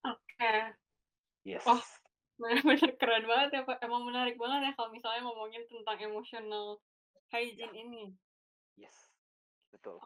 Oke. 0.03 0.19
Okay. 0.36 0.59
Yes. 1.47 1.63
Wah, 1.63 1.80
benar-benar 2.36 2.91
keren 2.99 3.23
banget 3.23 3.49
ya, 3.55 3.61
Pak. 3.63 3.80
Emang 3.80 4.03
menarik 4.03 4.36
banget 4.36 4.67
ya 4.67 4.71
kalau 4.75 4.91
misalnya 4.91 5.23
ngomongin 5.23 5.63
tentang 5.71 5.95
emotional 6.03 6.84
hygiene 7.32 7.71
ini. 7.71 8.03
Yes, 8.75 8.93
betul. 9.71 10.03